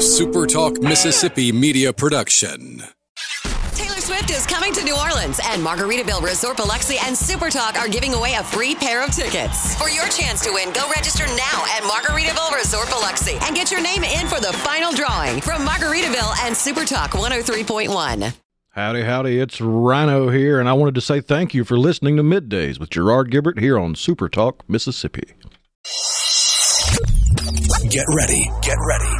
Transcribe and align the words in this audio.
a 0.00 0.02
Super 0.02 0.46
Talk 0.46 0.80
Mississippi 0.80 1.52
media 1.52 1.92
production. 1.92 2.82
Taylor 3.74 4.00
Swift 4.00 4.30
is 4.30 4.46
coming 4.46 4.72
to 4.72 4.82
New 4.82 4.96
Orleans, 4.96 5.38
and 5.44 5.62
Margaritaville 5.62 6.22
Resort 6.22 6.56
Biloxi 6.56 6.96
and 7.04 7.14
Super 7.14 7.50
Talk 7.50 7.78
are 7.78 7.86
giving 7.86 8.14
away 8.14 8.32
a 8.32 8.42
free 8.42 8.74
pair 8.74 9.04
of 9.04 9.10
tickets. 9.10 9.76
For 9.76 9.90
your 9.90 10.08
chance 10.08 10.42
to 10.44 10.52
win, 10.54 10.72
go 10.72 10.88
register 10.96 11.26
now 11.26 11.64
at 11.76 11.82
Margaritaville 11.82 12.56
Resort 12.56 12.88
Biloxi 12.88 13.36
and 13.42 13.54
get 13.54 13.70
your 13.70 13.82
name 13.82 14.02
in 14.02 14.26
for 14.26 14.40
the 14.40 14.54
final 14.64 14.90
drawing 14.90 15.42
from 15.42 15.66
Margaritaville 15.66 16.46
and 16.46 16.56
Super 16.56 16.86
Talk 16.86 17.10
103.1. 17.10 18.32
Howdy, 18.70 19.02
howdy, 19.02 19.38
it's 19.38 19.60
Rhino 19.60 20.30
here, 20.30 20.60
and 20.60 20.66
I 20.66 20.72
wanted 20.72 20.94
to 20.94 21.02
say 21.02 21.20
thank 21.20 21.52
you 21.52 21.62
for 21.62 21.78
listening 21.78 22.16
to 22.16 22.22
Middays 22.22 22.80
with 22.80 22.88
Gerard 22.88 23.30
Gibert 23.30 23.58
here 23.58 23.78
on 23.78 23.94
Super 23.94 24.30
Talk, 24.30 24.66
Mississippi. 24.66 25.34
Get 27.90 28.06
ready, 28.08 28.50
get 28.62 28.78
ready 28.88 29.19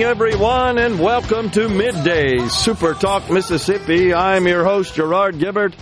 Morning, 0.00 0.10
everyone, 0.10 0.78
and 0.78 0.98
welcome 0.98 1.50
to 1.50 1.68
Midday 1.68 2.48
Super 2.48 2.94
Talk, 2.94 3.28
Mississippi. 3.28 4.14
I'm 4.14 4.46
your 4.46 4.64
host, 4.64 4.94
Gerard 4.94 5.34
Gibert, 5.38 5.74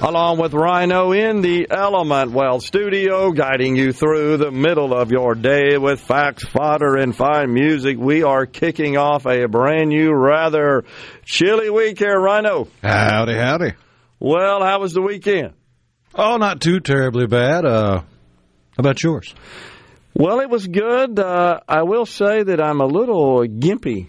along 0.00 0.38
with 0.38 0.54
Rhino 0.54 1.12
in 1.12 1.42
the 1.42 1.66
Element 1.70 2.30
Well 2.30 2.60
studio, 2.60 3.32
guiding 3.32 3.76
you 3.76 3.92
through 3.92 4.38
the 4.38 4.50
middle 4.50 4.94
of 4.94 5.10
your 5.10 5.34
day 5.34 5.76
with 5.76 6.00
facts, 6.00 6.46
fodder, 6.46 6.96
and 6.96 7.14
fine 7.14 7.52
music. 7.52 7.98
We 7.98 8.22
are 8.22 8.46
kicking 8.46 8.96
off 8.96 9.26
a 9.26 9.46
brand 9.46 9.90
new, 9.90 10.10
rather 10.10 10.84
chilly 11.26 11.68
week 11.68 11.98
here, 11.98 12.18
Rhino. 12.18 12.68
Howdy, 12.82 13.34
howdy. 13.34 13.72
Well, 14.18 14.64
how 14.64 14.80
was 14.80 14.94
the 14.94 15.02
weekend? 15.02 15.52
Oh, 16.14 16.38
not 16.38 16.62
too 16.62 16.80
terribly 16.80 17.26
bad. 17.26 17.66
Uh, 17.66 17.98
how 17.98 18.04
about 18.78 19.02
yours? 19.02 19.34
Well, 20.18 20.40
it 20.40 20.48
was 20.48 20.66
good. 20.66 21.18
Uh, 21.18 21.60
I 21.68 21.82
will 21.82 22.06
say 22.06 22.42
that 22.42 22.58
I'm 22.58 22.80
a 22.80 22.86
little 22.86 23.40
gimpy 23.40 24.06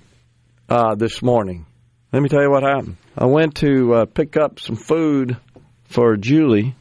uh, 0.69 0.95
this 0.95 1.21
morning. 1.21 1.65
Let 2.13 2.21
me 2.21 2.29
tell 2.29 2.41
you 2.41 2.49
what 2.49 2.63
happened. 2.63 2.95
I 3.17 3.25
went 3.25 3.55
to 3.55 3.93
uh, 3.93 4.05
pick 4.05 4.37
up 4.37 4.61
some 4.61 4.77
food 4.77 5.35
for 5.89 6.15
Julie 6.15 6.75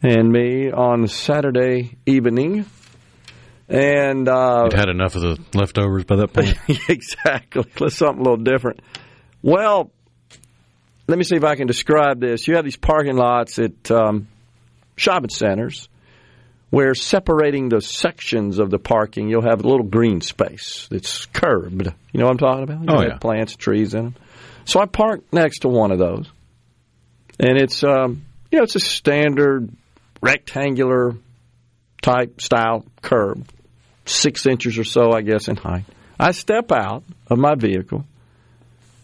and 0.00 0.30
me 0.30 0.70
on 0.70 1.08
Saturday 1.08 1.98
evening. 2.06 2.66
And 3.68 4.28
uh, 4.28 4.68
You'd 4.70 4.74
had 4.74 4.90
enough 4.90 5.16
of 5.16 5.22
the 5.22 5.40
leftovers 5.52 6.04
by 6.04 6.14
that 6.14 6.32
point. 6.32 6.56
exactly. 6.88 7.64
Let's 7.80 7.96
something 7.96 8.20
a 8.20 8.22
little 8.22 8.44
different. 8.44 8.78
Well, 9.42 9.90
let 11.08 11.18
me 11.18 11.24
see 11.24 11.34
if 11.34 11.42
I 11.42 11.56
can 11.56 11.66
describe 11.66 12.20
this. 12.20 12.46
You 12.46 12.54
have 12.54 12.64
these 12.64 12.76
parking 12.76 13.16
lots 13.16 13.58
at 13.58 13.90
um, 13.90 14.28
shopping 14.94 15.30
centers 15.30 15.88
where 16.74 16.96
separating 16.96 17.68
the 17.68 17.80
sections 17.80 18.58
of 18.58 18.68
the 18.68 18.80
parking, 18.80 19.28
you'll 19.28 19.48
have 19.48 19.64
a 19.64 19.68
little 19.68 19.86
green 19.86 20.20
space 20.20 20.88
that's 20.90 21.26
curbed. 21.26 21.86
You 22.12 22.18
know 22.18 22.26
what 22.26 22.32
I'm 22.32 22.38
talking 22.38 22.64
about? 22.64 22.80
You 22.80 22.86
Oh, 22.88 23.02
yeah. 23.02 23.18
Plants, 23.18 23.54
trees 23.54 23.94
in 23.94 24.06
them. 24.06 24.14
So 24.64 24.80
I 24.80 24.86
parked 24.86 25.32
next 25.32 25.60
to 25.60 25.68
one 25.68 25.92
of 25.92 26.00
those, 26.00 26.28
and 27.38 27.58
it's 27.58 27.84
um, 27.84 28.24
you 28.50 28.58
know 28.58 28.64
it's 28.64 28.74
a 28.74 28.80
standard 28.80 29.70
rectangular 30.20 31.14
type 32.02 32.40
style 32.40 32.84
curb, 33.02 33.46
six 34.04 34.44
inches 34.44 34.76
or 34.76 34.84
so, 34.84 35.12
I 35.12 35.20
guess, 35.20 35.46
in 35.46 35.54
height. 35.54 35.84
I 36.18 36.32
step 36.32 36.72
out 36.72 37.04
of 37.28 37.38
my 37.38 37.54
vehicle, 37.54 38.04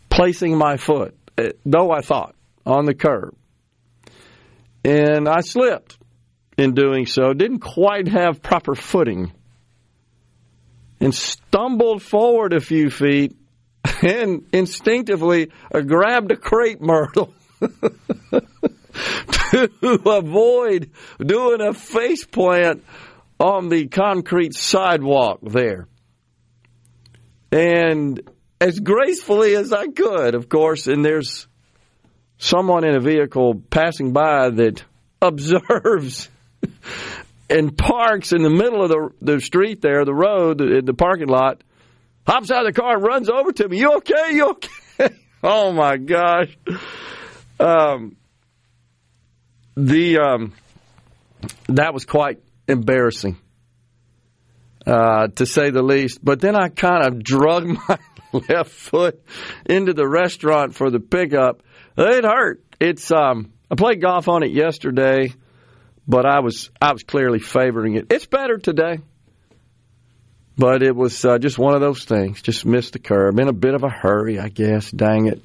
placing 0.09 0.57
my 0.57 0.77
foot, 0.77 1.15
eh, 1.39 1.51
though 1.65 1.93
I 1.93 2.01
thought, 2.01 2.35
on 2.67 2.85
the 2.87 2.95
curb, 2.95 3.37
and 4.85 5.29
I 5.29 5.43
slipped 5.43 6.00
in 6.61 6.75
doing 6.75 7.07
so, 7.07 7.33
didn't 7.33 7.61
quite 7.61 8.09
have 8.09 8.43
proper 8.43 8.75
footing, 8.75 9.33
and 11.01 11.15
stumbled 11.15 12.03
forward 12.03 12.53
a 12.53 12.61
few 12.61 12.91
feet 12.91 13.37
and 14.03 14.47
instinctively 14.53 15.51
uh, 15.75 15.81
grabbed 15.81 16.31
a 16.31 16.37
crepe 16.37 16.81
myrtle 16.81 17.33
to 19.51 20.01
avoid 20.07 20.91
doing 21.19 21.61
a 21.61 21.73
face 21.73 22.25
plant 22.25 22.85
on 23.39 23.69
the 23.69 23.89
concrete 23.89 24.55
sidewalk 24.55 25.41
there. 25.43 25.89
And 27.51 28.21
as 28.61 28.79
gracefully 28.79 29.57
as 29.57 29.73
I 29.73 29.87
could, 29.87 30.35
of 30.35 30.49
course, 30.49 30.87
and 30.87 31.05
there's 31.05 31.49
someone 32.39 32.85
in 32.85 32.95
a 32.95 33.01
vehicle 33.01 33.63
passing 33.71 34.13
by 34.13 34.51
that 34.51 34.85
observes 35.23 36.29
and 37.51 37.77
parks 37.77 38.33
in 38.33 38.43
the 38.43 38.51
middle 38.51 38.83
of 38.83 38.89
the, 38.89 39.11
the 39.21 39.41
street 39.41 39.83
there, 39.83 40.05
the 40.05 40.15
road, 40.15 40.59
the, 40.59 40.83
the 40.85 40.95
parking 40.95 41.29
lot, 41.29 41.63
hops 42.27 42.51
out 42.51 42.67
of 42.67 42.75
the 42.75 42.81
car 42.81 42.95
and 42.95 43.05
runs 43.05 43.29
over 43.29 43.53
to 43.53 43.69
me. 43.69 43.79
You 43.79 43.97
okay? 43.97 44.33
You 44.33 44.51
okay? 44.51 45.15
oh 45.43 45.73
my 45.73 45.97
gosh. 45.97 46.57
Um, 47.59 48.17
the 49.77 50.19
um, 50.19 50.53
that 51.69 51.93
was 51.95 52.05
quite 52.05 52.39
embarrassing, 52.69 53.37
uh, 54.87 55.29
to 55.29 55.47
say 55.47 55.71
the 55.71 55.83
least. 55.83 56.25
But 56.25 56.41
then 56.41 56.57
I 56.57 56.69
kind 56.69 57.07
of 57.07 57.23
drug 57.23 57.67
my 57.89 57.99
left 58.33 58.71
foot 58.71 59.23
into 59.67 59.93
the 59.93 60.07
restaurant 60.07 60.75
for 60.75 60.91
the 60.91 61.01
pickup. 61.01 61.63
It 61.97 62.25
hurt. 62.25 62.65
It's 62.79 63.11
um, 63.11 63.53
I 63.71 63.75
played 63.75 64.01
golf 64.01 64.29
on 64.29 64.43
it 64.43 64.53
yesterday, 64.53 65.33
but 66.11 66.27
I 66.27 66.41
was 66.41 66.71
I 66.83 66.93
was 66.93 67.05
clearly 67.05 67.39
favoring 67.39 67.95
it. 67.95 68.07
It's 68.11 68.27
better 68.27 68.59
today. 68.59 68.99
But 70.59 70.83
it 70.83 70.95
was 70.95 71.25
uh, 71.25 71.39
just 71.39 71.57
one 71.57 71.75
of 71.75 71.81
those 71.81 72.05
things. 72.05 72.43
Just 72.43 72.67
missed 72.67 72.93
the 72.93 72.99
curb 72.99 73.39
in 73.39 73.49
a 73.49 73.53
bit 73.53 73.75
of 73.75 73.85
a 73.85 73.89
hurry, 73.89 74.39
I 74.39 74.49
guess. 74.49 74.91
Dang 74.91 75.27
it. 75.27 75.43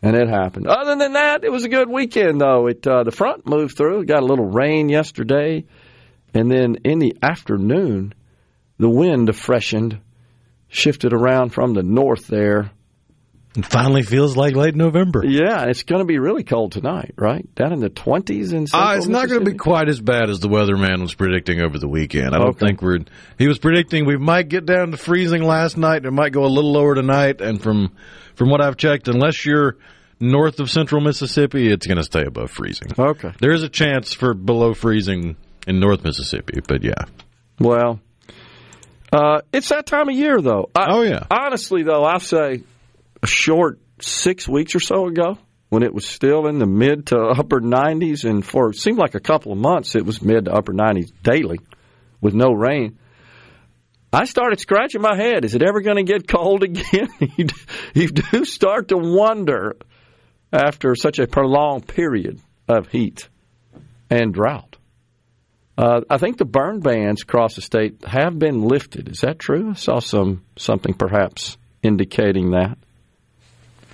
And 0.00 0.16
it 0.16 0.28
happened. 0.28 0.66
Other 0.66 0.96
than 0.96 1.12
that, 1.12 1.44
it 1.44 1.52
was 1.52 1.64
a 1.64 1.68
good 1.68 1.88
weekend, 1.88 2.40
though. 2.40 2.66
It 2.68 2.86
uh, 2.86 3.04
the 3.04 3.12
front 3.12 3.46
moved 3.46 3.76
through. 3.76 4.06
Got 4.06 4.22
a 4.22 4.26
little 4.26 4.46
rain 4.46 4.88
yesterday, 4.88 5.64
and 6.32 6.50
then 6.50 6.78
in 6.84 6.98
the 7.00 7.16
afternoon, 7.20 8.14
the 8.78 8.88
wind 8.88 9.34
freshened, 9.36 10.00
shifted 10.68 11.12
around 11.12 11.50
from 11.50 11.74
the 11.74 11.82
north 11.82 12.28
there. 12.28 12.70
It 13.56 13.64
finally 13.64 14.02
feels 14.02 14.36
like 14.36 14.54
late 14.54 14.76
November. 14.76 15.24
Yeah, 15.24 15.64
it's 15.64 15.82
going 15.82 16.00
to 16.00 16.04
be 16.04 16.18
really 16.18 16.44
cold 16.44 16.72
tonight, 16.72 17.14
right? 17.16 17.52
Down 17.54 17.72
in 17.72 17.80
the 17.80 17.88
twenties 17.88 18.52
in 18.52 18.66
central 18.66 18.90
Uh, 18.90 18.96
it's 18.96 19.06
not 19.08 19.28
going 19.28 19.44
to 19.44 19.50
be 19.50 19.56
quite 19.56 19.88
as 19.88 20.00
bad 20.00 20.28
as 20.30 20.38
the 20.40 20.48
weatherman 20.48 21.00
was 21.00 21.14
predicting 21.14 21.60
over 21.60 21.78
the 21.78 21.88
weekend. 21.88 22.34
I 22.34 22.38
don't 22.38 22.50
Okay. 22.50 22.66
think 22.66 22.82
we're. 22.82 22.98
He 23.38 23.48
was 23.48 23.58
predicting 23.58 24.04
we 24.06 24.16
might 24.16 24.48
get 24.48 24.66
down 24.66 24.90
to 24.92 24.96
freezing 24.96 25.42
last 25.42 25.76
night. 25.76 26.04
It 26.04 26.10
might 26.12 26.32
go 26.32 26.44
a 26.44 26.46
little 26.46 26.72
lower 26.72 26.94
tonight. 26.94 27.40
And 27.40 27.60
from 27.60 27.92
from 28.34 28.50
what 28.50 28.60
I've 28.60 28.76
checked, 28.76 29.08
unless 29.08 29.44
you're 29.44 29.76
north 30.20 30.60
of 30.60 30.70
central 30.70 31.00
Mississippi, 31.00 31.72
it's 31.72 31.86
going 31.86 31.98
to 31.98 32.04
stay 32.04 32.24
above 32.24 32.50
freezing. 32.50 32.88
Okay. 32.98 33.32
There 33.40 33.52
is 33.52 33.62
a 33.62 33.68
chance 33.68 34.12
for 34.12 34.34
below 34.34 34.74
freezing 34.74 35.36
in 35.66 35.80
North 35.80 36.04
Mississippi, 36.04 36.60
but 36.68 36.84
yeah. 36.84 37.04
Well, 37.58 37.98
uh, 39.12 39.40
it's 39.52 39.70
that 39.70 39.86
time 39.86 40.08
of 40.08 40.14
year, 40.14 40.40
though. 40.40 40.70
I, 40.74 40.86
Oh, 40.90 41.02
yeah. 41.02 41.24
Honestly, 41.30 41.82
though, 41.82 42.04
I'll 42.04 42.20
say 42.20 42.62
a 43.22 43.26
short 43.26 43.80
six 44.00 44.48
weeks 44.48 44.74
or 44.74 44.80
so 44.80 45.06
ago, 45.06 45.38
when 45.68 45.82
it 45.82 45.92
was 45.92 46.06
still 46.06 46.46
in 46.46 46.58
the 46.58 46.66
mid 46.66 47.06
to 47.08 47.18
upper 47.18 47.60
90s, 47.60 48.24
and 48.28 48.44
for 48.44 48.70
it 48.70 48.76
seemed 48.76 48.98
like 48.98 49.14
a 49.14 49.20
couple 49.20 49.52
of 49.52 49.58
months, 49.58 49.94
it 49.94 50.04
was 50.04 50.22
mid 50.22 50.46
to 50.46 50.52
upper 50.52 50.72
90s 50.72 51.12
daily 51.22 51.58
with 52.20 52.34
no 52.34 52.52
rain. 52.52 52.98
I 54.12 54.24
started 54.24 54.58
scratching 54.58 55.02
my 55.02 55.16
head. 55.16 55.44
Is 55.44 55.54
it 55.54 55.62
ever 55.62 55.82
going 55.82 56.04
to 56.04 56.10
get 56.10 56.26
cold 56.26 56.62
again? 56.62 57.08
you, 57.94 58.08
do, 58.08 58.44
start 58.44 58.88
to 58.88 58.96
wonder 58.96 59.76
after 60.52 60.94
such 60.94 61.18
a 61.18 61.26
prolonged 61.26 61.86
period 61.86 62.40
of 62.66 62.88
heat 62.88 63.28
and 64.08 64.32
drought. 64.32 64.76
Uh, 65.76 66.00
I 66.10 66.18
think 66.18 66.38
the 66.38 66.44
burn 66.44 66.80
bans 66.80 67.22
across 67.22 67.54
the 67.54 67.60
state 67.60 68.04
have 68.04 68.38
been 68.38 68.62
lifted. 68.62 69.08
Is 69.08 69.20
that 69.20 69.38
true? 69.38 69.70
I 69.70 69.74
saw 69.74 70.00
some 70.00 70.42
something 70.56 70.94
perhaps 70.94 71.56
indicating 71.82 72.50
that. 72.52 72.78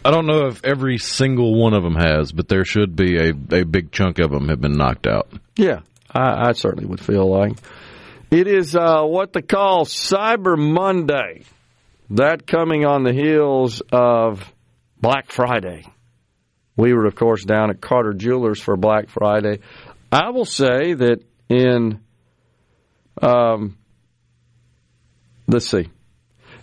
I 0.05 0.11
don't 0.11 0.27
know 0.27 0.49
if 0.49 0.62
every 0.65 0.99
single 0.99 1.55
one 1.55 1.73
of 1.73 1.83
them 1.83 1.95
has, 1.95 2.31
but 2.31 2.47
there 2.49 2.65
should 2.65 2.95
be 2.95 3.17
a, 3.17 3.31
a 3.31 3.65
big 3.65 3.91
chunk 3.91 4.19
of 4.19 4.31
them 4.31 4.49
have 4.49 4.61
been 4.61 4.77
knocked 4.77 5.06
out. 5.06 5.29
Yeah, 5.56 5.81
I, 6.12 6.49
I 6.49 6.53
certainly 6.53 6.85
would 6.85 7.01
feel 7.01 7.27
like. 7.27 7.55
It 8.31 8.47
is 8.47 8.77
uh, 8.77 9.03
what 9.03 9.33
they 9.33 9.41
call 9.43 9.87
Cyber 9.87 10.59
Monday. 10.59 11.45
That 12.11 12.47
coming 12.47 12.85
on 12.85 13.03
the 13.03 13.15
heels 13.15 13.81
of 13.91 14.53
Black 15.01 15.33
Friday. 15.33 15.87
We 16.77 16.93
were, 16.93 17.06
of 17.06 17.15
course, 17.15 17.45
down 17.45 17.71
at 17.71 17.81
Carter 17.81 18.12
Jewelers 18.12 18.61
for 18.61 18.77
Black 18.77 19.09
Friday. 19.09 19.61
I 20.12 20.31
will 20.31 20.45
say 20.45 20.93
that 20.93 21.23
in, 21.49 22.01
um, 23.23 23.79
let's 25.47 25.67
see, 25.67 25.89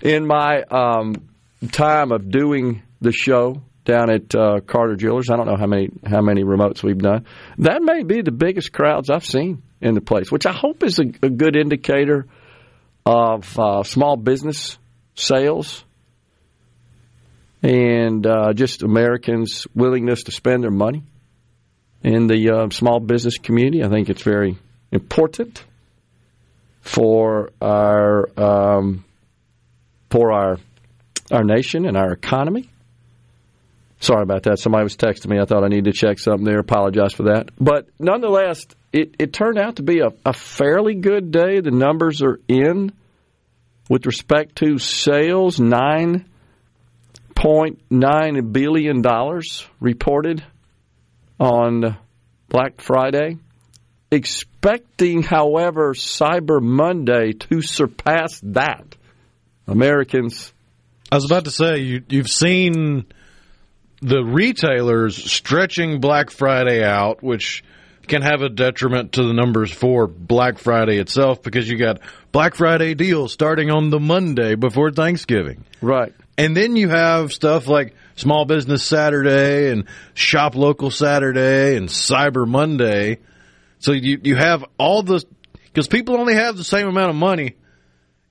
in 0.01 0.27
my 0.27 0.61
um, 0.63 1.29
time 1.71 2.11
of 2.11 2.29
doing 2.29 2.83
the 3.01 3.11
show 3.11 3.61
down 3.83 4.11
at 4.11 4.35
uh, 4.35 4.59
Carter 4.65 4.95
Jewelers, 4.95 5.29
I 5.31 5.35
don't 5.35 5.47
know 5.47 5.57
how 5.57 5.65
many 5.65 5.89
how 6.05 6.21
many 6.21 6.43
remotes 6.43 6.83
we've 6.83 6.97
done. 6.97 7.25
That 7.57 7.81
may 7.81 8.03
be 8.03 8.21
the 8.21 8.31
biggest 8.31 8.71
crowds 8.71 9.09
I've 9.09 9.25
seen 9.25 9.63
in 9.81 9.95
the 9.95 10.01
place, 10.01 10.31
which 10.31 10.45
I 10.45 10.53
hope 10.53 10.83
is 10.83 10.99
a, 10.99 11.05
a 11.23 11.29
good 11.29 11.55
indicator 11.55 12.27
of 13.05 13.59
uh, 13.59 13.83
small 13.83 14.15
business 14.15 14.77
sales 15.15 15.83
and 17.63 18.25
uh, 18.25 18.53
just 18.53 18.83
Americans' 18.83 19.67
willingness 19.75 20.23
to 20.23 20.31
spend 20.31 20.63
their 20.63 20.71
money 20.71 21.03
in 22.03 22.27
the 22.27 22.51
uh, 22.51 22.69
small 22.69 22.99
business 22.99 23.37
community. 23.37 23.83
I 23.83 23.89
think 23.89 24.09
it's 24.09 24.23
very 24.23 24.57
important 24.91 25.63
for 26.81 27.51
our 27.61 28.27
um, 28.39 29.05
for 30.09 30.31
our 30.31 30.57
our 31.31 31.43
nation 31.43 31.85
and 31.85 31.95
our 31.95 32.11
economy. 32.11 32.69
Sorry 34.01 34.23
about 34.23 34.43
that. 34.43 34.57
Somebody 34.57 34.83
was 34.83 34.97
texting 34.97 35.27
me. 35.27 35.39
I 35.39 35.45
thought 35.45 35.63
I 35.63 35.67
needed 35.67 35.85
to 35.85 35.91
check 35.93 36.17
something 36.17 36.43
there. 36.43 36.57
Apologize 36.59 37.13
for 37.13 37.23
that. 37.23 37.49
But 37.59 37.87
nonetheless, 37.99 38.65
it, 38.91 39.15
it 39.19 39.31
turned 39.31 39.59
out 39.59 39.75
to 39.75 39.83
be 39.83 39.99
a, 39.99 40.09
a 40.25 40.33
fairly 40.33 40.95
good 40.95 41.31
day. 41.31 41.59
The 41.61 41.69
numbers 41.69 42.23
are 42.23 42.39
in 42.47 42.91
with 43.89 44.07
respect 44.07 44.55
to 44.57 44.79
sales. 44.79 45.59
Nine 45.59 46.25
point 47.35 47.79
nine 47.91 48.51
billion 48.51 49.03
dollars 49.03 49.67
reported 49.79 50.43
on 51.39 51.95
Black 52.49 52.81
Friday. 52.81 53.37
Expecting, 54.09 55.21
however, 55.21 55.93
Cyber 55.93 56.59
Monday 56.59 57.33
to 57.33 57.61
surpass 57.61 58.39
that. 58.43 58.95
Americans. 59.67 60.51
I 61.11 61.15
was 61.15 61.25
about 61.25 61.45
to 61.45 61.51
say 61.51 61.77
you, 61.77 62.03
you've 62.09 62.29
seen 62.29 63.05
the 64.01 64.23
retailers 64.23 65.15
stretching 65.31 65.99
Black 65.99 66.31
Friday 66.31 66.83
out, 66.83 67.21
which 67.21 67.63
can 68.07 68.23
have 68.23 68.41
a 68.41 68.49
detriment 68.49 69.13
to 69.13 69.23
the 69.23 69.33
numbers 69.33 69.71
for 69.71 70.07
Black 70.07 70.57
Friday 70.57 70.97
itself 70.97 71.41
because 71.43 71.69
you 71.69 71.77
got 71.77 71.99
Black 72.31 72.55
Friday 72.55 72.95
deals 72.95 73.31
starting 73.31 73.69
on 73.69 73.89
the 73.89 73.99
Monday 73.99 74.55
before 74.55 74.91
Thanksgiving. 74.91 75.63
Right. 75.81 76.13
And 76.37 76.57
then 76.57 76.75
you 76.75 76.89
have 76.89 77.31
stuff 77.31 77.67
like 77.67 77.93
Small 78.15 78.45
Business 78.45 78.83
Saturday 78.83 79.69
and 79.69 79.85
Shop 80.15 80.55
Local 80.55 80.89
Saturday 80.89 81.77
and 81.77 81.87
Cyber 81.87 82.47
Monday. 82.47 83.19
So 83.79 83.91
you, 83.91 84.19
you 84.23 84.35
have 84.35 84.65
all 84.79 85.03
the, 85.03 85.23
because 85.65 85.87
people 85.87 86.17
only 86.17 86.33
have 86.33 86.57
the 86.57 86.63
same 86.63 86.87
amount 86.87 87.11
of 87.11 87.15
money. 87.15 87.55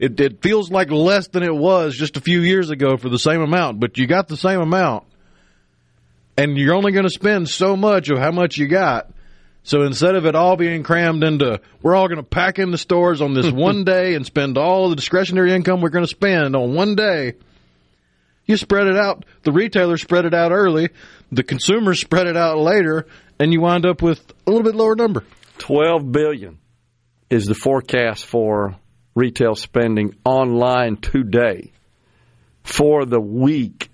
It, 0.01 0.19
it 0.19 0.43
feels 0.43 0.71
like 0.71 0.91
less 0.91 1.29
than 1.29 1.43
it 1.43 1.55
was 1.55 1.95
just 1.95 2.17
a 2.17 2.21
few 2.21 2.41
years 2.41 2.71
ago 2.71 2.97
for 2.97 3.09
the 3.09 3.19
same 3.19 3.41
amount, 3.41 3.79
but 3.79 3.99
you 3.99 4.07
got 4.07 4.29
the 4.29 4.37
same 4.37 4.61
amount 4.61 5.05
and 6.37 6.57
you're 6.57 6.75
only 6.75 6.93
going 6.93 7.07
to 7.07 7.11
spend 7.11 7.49
so 7.49 7.77
much 7.77 8.09
of 8.09 8.19
how 8.19 8.31
much 8.31 8.57
you 8.59 8.69
got. 8.69 9.11
So 9.63 9.83
instead 9.83 10.15
of 10.15 10.25
it 10.25 10.35
all 10.35 10.57
being 10.57 10.83
crammed 10.83 11.23
into, 11.23 11.61
we're 11.83 11.95
all 11.95 12.09
going 12.09 12.19
to 12.19 12.23
pack 12.23 12.59
in 12.59 12.71
the 12.71 12.79
stores 12.79 13.21
on 13.21 13.35
this 13.35 13.51
one 13.53 13.85
day 13.85 14.15
and 14.15 14.25
spend 14.25 14.57
all 14.57 14.89
the 14.89 14.97
discretionary 14.97 15.53
income 15.53 15.81
we're 15.81 15.91
going 15.91 16.05
to 16.05 16.11
spend 16.11 16.57
on 16.57 16.75
one 16.75 16.95
day. 16.95 17.35
You 18.47 18.57
spread 18.57 18.87
it 18.87 18.97
out. 18.97 19.25
The 19.43 19.53
retailers 19.53 20.03
spread 20.03 20.25
it 20.25 20.35
out 20.35 20.51
early. 20.51 20.89
The 21.31 21.43
consumers 21.43 22.01
spread 22.01 22.27
it 22.27 22.37
out 22.37 22.59
later, 22.59 23.07
and 23.39 23.53
you 23.53 23.61
wind 23.61 23.87
up 23.87 24.03
with 24.03 24.33
a 24.47 24.51
little 24.51 24.65
bit 24.65 24.75
lower 24.75 24.97
number. 24.97 25.25
Twelve 25.59 26.11
billion 26.11 26.59
is 27.29 27.47
the 27.47 27.55
forecast 27.55 28.27
for 28.27 28.75
retail 29.15 29.55
spending 29.55 30.17
online 30.25 30.97
today 30.97 31.71
for 32.65 33.05
the 33.05 33.21
week 33.21 33.90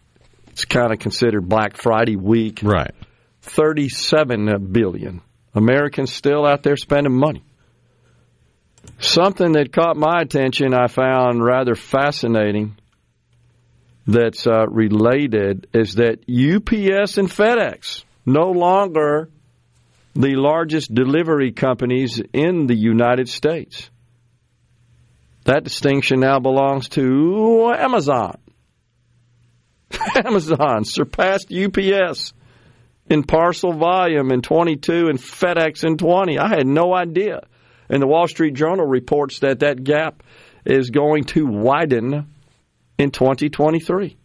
it's 0.56 0.64
kind 0.64 0.90
of 0.90 0.98
considered 0.98 1.46
Black 1.46 1.76
Friday 1.76 2.16
week. 2.16 2.60
Right. 2.62 2.94
37 3.42 4.72
billion. 4.72 5.20
Americans 5.54 6.14
still 6.14 6.46
out 6.46 6.62
there 6.62 6.78
spending 6.78 7.12
money. 7.12 7.44
Something 8.98 9.52
that 9.52 9.70
caught 9.70 9.98
my 9.98 10.22
attention, 10.22 10.72
I 10.72 10.86
found 10.86 11.44
rather 11.44 11.74
fascinating 11.74 12.78
that's 14.06 14.46
uh, 14.46 14.66
related 14.68 15.66
is 15.74 15.96
that 15.96 16.20
UPS 16.20 17.18
and 17.18 17.28
FedEx 17.28 18.04
no 18.24 18.50
longer 18.52 19.28
the 20.14 20.36
largest 20.36 20.94
delivery 20.94 21.52
companies 21.52 22.18
in 22.32 22.66
the 22.66 22.74
United 22.74 23.28
States. 23.28 23.90
That 25.44 25.64
distinction 25.64 26.20
now 26.20 26.38
belongs 26.38 26.88
to 26.90 27.74
Amazon. 27.76 28.38
Amazon 30.24 30.84
surpassed 30.84 31.52
UPS 31.52 32.32
in 33.08 33.22
parcel 33.22 33.72
volume 33.72 34.32
in 34.32 34.42
22 34.42 35.08
and 35.08 35.18
FedEx 35.18 35.84
in 35.84 35.96
20. 35.96 36.38
I 36.38 36.48
had 36.48 36.66
no 36.66 36.94
idea. 36.94 37.40
And 37.88 38.02
the 38.02 38.06
Wall 38.06 38.26
Street 38.26 38.54
Journal 38.54 38.86
reports 38.86 39.40
that 39.40 39.60
that 39.60 39.84
gap 39.84 40.22
is 40.64 40.90
going 40.90 41.24
to 41.24 41.46
widen 41.46 42.26
in 42.98 43.10
2023. 43.10 44.16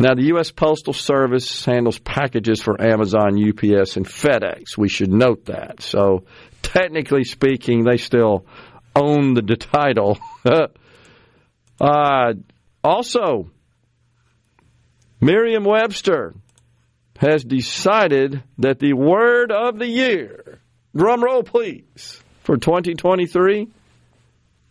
Now, 0.00 0.14
the 0.14 0.26
U.S. 0.26 0.52
Postal 0.52 0.92
Service 0.92 1.64
handles 1.64 1.98
packages 1.98 2.62
for 2.62 2.80
Amazon, 2.80 3.36
UPS, 3.36 3.96
and 3.96 4.06
FedEx. 4.06 4.76
We 4.76 4.88
should 4.88 5.10
note 5.10 5.46
that. 5.46 5.82
So, 5.82 6.24
technically 6.62 7.24
speaking, 7.24 7.82
they 7.82 7.96
still 7.96 8.46
own 8.94 9.34
the 9.34 9.42
title. 9.56 10.18
uh, 11.80 12.34
also, 12.88 13.50
Merriam 15.20 15.64
Webster 15.64 16.34
has 17.18 17.44
decided 17.44 18.42
that 18.58 18.78
the 18.78 18.94
word 18.94 19.52
of 19.52 19.78
the 19.78 19.86
year, 19.86 20.60
drum 20.96 21.22
roll 21.22 21.42
please, 21.42 22.22
for 22.44 22.56
2023, 22.56 23.68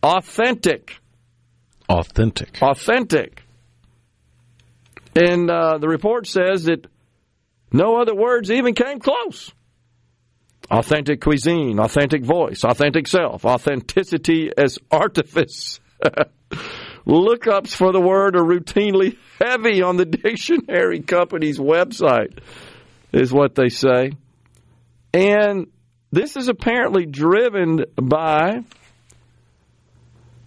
authentic. 0.02 0.96
Authentic. 1.88 2.60
Authentic. 2.60 3.42
And 5.14 5.48
uh, 5.48 5.78
the 5.78 5.88
report 5.88 6.26
says 6.26 6.64
that 6.64 6.88
no 7.72 8.00
other 8.00 8.16
words 8.16 8.50
even 8.50 8.74
came 8.74 8.98
close. 8.98 9.52
Authentic 10.68 11.20
cuisine, 11.20 11.78
authentic 11.78 12.24
voice, 12.24 12.64
authentic 12.64 13.06
self, 13.06 13.44
authenticity 13.44 14.50
as 14.56 14.78
artifice. 14.90 15.78
Lookups 17.08 17.74
for 17.74 17.90
the 17.90 18.00
word 18.00 18.36
are 18.36 18.44
routinely 18.44 19.16
heavy 19.40 19.82
on 19.82 19.96
the 19.96 20.04
dictionary 20.04 21.00
company's 21.00 21.58
website, 21.58 22.38
is 23.12 23.32
what 23.32 23.54
they 23.54 23.70
say. 23.70 24.12
And 25.14 25.68
this 26.12 26.36
is 26.36 26.48
apparently 26.48 27.06
driven 27.06 27.84
by 27.96 28.60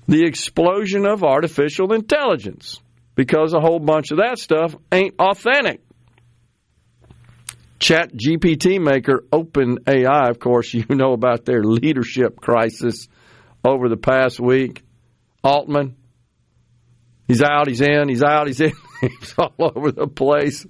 the 0.08 0.24
explosion 0.26 1.08
of 1.08 1.24
artificial 1.24 1.94
intelligence 1.94 2.80
because 3.16 3.54
a 3.54 3.60
whole 3.60 3.80
bunch 3.80 4.12
of 4.12 4.18
that 4.18 4.38
stuff 4.38 4.76
ain't 4.92 5.16
authentic. 5.20 5.82
Chat 7.80 8.12
GPT 8.14 8.80
maker 8.80 9.24
OpenAI, 9.32 10.30
of 10.30 10.38
course, 10.38 10.72
you 10.76 10.86
know 10.90 11.14
about 11.14 11.46
their 11.46 11.64
leadership 11.64 12.40
crisis 12.40 13.08
over 13.66 13.90
the 13.90 13.98
past 13.98 14.40
week. 14.40 14.84
Altman, 15.44 15.96
He's 17.32 17.42
out, 17.42 17.70
he's 17.70 17.80
in, 17.80 18.10
he's 18.10 18.24
out, 18.24 18.48
he's 18.48 18.60
in. 18.60 18.74
he's 19.00 19.36
all 19.38 19.54
over 19.58 19.94
the 19.94 20.06
place. 20.06 20.66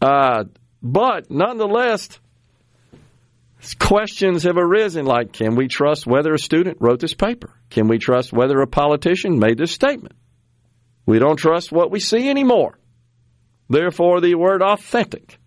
Uh, 0.00 0.44
but 0.82 1.30
nonetheless, 1.30 2.08
questions 3.78 4.44
have 4.44 4.56
arisen 4.56 5.04
like 5.04 5.34
can 5.34 5.54
we 5.54 5.68
trust 5.68 6.06
whether 6.06 6.32
a 6.32 6.38
student 6.38 6.78
wrote 6.80 7.00
this 7.00 7.12
paper? 7.12 7.52
Can 7.68 7.86
we 7.86 7.98
trust 7.98 8.32
whether 8.32 8.62
a 8.62 8.66
politician 8.66 9.38
made 9.38 9.58
this 9.58 9.72
statement? 9.72 10.14
We 11.04 11.18
don't 11.18 11.36
trust 11.36 11.70
what 11.70 11.90
we 11.90 12.00
see 12.00 12.30
anymore. 12.30 12.78
Therefore, 13.68 14.22
the 14.22 14.34
word 14.36 14.62
authentic 14.62 15.38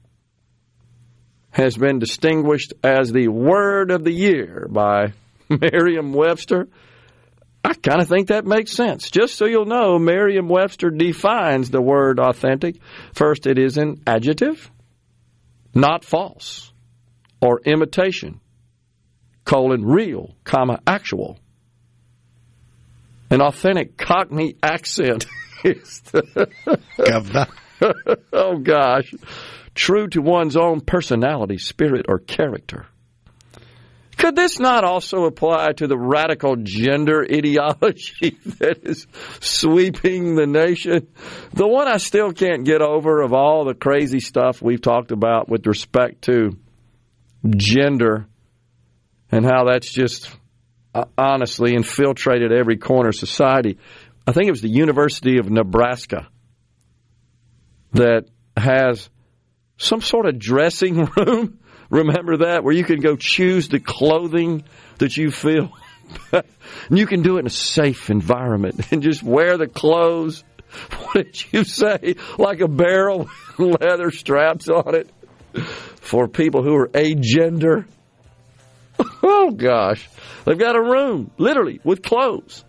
has 1.50 1.76
been 1.76 1.98
distinguished 1.98 2.76
as 2.84 3.12
the 3.12 3.30
word 3.30 3.90
of 3.90 4.04
the 4.04 4.14
year 4.14 4.68
by 4.70 5.14
Merriam 5.50 6.14
Webster 6.14 6.68
I 7.65 7.74
kind 7.74 8.00
of 8.00 8.07
think 8.07 8.27
that 8.27 8.45
makes 8.45 8.72
sense. 8.72 9.10
Just 9.10 9.36
so 9.36 9.45
you'll 9.45 9.65
know, 9.65 9.98
Merriam 9.98 10.48
Webster 10.48 10.91
defines 10.91 11.72
the 11.72 11.81
word 11.81 12.19
authentic. 12.19 12.75
First, 13.13 13.48
it 13.48 13.57
is 13.57 13.77
an 13.77 14.03
adjective, 14.05 14.69
not 15.74 16.05
false, 16.05 16.72
or 17.41 17.62
imitation, 17.65 18.39
colon, 19.45 19.84
real, 19.84 20.36
comma, 20.43 20.79
actual. 20.86 21.39
An 23.31 23.41
authentic 23.41 23.98
Cockney 23.98 24.57
accent 24.62 25.25
is 25.63 26.01
the, 26.12 27.48
oh 28.31 28.60
gosh, 28.60 29.12
true 29.74 30.07
to 30.10 30.22
one's 30.22 30.55
own 30.55 30.81
personality, 30.81 31.57
spirit, 31.57 32.05
or 32.07 32.19
character. 32.19 32.86
Could 34.25 34.36
this 34.36 34.60
not 34.60 34.84
also 34.84 35.25
apply 35.25 35.74
to 35.74 35.86
the 35.86 36.00
radical 36.00 36.55
gender 36.55 37.24
ideology 37.32 38.39
that 38.58 38.79
is 38.82 39.05
sweeping 39.39 40.34
the 40.34 40.48
nation? 40.48 41.10
The 41.53 41.67
one 41.67 41.88
I 41.88 41.98
still 41.98 42.32
can't 42.32 42.65
get 42.65 42.82
over 42.82 43.22
of 43.22 43.34
all 43.34 43.65
the 43.65 43.75
crazy 43.75 44.20
stuff 44.20 44.63
we've 44.63 44.82
talked 44.82 45.12
about 45.12 45.48
with 45.48 45.67
respect 45.67 46.24
to 46.24 46.58
gender 47.55 48.25
and 49.32 49.46
how 49.46 49.65
that's 49.65 49.94
just 49.94 50.36
uh, 50.96 51.05
honestly 51.15 51.75
infiltrated 51.75 52.51
every 52.51 52.77
corner 52.77 53.10
of 53.10 53.15
society. 53.15 53.77
I 54.25 54.32
think 54.32 54.48
it 54.48 54.51
was 54.53 54.62
the 54.62 54.70
University 54.70 55.38
of 55.38 55.51
Nebraska 55.51 56.27
that 57.94 58.25
has 58.58 59.08
some 59.77 60.01
sort 60.01 60.25
of 60.25 60.39
dressing 60.39 61.08
room. 61.15 61.60
Remember 61.89 62.38
that? 62.38 62.63
Where 62.63 62.74
you 62.74 62.84
can 62.84 63.00
go 63.00 63.15
choose 63.15 63.70
the 63.70 63.80
clothing 63.80 64.63
that 64.98 65.18
you 65.18 65.32
feel. 65.32 65.72
and 66.32 66.44
you 66.98 67.06
can 67.08 67.22
do 67.22 67.38
it 67.38 67.42
in 67.42 67.48
a 67.48 67.51
safe 67.51 68.10
environment 68.10 68.92
and 68.92 69.01
just 69.01 69.24
wear 69.24 69.58
the 69.58 69.68
clothes. 69.68 70.44
What 70.92 71.13
did 71.13 71.54
you 71.54 71.63
say? 71.63 72.15
Like 72.38 72.60
a 72.60 72.68
barrel 72.68 73.30
with 73.58 73.82
leather 73.82 74.12
straps 74.12 74.68
on 74.68 74.94
it 74.94 75.10
for 76.01 76.27
people 76.27 76.63
who 76.63 76.75
are 76.75 76.89
agender. 76.89 77.86
Oh 79.24 79.51
gosh. 79.51 80.10
They've 80.44 80.60
got 80.60 80.75
a 80.75 80.82
room, 80.82 81.32
literally, 81.38 81.80
with 81.86 82.01
clothes. 82.01 82.65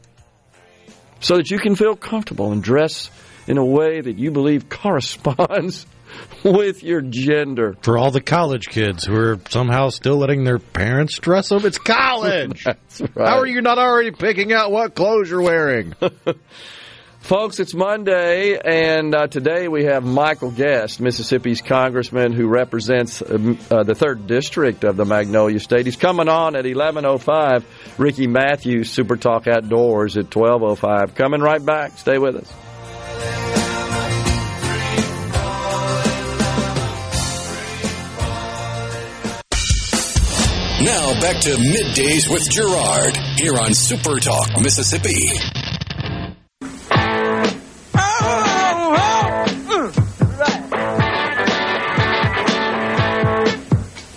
So 1.18 1.38
that 1.38 1.50
you 1.50 1.58
can 1.58 1.74
feel 1.74 1.96
comfortable 1.96 2.52
and 2.52 2.62
dress 2.62 3.10
in 3.48 3.58
a 3.58 3.64
way 3.64 4.00
that 4.00 4.18
you 4.18 4.30
believe 4.30 4.68
corresponds 4.68 5.86
with 6.44 6.82
your 6.82 7.00
gender. 7.00 7.76
For 7.82 7.98
all 7.98 8.10
the 8.10 8.20
college 8.20 8.68
kids 8.68 9.04
who 9.04 9.14
are 9.14 9.38
somehow 9.48 9.88
still 9.90 10.16
letting 10.16 10.44
their 10.44 10.58
parents 10.58 11.18
dress 11.18 11.48
them, 11.48 11.64
it's 11.64 11.78
college. 11.78 12.64
That's 12.64 13.00
right. 13.00 13.28
How 13.28 13.38
are 13.38 13.46
you 13.46 13.60
not 13.60 13.78
already 13.78 14.10
picking 14.10 14.52
out 14.52 14.70
what 14.70 14.94
clothes 14.94 15.30
you're 15.30 15.42
wearing? 15.42 15.94
Folks, 17.20 17.58
it's 17.58 17.74
Monday, 17.74 18.56
and 18.56 19.12
uh, 19.12 19.26
today 19.26 19.66
we 19.66 19.86
have 19.86 20.04
Michael 20.04 20.52
Guest, 20.52 21.00
Mississippi's 21.00 21.60
congressman 21.60 22.32
who 22.32 22.46
represents 22.46 23.20
um, 23.20 23.58
uh, 23.68 23.82
the 23.82 23.96
third 23.96 24.28
district 24.28 24.84
of 24.84 24.96
the 24.96 25.04
Magnolia 25.04 25.58
State. 25.58 25.86
He's 25.86 25.96
coming 25.96 26.28
on 26.28 26.54
at 26.54 26.66
11:05. 26.66 27.64
Ricky 27.98 28.28
Matthews, 28.28 28.90
Super 28.90 29.16
Talk 29.16 29.48
Outdoors 29.48 30.16
at 30.16 30.30
12:05. 30.30 31.16
Coming 31.16 31.40
right 31.40 31.64
back. 31.64 31.98
Stay 31.98 32.18
with 32.18 32.36
us. 32.36 33.55
Now 40.86 41.20
back 41.20 41.40
to 41.40 41.48
middays 41.48 42.32
with 42.32 42.48
Gerard 42.48 43.16
here 43.34 43.58
on 43.58 43.74
Super 43.74 44.20
Talk 44.20 44.60
Mississippi. 44.62 45.32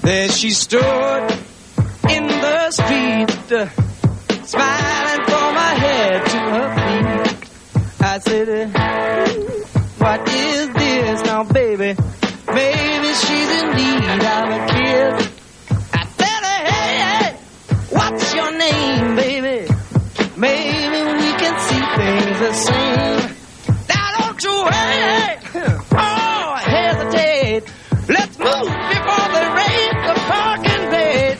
There 0.04 0.30
she 0.30 0.52
stood 0.52 1.32
in 2.08 2.28
the 2.28 2.70
street, 2.70 3.32
smiling 4.46 5.26
from 5.26 5.56
her 5.56 5.76
head 5.76 6.26
to 6.28 6.38
her 6.38 6.70
feet. 6.78 7.50
I 8.00 8.20
said, 8.20 8.48
What 9.98 10.30
is 10.30 10.70
this 10.70 11.24
now, 11.24 11.44
baby? 11.46 11.96
Maybe 12.54 13.14
she's 13.16 13.64
in 13.64 13.70
need 13.76 14.22
of 14.22 14.50
a 14.52 14.68
kiss. 14.70 15.29
Name, 18.72 19.16
baby? 19.16 19.68
Maybe 20.38 21.00
we 21.20 21.30
can 21.42 21.60
see 21.68 21.84
things 22.00 22.40
the 22.40 22.54
same. 22.54 23.36
Now 23.90 24.08
don't 24.20 24.44
you 24.44 24.56
oh, 25.92 26.56
hesitate. 26.56 27.64
Let's 28.08 28.40
move 28.40 28.72
before 28.96 29.28
they 29.36 29.48
raid 29.60 29.96
the 30.08 30.16
parking 30.28 30.90
bed. 30.90 31.38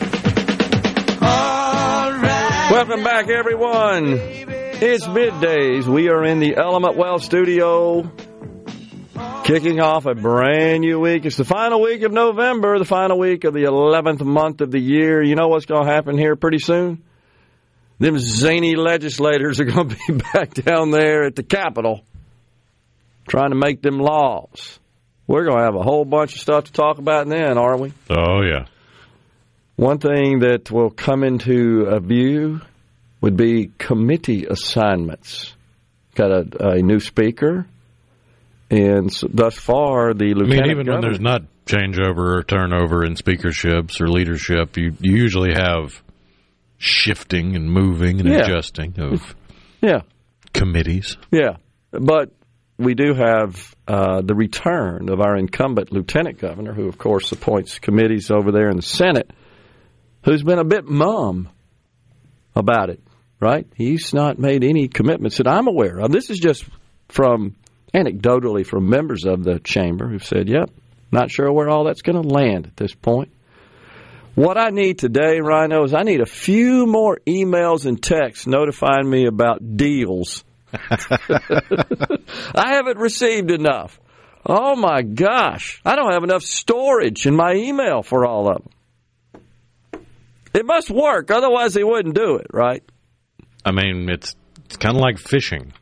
All 1.22 2.12
right. 2.12 2.68
Welcome 2.72 3.02
back, 3.04 3.28
everyone. 3.28 4.18
It's 4.82 5.06
middays. 5.06 5.86
We 5.86 6.08
are 6.08 6.24
in 6.24 6.40
the 6.40 6.56
Element 6.56 6.96
Well 6.96 7.18
studio, 7.18 8.10
kicking 9.44 9.80
off 9.80 10.06
a 10.06 10.14
brand 10.14 10.80
new 10.80 11.00
week. 11.00 11.26
It's 11.26 11.36
the 11.36 11.44
final 11.44 11.80
week 11.82 12.02
of 12.02 12.12
November, 12.12 12.78
the 12.78 12.84
final 12.84 13.18
week 13.18 13.44
of 13.44 13.52
the 13.52 13.64
11th 13.64 14.22
month 14.22 14.60
of 14.62 14.70
the 14.70 14.80
year. 14.80 15.22
You 15.22 15.34
know 15.34 15.48
what's 15.48 15.66
going 15.66 15.86
to 15.86 15.92
happen 15.92 16.16
here 16.16 16.36
pretty 16.36 16.60
soon? 16.60 17.02
Them 18.00 18.18
zany 18.18 18.76
legislators 18.76 19.60
are 19.60 19.66
going 19.66 19.88
to 19.90 19.96
be 19.96 20.20
back 20.32 20.54
down 20.54 20.90
there 20.90 21.24
at 21.24 21.36
the 21.36 21.42
Capitol 21.44 22.02
trying 23.28 23.50
to 23.50 23.56
make 23.56 23.82
them 23.82 23.98
laws. 23.98 24.80
We're 25.26 25.44
going 25.44 25.58
to 25.58 25.64
have 25.64 25.76
a 25.76 25.82
whole 25.82 26.04
bunch 26.04 26.34
of 26.34 26.40
stuff 26.40 26.64
to 26.64 26.72
talk 26.72 26.98
about 26.98 27.28
then, 27.28 27.56
aren't 27.56 27.80
we? 27.80 27.92
oh, 28.10 28.42
yeah. 28.42 28.66
One 29.76 29.98
thing 29.98 30.40
that 30.40 30.70
will 30.70 30.90
come 30.90 31.22
into 31.22 31.86
view 32.00 32.60
would 33.20 33.36
be 33.36 33.70
committee 33.78 34.46
assignments. 34.46 35.54
Got 36.14 36.30
a, 36.30 36.68
a 36.70 36.82
new 36.82 37.00
speaker, 37.00 37.66
and 38.70 39.06
s 39.06 39.24
thus 39.32 39.54
far 39.54 40.12
the 40.12 40.34
lieutenant. 40.34 40.52
I 40.52 40.62
mean, 40.62 40.70
even 40.70 40.92
when 40.92 41.00
there's 41.00 41.20
not 41.20 41.42
changeover 41.66 42.38
or 42.38 42.42
turnover 42.42 43.04
in 43.04 43.14
speakerships 43.14 44.00
or 44.00 44.08
leadership, 44.08 44.76
you, 44.76 44.92
you 45.00 45.14
usually 45.16 45.52
have 45.54 46.02
shifting 46.80 47.54
and 47.54 47.70
moving 47.70 48.18
and 48.20 48.28
Yeah. 48.28 48.40
adjusting 48.40 48.94
of 48.98 49.34
yeah, 49.82 50.00
committees. 50.54 51.16
yeah, 51.30 51.56
but 51.92 52.32
we 52.78 52.94
do 52.94 53.12
have 53.14 53.74
uh, 53.86 54.22
the 54.22 54.34
return 54.34 55.10
of 55.10 55.20
our 55.20 55.36
incumbent 55.36 55.92
lieutenant 55.92 56.38
governor, 56.38 56.72
who 56.72 56.88
of 56.88 56.96
course 56.96 57.30
appoints 57.32 57.78
committees 57.78 58.30
over 58.30 58.50
there 58.50 58.70
in 58.70 58.76
the 58.76 58.82
Senate, 58.82 59.30
who's 60.24 60.42
been 60.42 60.58
a 60.58 60.64
bit 60.64 60.86
mum 60.88 61.50
about 62.56 62.88
it. 62.90 63.00
Right? 63.40 63.66
He's 63.74 64.12
not 64.12 64.38
made 64.38 64.64
any 64.64 64.88
commitments 64.88 65.38
that 65.38 65.48
I'm 65.48 65.66
aware 65.66 65.98
of. 65.98 66.12
This 66.12 66.28
is 66.28 66.38
just 66.38 66.64
from 67.08 67.56
anecdotally 67.94 68.66
from 68.66 68.88
members 68.90 69.24
of 69.24 69.44
the 69.44 69.58
chamber 69.60 70.08
who've 70.08 70.24
said, 70.24 70.46
"Yep, 70.48 70.70
not 71.12 71.30
sure 71.30 71.50
where 71.52 71.68
all 71.70 71.84
that's 71.84 72.02
going 72.02 72.20
to 72.22 72.28
land 72.28 72.66
at 72.66 72.76
this 72.76 72.94
point." 72.94 73.30
What 74.34 74.56
I 74.56 74.70
need 74.70 74.98
today, 74.98 75.40
Rhino, 75.40 75.84
is 75.84 75.92
I 75.92 76.02
need 76.02 76.20
a 76.20 76.26
few 76.26 76.86
more 76.86 77.18
emails 77.26 77.86
and 77.86 78.02
texts 78.02 78.46
notifying 78.46 79.08
me 79.08 79.26
about 79.26 79.76
deals. 79.76 80.44
I 80.72 81.60
haven't 82.54 82.98
received 82.98 83.50
enough. 83.50 83.98
Oh 84.46 84.76
my 84.76 85.02
gosh, 85.02 85.82
I 85.84 85.96
don't 85.96 86.12
have 86.12 86.24
enough 86.24 86.42
storage 86.42 87.26
in 87.26 87.34
my 87.34 87.54
email 87.54 88.02
for 88.02 88.24
all 88.24 88.48
of 88.48 88.62
them. 88.62 90.02
It 90.54 90.64
must 90.64 90.90
work, 90.90 91.30
otherwise 91.30 91.74
they 91.74 91.84
wouldn't 91.84 92.14
do 92.14 92.36
it, 92.36 92.46
right? 92.52 92.82
I 93.64 93.72
mean, 93.72 94.08
it's 94.08 94.34
it's 94.64 94.76
kind 94.76 94.96
of 94.96 95.02
like 95.02 95.18
fishing. 95.18 95.72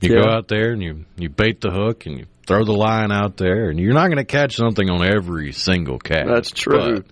You 0.00 0.14
go 0.14 0.28
out 0.28 0.48
there 0.48 0.72
and 0.72 0.82
you, 0.82 1.04
you 1.16 1.28
bait 1.28 1.60
the 1.60 1.70
hook 1.70 2.06
and 2.06 2.18
you 2.18 2.26
throw 2.50 2.64
the 2.64 2.72
line 2.72 3.12
out 3.12 3.36
there, 3.36 3.70
and 3.70 3.78
you're 3.78 3.94
not 3.94 4.06
going 4.06 4.16
to 4.16 4.24
catch 4.24 4.56
something 4.56 4.90
on 4.90 5.04
every 5.06 5.52
single 5.52 6.00
cast. 6.00 6.26
That's 6.28 6.50
true. 6.50 7.04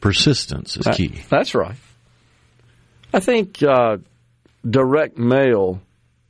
persistence 0.00 0.76
is 0.76 0.86
key. 0.94 1.22
That's 1.30 1.54
right. 1.54 1.76
I 3.14 3.20
think 3.20 3.62
uh, 3.62 3.96
direct 4.68 5.16
mail 5.16 5.80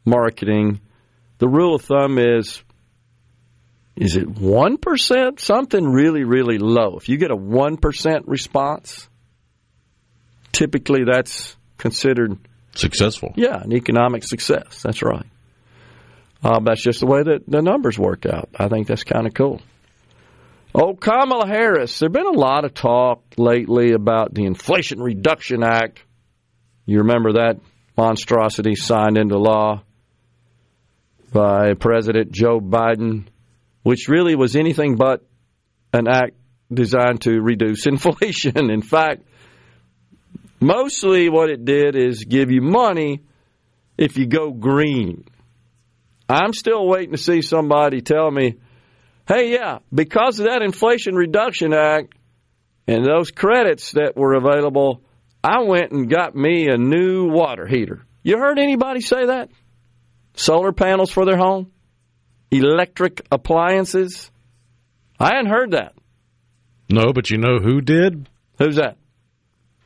marketing, 0.04 0.80
the 1.38 1.48
rule 1.48 1.74
of 1.74 1.82
thumb 1.82 2.18
is 2.18 2.62
is 3.96 4.16
it 4.16 4.26
1%? 4.26 5.40
Something 5.40 5.84
really, 5.84 6.22
really 6.24 6.58
low. 6.58 6.96
If 6.96 7.08
you 7.08 7.18
get 7.18 7.30
a 7.30 7.36
1% 7.36 8.22
response, 8.26 9.08
typically 10.52 11.00
that's 11.10 11.56
considered, 11.76 12.38
Successful. 12.74 13.34
yeah, 13.36 13.60
an 13.60 13.72
economic 13.72 14.22
success. 14.24 14.80
That's 14.82 15.02
right. 15.02 15.26
Uh, 16.42 16.60
that's 16.60 16.82
just 16.82 17.00
the 17.00 17.06
way 17.06 17.22
that 17.22 17.44
the 17.46 17.62
numbers 17.62 17.98
work 17.98 18.26
out. 18.26 18.48
I 18.58 18.68
think 18.68 18.88
that's 18.88 19.04
kind 19.04 19.26
of 19.26 19.34
cool. 19.34 19.60
Oh, 20.74 20.94
Kamala 20.94 21.46
Harris. 21.46 21.98
There's 21.98 22.12
been 22.12 22.26
a 22.26 22.30
lot 22.30 22.64
of 22.64 22.74
talk 22.74 23.22
lately 23.36 23.92
about 23.92 24.34
the 24.34 24.46
Inflation 24.46 25.00
Reduction 25.00 25.62
Act. 25.62 26.02
You 26.86 26.98
remember 26.98 27.34
that 27.34 27.60
monstrosity 27.96 28.74
signed 28.74 29.18
into 29.18 29.38
law 29.38 29.82
by 31.32 31.74
President 31.74 32.32
Joe 32.32 32.58
Biden, 32.58 33.26
which 33.82 34.08
really 34.08 34.34
was 34.34 34.56
anything 34.56 34.96
but 34.96 35.24
an 35.92 36.08
act 36.08 36.34
designed 36.72 37.20
to 37.22 37.40
reduce 37.40 37.86
inflation. 37.86 38.70
In 38.70 38.82
fact, 38.82 39.22
mostly 40.58 41.28
what 41.28 41.50
it 41.50 41.64
did 41.64 41.96
is 41.96 42.24
give 42.24 42.50
you 42.50 42.62
money 42.62 43.20
if 43.98 44.16
you 44.16 44.26
go 44.26 44.52
green. 44.52 45.24
I'm 46.32 46.54
still 46.54 46.86
waiting 46.86 47.12
to 47.12 47.18
see 47.18 47.42
somebody 47.42 48.00
tell 48.00 48.30
me, 48.30 48.56
hey, 49.28 49.52
yeah, 49.52 49.80
because 49.92 50.40
of 50.40 50.46
that 50.46 50.62
Inflation 50.62 51.14
Reduction 51.14 51.74
Act 51.74 52.14
and 52.86 53.04
those 53.04 53.30
credits 53.30 53.92
that 53.92 54.16
were 54.16 54.32
available, 54.32 55.02
I 55.44 55.62
went 55.62 55.92
and 55.92 56.08
got 56.08 56.34
me 56.34 56.68
a 56.68 56.78
new 56.78 57.28
water 57.28 57.66
heater. 57.66 58.06
You 58.22 58.38
heard 58.38 58.58
anybody 58.58 59.02
say 59.02 59.26
that? 59.26 59.50
Solar 60.34 60.72
panels 60.72 61.10
for 61.10 61.26
their 61.26 61.36
home? 61.36 61.70
Electric 62.50 63.26
appliances? 63.30 64.30
I 65.20 65.34
hadn't 65.34 65.50
heard 65.50 65.72
that. 65.72 65.92
No, 66.88 67.12
but 67.12 67.28
you 67.28 67.36
know 67.36 67.58
who 67.58 67.82
did? 67.82 68.26
Who's 68.58 68.76
that? 68.76 68.96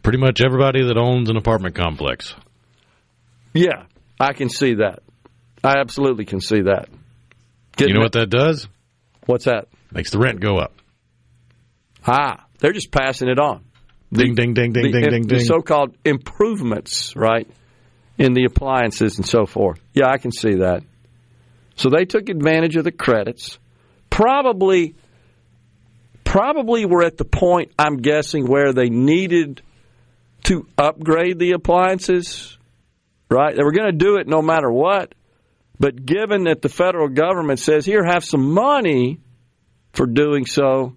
Pretty 0.04 0.18
much 0.18 0.40
everybody 0.44 0.86
that 0.86 0.96
owns 0.96 1.28
an 1.28 1.36
apartment 1.36 1.74
complex. 1.74 2.36
Yeah, 3.52 3.86
I 4.20 4.32
can 4.32 4.48
see 4.48 4.74
that. 4.74 5.00
I 5.64 5.78
absolutely 5.78 6.24
can 6.24 6.40
see 6.40 6.62
that. 6.62 6.88
you 7.78 7.94
know 7.94 8.00
what 8.00 8.12
that 8.12 8.30
does? 8.30 8.68
What's 9.26 9.46
that? 9.46 9.68
Makes 9.92 10.10
the 10.10 10.18
rent 10.18 10.40
go 10.40 10.58
up. 10.58 10.72
Ah, 12.06 12.46
they're 12.58 12.72
just 12.72 12.92
passing 12.92 13.28
it 13.28 13.38
on. 13.38 13.64
Ding, 14.12 14.34
ding, 14.34 14.54
ding, 14.54 14.72
ding, 14.72 14.84
the, 14.84 14.92
ding, 14.92 15.10
ding, 15.10 15.26
the 15.26 15.40
so-called 15.40 15.96
improvements, 16.04 17.16
right, 17.16 17.48
in 18.18 18.34
the 18.34 18.44
appliances 18.44 19.18
and 19.18 19.26
so 19.26 19.46
forth. 19.46 19.80
Yeah, 19.94 20.08
I 20.08 20.18
can 20.18 20.30
see 20.30 20.56
that. 20.56 20.84
So 21.74 21.90
they 21.90 22.04
took 22.04 22.28
advantage 22.28 22.76
of 22.76 22.84
the 22.84 22.92
credits. 22.92 23.58
Probably, 24.08 24.94
probably 26.24 26.86
were 26.86 27.02
at 27.02 27.16
the 27.16 27.24
point 27.24 27.72
I'm 27.78 27.96
guessing 27.96 28.46
where 28.46 28.72
they 28.72 28.88
needed 28.88 29.60
to 30.44 30.66
upgrade 30.78 31.38
the 31.38 31.52
appliances. 31.52 32.56
Right, 33.28 33.56
they 33.56 33.64
were 33.64 33.72
going 33.72 33.90
to 33.90 33.98
do 33.98 34.18
it 34.18 34.28
no 34.28 34.40
matter 34.40 34.70
what. 34.70 35.12
But 35.78 36.04
given 36.06 36.44
that 36.44 36.62
the 36.62 36.68
federal 36.68 37.08
government 37.08 37.58
says, 37.58 37.84
here, 37.84 38.04
have 38.04 38.24
some 38.24 38.52
money 38.52 39.20
for 39.92 40.06
doing 40.06 40.46
so, 40.46 40.96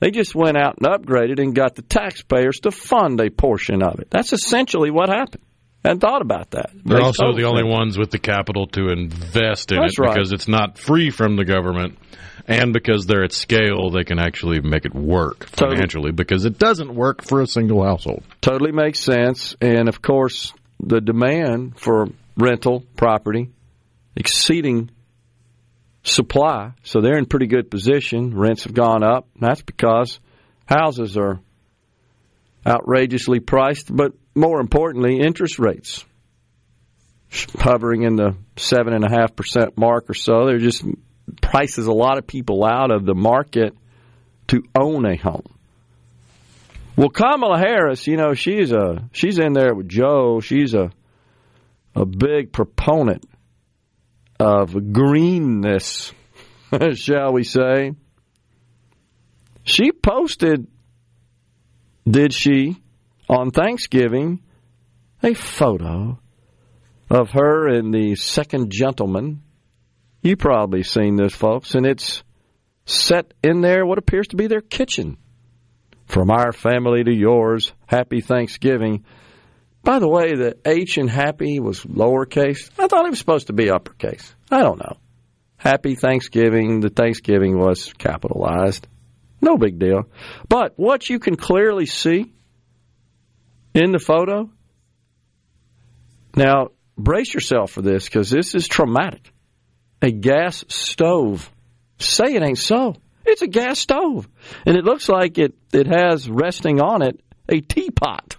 they 0.00 0.10
just 0.10 0.34
went 0.34 0.56
out 0.56 0.78
and 0.78 0.86
upgraded 0.86 1.40
and 1.40 1.54
got 1.54 1.74
the 1.74 1.82
taxpayers 1.82 2.60
to 2.60 2.70
fund 2.70 3.20
a 3.20 3.30
portion 3.30 3.82
of 3.82 4.00
it. 4.00 4.08
That's 4.10 4.32
essentially 4.32 4.90
what 4.90 5.08
happened. 5.08 5.42
And 5.84 6.00
thought 6.00 6.20
about 6.20 6.50
that. 6.50 6.70
They're 6.84 7.00
also 7.00 7.32
the 7.32 7.44
only 7.44 7.62
ones 7.62 7.96
with 7.96 8.10
the 8.10 8.18
capital 8.18 8.66
to 8.68 8.88
invest 8.88 9.70
in 9.70 9.78
That's 9.78 9.96
it 9.96 10.02
right. 10.02 10.14
because 10.14 10.32
it's 10.32 10.48
not 10.48 10.78
free 10.78 11.10
from 11.10 11.36
the 11.36 11.44
government. 11.44 11.96
And 12.48 12.72
because 12.72 13.06
they're 13.06 13.22
at 13.22 13.32
scale, 13.32 13.90
they 13.90 14.02
can 14.02 14.18
actually 14.18 14.60
make 14.60 14.84
it 14.84 14.94
work 14.94 15.48
Totally. 15.50 15.76
financially 15.76 16.12
because 16.12 16.44
it 16.44 16.58
doesn't 16.58 16.92
work 16.92 17.22
for 17.22 17.40
a 17.40 17.46
single 17.46 17.84
household. 17.84 18.24
Totally 18.40 18.72
makes 18.72 18.98
sense. 18.98 19.54
And 19.60 19.88
of 19.88 20.02
course, 20.02 20.52
the 20.80 21.00
demand 21.00 21.78
for 21.78 22.08
rental 22.36 22.84
property 22.96 23.50
exceeding 24.16 24.90
supply. 26.02 26.72
So 26.82 27.00
they're 27.00 27.18
in 27.18 27.26
pretty 27.26 27.46
good 27.46 27.70
position. 27.70 28.36
Rents 28.36 28.64
have 28.64 28.74
gone 28.74 29.02
up. 29.02 29.28
That's 29.38 29.62
because 29.62 30.18
houses 30.66 31.16
are 31.16 31.40
outrageously 32.66 33.40
priced, 33.40 33.94
but 33.94 34.12
more 34.34 34.60
importantly, 34.60 35.20
interest 35.20 35.58
rates 35.58 36.04
hovering 37.58 38.02
in 38.02 38.16
the 38.16 38.36
seven 38.56 38.94
and 38.94 39.04
a 39.04 39.10
half 39.10 39.36
percent 39.36 39.76
mark 39.76 40.08
or 40.08 40.14
so. 40.14 40.46
They're 40.46 40.58
just 40.58 40.84
prices 41.40 41.86
a 41.86 41.92
lot 41.92 42.18
of 42.18 42.26
people 42.26 42.64
out 42.64 42.92
of 42.92 43.04
the 43.04 43.14
market 43.14 43.76
to 44.48 44.62
own 44.78 45.04
a 45.06 45.16
home. 45.16 45.46
Well, 46.96 47.10
Kamala 47.10 47.58
Harris, 47.58 48.06
you 48.06 48.16
know, 48.16 48.34
she's 48.34 48.72
a 48.72 49.08
she's 49.12 49.38
in 49.38 49.52
there 49.52 49.74
with 49.74 49.88
Joe. 49.88 50.40
She's 50.40 50.72
a 50.74 50.90
a 51.94 52.06
big 52.06 52.52
proponent 52.52 53.24
of 54.38 54.92
greenness, 54.92 56.12
shall 56.94 57.32
we 57.32 57.44
say. 57.44 57.92
She 59.64 59.92
posted, 59.92 60.66
did 62.08 62.32
she, 62.32 62.76
on 63.28 63.50
Thanksgiving, 63.50 64.42
a 65.22 65.34
photo 65.34 66.18
of 67.10 67.30
her 67.30 67.68
and 67.68 67.92
the 67.92 68.14
second 68.16 68.70
gentleman. 68.70 69.42
You 70.22 70.36
probably 70.36 70.82
seen 70.82 71.16
this, 71.16 71.34
folks, 71.34 71.74
and 71.74 71.86
it's 71.86 72.22
set 72.84 73.34
in 73.42 73.60
there 73.60 73.84
what 73.86 73.98
appears 73.98 74.28
to 74.28 74.36
be 74.36 74.46
their 74.46 74.60
kitchen. 74.60 75.16
From 76.06 76.30
our 76.30 76.52
family 76.52 77.02
to 77.02 77.12
yours, 77.12 77.72
happy 77.86 78.20
Thanksgiving. 78.20 79.04
By 79.86 80.00
the 80.00 80.08
way, 80.08 80.34
the 80.34 80.56
H 80.64 80.98
in 80.98 81.06
happy 81.06 81.60
was 81.60 81.84
lowercase. 81.84 82.70
I 82.76 82.88
thought 82.88 83.06
it 83.06 83.10
was 83.10 83.20
supposed 83.20 83.46
to 83.46 83.52
be 83.52 83.70
uppercase. 83.70 84.34
I 84.50 84.62
don't 84.62 84.80
know. 84.80 84.96
Happy 85.58 85.94
Thanksgiving. 85.94 86.80
The 86.80 86.88
Thanksgiving 86.88 87.56
was 87.56 87.92
capitalized. 87.92 88.88
No 89.40 89.56
big 89.56 89.78
deal. 89.78 90.08
But 90.48 90.72
what 90.74 91.08
you 91.08 91.20
can 91.20 91.36
clearly 91.36 91.86
see 91.86 92.32
in 93.74 93.92
the 93.92 94.00
photo, 94.00 94.50
now 96.34 96.70
brace 96.98 97.32
yourself 97.32 97.70
for 97.70 97.80
this 97.80 98.06
because 98.06 98.28
this 98.28 98.56
is 98.56 98.66
traumatic. 98.66 99.32
A 100.02 100.10
gas 100.10 100.64
stove. 100.66 101.48
Say 102.00 102.34
it 102.34 102.42
ain't 102.42 102.58
so. 102.58 102.96
It's 103.24 103.42
a 103.42 103.46
gas 103.46 103.78
stove. 103.78 104.26
And 104.66 104.76
it 104.76 104.84
looks 104.84 105.08
like 105.08 105.38
it, 105.38 105.54
it 105.72 105.86
has 105.86 106.28
resting 106.28 106.80
on 106.80 107.02
it 107.02 107.20
a 107.48 107.60
teapot. 107.60 108.35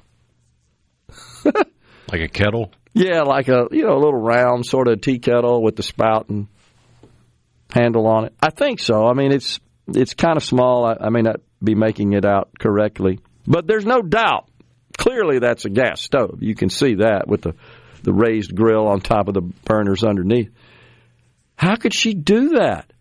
Like 2.11 2.21
a 2.21 2.27
kettle. 2.29 2.71
Yeah, 2.93 3.23
like 3.23 3.49
a 3.49 3.67
you 3.71 3.83
know 3.83 3.93
a 3.93 3.99
little 3.99 4.19
round 4.19 4.65
sort 4.65 4.87
of 4.87 5.01
tea 5.01 5.19
kettle 5.19 5.61
with 5.61 5.75
the 5.75 5.83
spout 5.83 6.29
and 6.29 6.47
handle 7.69 8.07
on 8.07 8.25
it. 8.25 8.33
I 8.41 8.49
think 8.49 8.79
so. 8.79 9.05
I 9.05 9.13
mean, 9.13 9.31
it's 9.31 9.59
it's 9.87 10.13
kind 10.13 10.37
of 10.37 10.43
small. 10.43 10.85
I, 10.85 11.07
I 11.07 11.09
may 11.09 11.21
not 11.21 11.41
be 11.61 11.75
making 11.75 12.13
it 12.13 12.25
out 12.25 12.49
correctly, 12.57 13.19
but 13.45 13.67
there's 13.67 13.85
no 13.85 14.01
doubt. 14.01 14.49
Clearly, 14.97 15.39
that's 15.39 15.65
a 15.65 15.69
gas 15.69 16.01
stove. 16.01 16.39
You 16.41 16.55
can 16.55 16.69
see 16.69 16.95
that 16.95 17.27
with 17.27 17.41
the 17.41 17.55
the 18.03 18.13
raised 18.13 18.55
grill 18.55 18.87
on 18.87 19.01
top 19.01 19.27
of 19.27 19.33
the 19.33 19.41
burners 19.41 20.03
underneath. 20.03 20.49
How 21.55 21.75
could 21.75 21.93
she 21.93 22.13
do 22.13 22.49
that? 22.59 22.91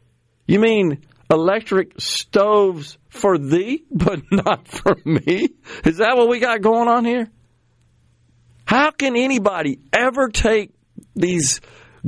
You 0.46 0.58
mean 0.58 1.04
electric 1.30 2.00
stoves 2.00 2.98
for 3.08 3.38
thee, 3.38 3.84
but 3.90 4.20
not 4.30 4.66
for 4.68 4.96
me? 5.04 5.48
Is 5.84 5.98
that 5.98 6.16
what 6.16 6.28
we 6.28 6.40
got 6.40 6.60
going 6.60 6.88
on 6.88 7.04
here? 7.04 7.30
How 8.66 8.90
can 8.90 9.16
anybody 9.16 9.78
ever 9.92 10.28
take 10.28 10.72
these 11.14 11.60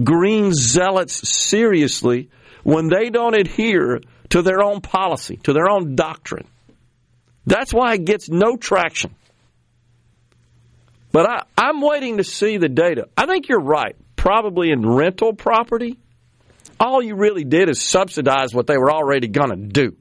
green 0.02 0.52
zealots 0.52 1.28
seriously 1.28 2.30
when 2.64 2.88
they 2.88 3.10
don't 3.10 3.34
adhere 3.34 4.00
to 4.30 4.42
their 4.42 4.62
own 4.62 4.80
policy, 4.80 5.36
to 5.44 5.52
their 5.52 5.70
own 5.70 5.94
doctrine? 5.94 6.46
That's 7.46 7.72
why 7.72 7.94
it 7.94 8.04
gets 8.04 8.28
no 8.28 8.56
traction. 8.56 9.14
But 11.12 11.30
I, 11.30 11.42
I'm 11.56 11.80
waiting 11.80 12.18
to 12.18 12.24
see 12.24 12.58
the 12.58 12.68
data. 12.68 13.08
I 13.16 13.26
think 13.26 13.48
you're 13.48 13.62
right. 13.62 13.96
Probably 14.16 14.70
in 14.70 14.86
rental 14.86 15.32
property, 15.32 15.96
all 16.78 17.00
you 17.02 17.14
really 17.14 17.44
did 17.44 17.70
is 17.70 17.80
subsidize 17.80 18.52
what 18.52 18.66
they 18.66 18.76
were 18.76 18.92
already 18.92 19.28
going 19.28 19.50
to 19.50 19.56
do. 19.56 19.96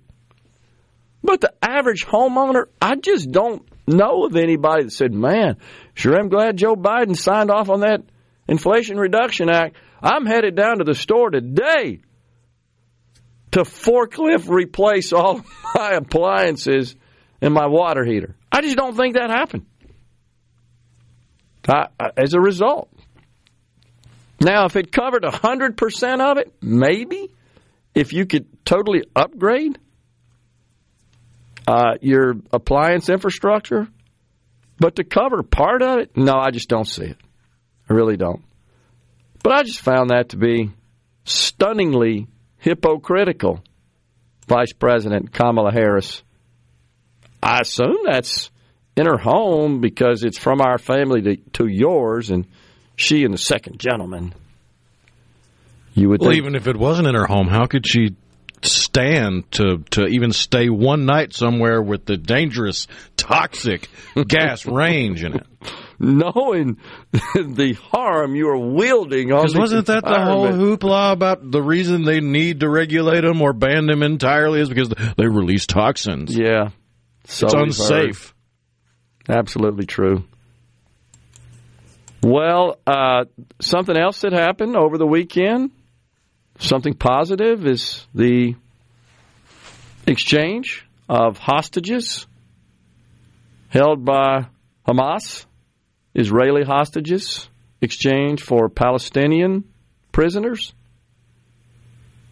But 1.23 1.41
the 1.41 1.53
average 1.61 2.05
homeowner, 2.05 2.65
I 2.81 2.95
just 2.95 3.31
don't 3.31 3.67
know 3.87 4.25
of 4.25 4.35
anybody 4.35 4.83
that 4.83 4.91
said, 4.91 5.13
man, 5.13 5.57
sure 5.97 6.17
I'm 6.17 6.29
glad 6.29 6.57
Joe 6.57 6.75
Biden 6.75 7.15
signed 7.17 7.51
off 7.51 7.69
on 7.69 7.81
that 7.81 8.03
Inflation 8.47 8.97
Reduction 8.97 9.49
Act. 9.49 9.75
I'm 10.01 10.25
headed 10.25 10.55
down 10.55 10.77
to 10.77 10.83
the 10.83 10.95
store 10.95 11.29
today 11.29 12.01
to 13.51 13.61
forklift 13.61 14.47
replace 14.47 15.11
all 15.11 15.41
my 15.75 15.91
appliances 15.91 16.95
and 17.41 17.53
my 17.53 17.67
water 17.67 18.05
heater. 18.05 18.35
I 18.51 18.61
just 18.61 18.77
don't 18.77 18.95
think 18.95 19.15
that 19.15 19.29
happened. 19.29 19.65
I, 21.67 21.87
as 22.15 22.33
a 22.33 22.39
result. 22.39 22.89
Now, 24.39 24.65
if 24.65 24.75
it 24.75 24.91
covered 24.91 25.23
100% 25.23 26.21
of 26.21 26.37
it, 26.37 26.53
maybe. 26.61 27.31
If 27.95 28.13
you 28.13 28.25
could 28.25 28.45
totally 28.63 29.03
upgrade 29.15 29.79
uh, 31.67 31.95
your 31.99 32.35
appliance 32.53 33.09
infrastructure, 33.09 33.87
but 34.79 34.95
to 34.97 35.03
cover 35.03 35.43
part 35.43 35.81
of 35.81 35.99
it, 35.99 36.15
no, 36.15 36.33
I 36.33 36.51
just 36.51 36.69
don't 36.69 36.87
see 36.87 37.05
it. 37.05 37.17
I 37.89 37.93
really 37.93 38.17
don't. 38.17 38.43
But 39.43 39.53
I 39.53 39.63
just 39.63 39.79
found 39.81 40.09
that 40.09 40.29
to 40.29 40.37
be 40.37 40.71
stunningly 41.23 42.27
hypocritical. 42.57 43.61
Vice 44.47 44.73
President 44.73 45.31
Kamala 45.33 45.71
Harris. 45.71 46.23
I 47.43 47.59
assume 47.61 47.97
that's 48.05 48.49
in 48.95 49.05
her 49.05 49.17
home 49.17 49.81
because 49.81 50.23
it's 50.23 50.37
from 50.37 50.61
our 50.61 50.77
family 50.77 51.21
to, 51.21 51.35
to 51.53 51.67
yours, 51.67 52.29
and 52.29 52.47
she 52.95 53.23
and 53.23 53.33
the 53.33 53.37
second 53.37 53.79
gentleman. 53.79 54.33
You 55.93 56.09
would 56.09 56.21
Well, 56.21 56.29
think 56.31 56.37
even 56.37 56.55
if 56.55 56.67
it 56.67 56.77
wasn't 56.77 57.07
in 57.07 57.15
her 57.15 57.25
home, 57.25 57.47
how 57.47 57.65
could 57.65 57.85
she 57.85 58.15
stand 58.61 59.51
to 59.53 59.83
to 59.91 60.05
even 60.07 60.31
stay 60.31 60.69
one 60.69 61.05
night 61.05 61.33
somewhere 61.33 61.81
with 61.81 62.05
the 62.05 62.17
dangerous, 62.17 62.87
toxic 63.15 63.89
gas 64.27 64.65
range 64.65 65.23
in 65.23 65.35
it? 65.35 65.47
knowing 65.99 66.77
the 67.11 67.75
harm 67.91 68.35
you 68.35 68.47
are 68.49 68.57
wielding 68.57 69.31
on 69.31 69.41
Because 69.41 69.55
wasn't 69.57 69.87
that 69.87 70.03
the 70.03 70.23
whole 70.23 70.47
hoopla 70.47 71.11
about 71.11 71.49
the 71.49 71.61
reason 71.61 72.03
they 72.03 72.19
need 72.19 72.59
to 72.59 72.69
regulate 72.69 73.21
them 73.21 73.41
or 73.41 73.53
ban 73.53 73.87
them 73.87 74.03
entirely 74.03 74.61
is 74.61 74.69
because 74.69 74.89
they 74.89 75.27
release 75.27 75.65
toxins? 75.65 76.37
Yeah. 76.37 76.69
So 77.25 77.47
it's 77.47 77.53
unsafe. 77.55 78.33
heard. 79.27 79.37
Absolutely 79.39 79.85
true. 79.85 80.23
Well, 82.23 82.79
uh, 82.87 83.25
something 83.59 83.95
else 83.95 84.21
that 84.21 84.33
happened 84.33 84.75
over 84.75 84.97
the 84.97 85.05
weekend, 85.05 85.71
something 86.59 86.93
positive, 86.93 87.65
is 87.65 88.05
the 88.13 88.55
exchange 90.05 90.85
of 91.09 91.37
hostages 91.37 92.27
held 93.69 94.05
by 94.05 94.47
Hamas, 94.87 95.45
Israeli 96.13 96.63
hostages, 96.63 97.49
exchanged 97.81 98.43
for 98.43 98.69
Palestinian 98.69 99.65
prisoners. 100.11 100.73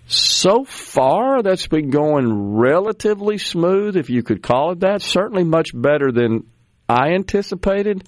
So 0.07 0.63
far, 0.63 1.41
that's 1.41 1.67
been 1.67 1.89
going 1.89 2.55
relatively 2.57 3.37
smooth, 3.37 3.97
if 3.97 4.09
you 4.09 4.23
could 4.23 4.43
call 4.43 4.71
it 4.71 4.81
that. 4.81 5.01
Certainly 5.01 5.45
much 5.45 5.69
better 5.73 6.11
than 6.11 6.45
I 6.87 7.13
anticipated. 7.13 8.07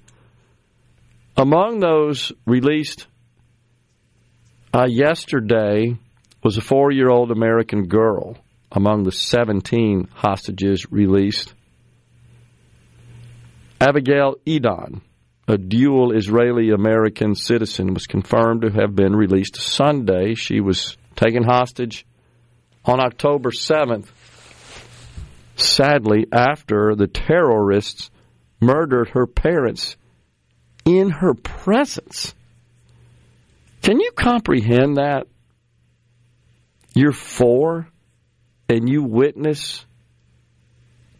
Among 1.35 1.79
those 1.79 2.31
released 2.45 3.07
uh, 4.73 4.85
yesterday 4.87 5.97
was 6.43 6.57
a 6.57 6.61
four 6.61 6.91
year 6.91 7.09
old 7.09 7.31
American 7.31 7.87
girl 7.87 8.37
among 8.71 9.03
the 9.03 9.11
17 9.11 10.09
hostages 10.13 10.91
released. 10.91 11.53
Abigail 13.79 14.35
Edan, 14.45 15.01
a 15.47 15.57
dual 15.57 16.11
Israeli 16.11 16.71
American 16.71 17.35
citizen, 17.35 17.93
was 17.93 18.07
confirmed 18.07 18.63
to 18.63 18.71
have 18.71 18.95
been 18.95 19.15
released 19.15 19.55
Sunday. 19.55 20.33
She 20.33 20.59
was 20.59 20.97
taken 21.15 21.43
hostage 21.43 22.05
on 22.83 22.99
October 22.99 23.51
7th, 23.51 24.07
sadly, 25.55 26.25
after 26.31 26.95
the 26.95 27.07
terrorists 27.07 28.09
murdered 28.59 29.09
her 29.09 29.27
parents 29.27 29.95
in 30.85 31.09
her 31.09 31.33
presence. 31.33 32.33
Can 33.81 33.99
you 33.99 34.11
comprehend 34.15 34.97
that? 34.97 35.27
You're 36.97 37.11
four 37.11 37.87
and 38.67 38.89
you 38.89 39.03
witness 39.03 39.85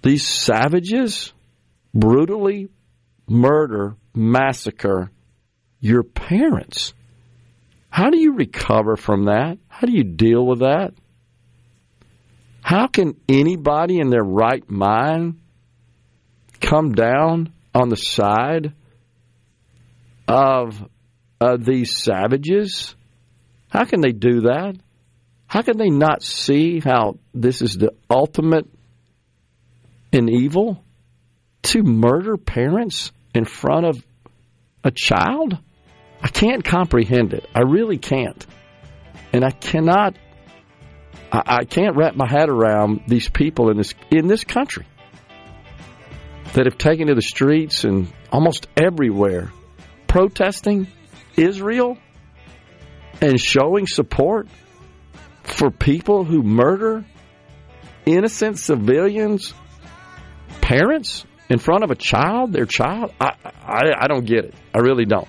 these 0.02 0.26
savages 0.26 1.34
brutally 1.94 2.70
murder, 3.30 3.96
massacre 4.16 5.12
your 5.80 6.02
parents. 6.02 6.96
How 7.92 8.10
do 8.10 8.18
you 8.18 8.34
recover 8.34 8.96
from 8.96 9.26
that? 9.26 9.60
How 9.68 9.86
do 9.86 9.94
you 9.94 10.04
deal 10.04 10.44
with 10.44 10.62
that? 10.62 10.96
How 12.64 12.88
can 12.88 13.14
anybody 13.30 14.00
in 14.00 14.10
their 14.10 14.24
right 14.24 14.68
mind 14.68 15.40
come 16.60 16.94
down 16.94 17.54
on 17.76 17.90
the 17.90 17.98
side 17.98 18.74
of 20.28 20.84
uh, 21.40 21.58
these 21.58 22.02
savages? 22.02 22.96
How 23.70 23.86
can 23.86 24.02
they 24.02 24.12
do 24.12 24.42
that? 24.42 24.78
How 25.48 25.62
can 25.62 25.78
they 25.78 25.90
not 25.90 26.22
see 26.24 26.80
how 26.80 27.18
this 27.34 27.62
is 27.62 27.78
the 27.78 27.94
ultimate 28.10 28.68
in 30.12 30.30
evil 30.30 30.84
to 31.64 31.84
murder 31.84 32.38
parents 32.38 33.12
in 33.34 33.46
front 33.46 33.86
of 33.86 34.06
a 34.84 34.92
child? 34.92 35.58
I 36.22 36.28
can't 36.28 36.64
comprehend 36.64 37.34
it. 37.34 37.48
I 37.56 37.62
really 37.62 37.98
can't. 37.98 38.46
And 39.32 39.44
I 39.46 39.52
cannot 39.52 40.16
I, 41.32 41.66
can't 41.66 41.96
wrap 41.98 42.16
my 42.16 42.28
head 42.28 42.50
around 42.50 43.02
these 43.08 43.30
people 43.30 43.70
in 43.70 43.78
this 43.78 43.94
in 44.10 44.28
this 44.28 44.44
country 44.44 44.86
that 46.54 46.66
have 46.66 46.78
taken 46.78 47.08
to 47.08 47.16
the 47.16 47.22
streets 47.22 47.84
and 47.84 48.12
almost 48.32 48.68
everywhere 48.78 49.52
protesting 50.08 50.88
Israel 51.36 51.98
and 53.20 53.40
showing 53.40 53.88
support 53.88 54.48
for 55.48 55.72
people 55.72 56.24
who 56.24 56.44
murder 56.44 57.06
innocent 58.06 58.60
civilians, 58.60 59.54
parents 60.62 61.26
in 61.50 61.60
front 61.60 61.84
of 61.84 61.92
a 61.92 61.96
child, 61.96 62.54
their 62.54 62.66
child. 62.66 63.14
I, 63.20 63.34
I, 63.44 63.82
I 64.00 64.08
don't 64.08 64.26
get 64.26 64.46
it. 64.46 64.54
I 64.74 64.80
really 64.80 65.06
don't. 65.06 65.28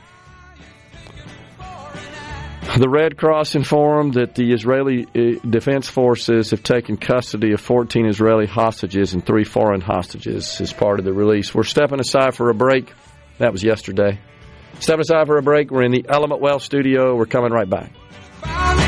The 2.77 2.89
Red 2.89 3.17
Cross 3.17 3.55
informed 3.55 4.15
that 4.15 4.35
the 4.35 4.53
Israeli 4.53 5.05
uh, 5.07 5.41
Defense 5.49 5.89
Forces 5.89 6.51
have 6.51 6.63
taken 6.63 6.97
custody 6.97 7.53
of 7.53 7.61
14 7.61 8.07
Israeli 8.07 8.47
hostages 8.47 9.15
and 9.15 9.25
three 9.25 9.45
foreign 9.45 9.81
hostages 9.81 10.61
as 10.61 10.73
part 10.73 10.99
of 10.99 11.05
the 11.05 11.13
release. 11.13 11.55
We're 11.55 11.65
stepping 11.65 11.99
aside 11.99 12.37
for 12.37 12.51
a 12.51 12.55
break. 12.55 12.93
That 13.39 13.53
was 13.53 13.65
yesterday. 13.65 14.21
Stepping 14.81 15.01
aside 15.01 15.27
for 15.27 15.39
a 15.39 15.43
break. 15.43 15.71
We're 15.71 15.85
in 15.85 15.93
the 15.93 16.05
Element 16.09 16.41
Well 16.41 16.61
studio. 16.61 17.17
We're 17.17 17.27
coming 17.27 17.53
right 17.53 17.69
back. 17.69 18.88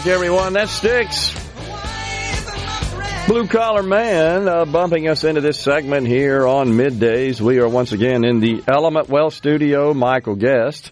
Back, 0.00 0.06
everyone. 0.06 0.54
That 0.54 0.70
Styx. 0.70 1.34
Blue 3.28 3.46
Collar 3.46 3.82
Man 3.82 4.48
uh, 4.48 4.64
bumping 4.64 5.08
us 5.08 5.24
into 5.24 5.42
this 5.42 5.60
segment 5.60 6.06
here 6.06 6.46
on 6.46 6.68
middays. 6.68 7.38
We 7.38 7.58
are 7.58 7.68
once 7.68 7.92
again 7.92 8.24
in 8.24 8.40
the 8.40 8.62
Element 8.66 9.10
Well 9.10 9.30
studio. 9.30 9.92
Michael 9.92 10.36
Guest, 10.36 10.90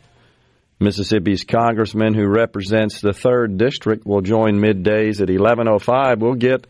Mississippi's 0.78 1.44
congressman 1.44 2.12
who 2.12 2.26
represents 2.26 3.00
the 3.00 3.14
third 3.14 3.56
district, 3.56 4.04
will 4.04 4.20
join 4.20 4.58
middays 4.58 5.22
at 5.22 5.30
eleven 5.30 5.68
oh 5.68 5.78
five. 5.78 6.20
We'll 6.20 6.34
get 6.34 6.66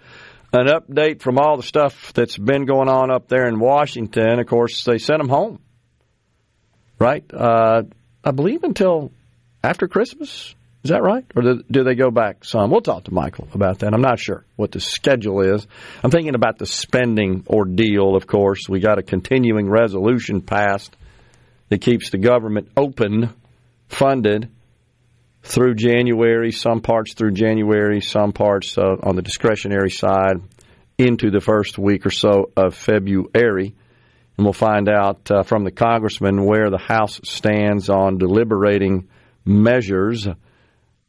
an 0.52 0.68
update 0.68 1.20
from 1.20 1.38
all 1.38 1.56
the 1.56 1.64
stuff 1.64 2.12
that's 2.12 2.38
been 2.38 2.66
going 2.66 2.88
on 2.88 3.10
up 3.10 3.26
there 3.26 3.48
in 3.48 3.58
Washington. 3.58 4.38
Of 4.38 4.46
course, 4.46 4.84
they 4.84 4.98
sent 4.98 5.18
them 5.18 5.28
home, 5.28 5.58
right? 7.00 7.24
Uh, 7.34 7.82
I 8.22 8.30
believe 8.30 8.62
until 8.62 9.10
after 9.64 9.88
Christmas. 9.88 10.54
Is 10.88 10.92
that 10.92 11.02
right? 11.02 11.26
Or 11.36 11.42
do, 11.42 11.84
they 11.84 11.94
go 11.94 12.10
back 12.10 12.46
some? 12.46 12.70
We'll 12.70 12.80
talk 12.80 13.04
to 13.04 13.12
Michael 13.12 13.46
about 13.52 13.80
that. 13.80 13.92
I'm 13.92 14.00
not 14.00 14.18
sure 14.18 14.46
what 14.56 14.72
the 14.72 14.80
schedule 14.80 15.42
is. 15.42 15.66
I'm 16.02 16.10
thinking 16.10 16.34
about 16.34 16.56
the 16.56 16.64
spending 16.64 17.44
ordeal, 17.46 18.16
of 18.16 18.26
course. 18.26 18.70
We 18.70 18.80
got 18.80 18.98
a 18.98 19.02
continuing 19.02 19.68
resolution 19.68 20.40
passed 20.40 20.96
that 21.68 21.82
keeps 21.82 22.08
the 22.08 22.16
government 22.16 22.70
open, 22.74 23.34
funded 23.88 24.48
through 25.42 25.74
January, 25.74 26.52
some 26.52 26.80
parts 26.80 27.12
through 27.12 27.32
January, 27.32 28.00
some 28.00 28.32
parts 28.32 28.78
uh, 28.78 28.96
on 29.02 29.14
the 29.14 29.20
discretionary 29.20 29.90
side 29.90 30.40
into 30.96 31.30
the 31.30 31.42
first 31.42 31.76
week 31.76 32.06
or 32.06 32.10
so 32.10 32.50
of 32.56 32.74
February. 32.74 33.74
And 34.38 34.46
we'll 34.46 34.54
find 34.54 34.88
out 34.88 35.30
uh, 35.30 35.42
from 35.42 35.64
the 35.64 35.70
congressman 35.70 36.46
where 36.46 36.70
the 36.70 36.78
House 36.78 37.20
stands 37.24 37.90
on 37.90 38.16
deliberating 38.16 39.10
measures 39.44 40.26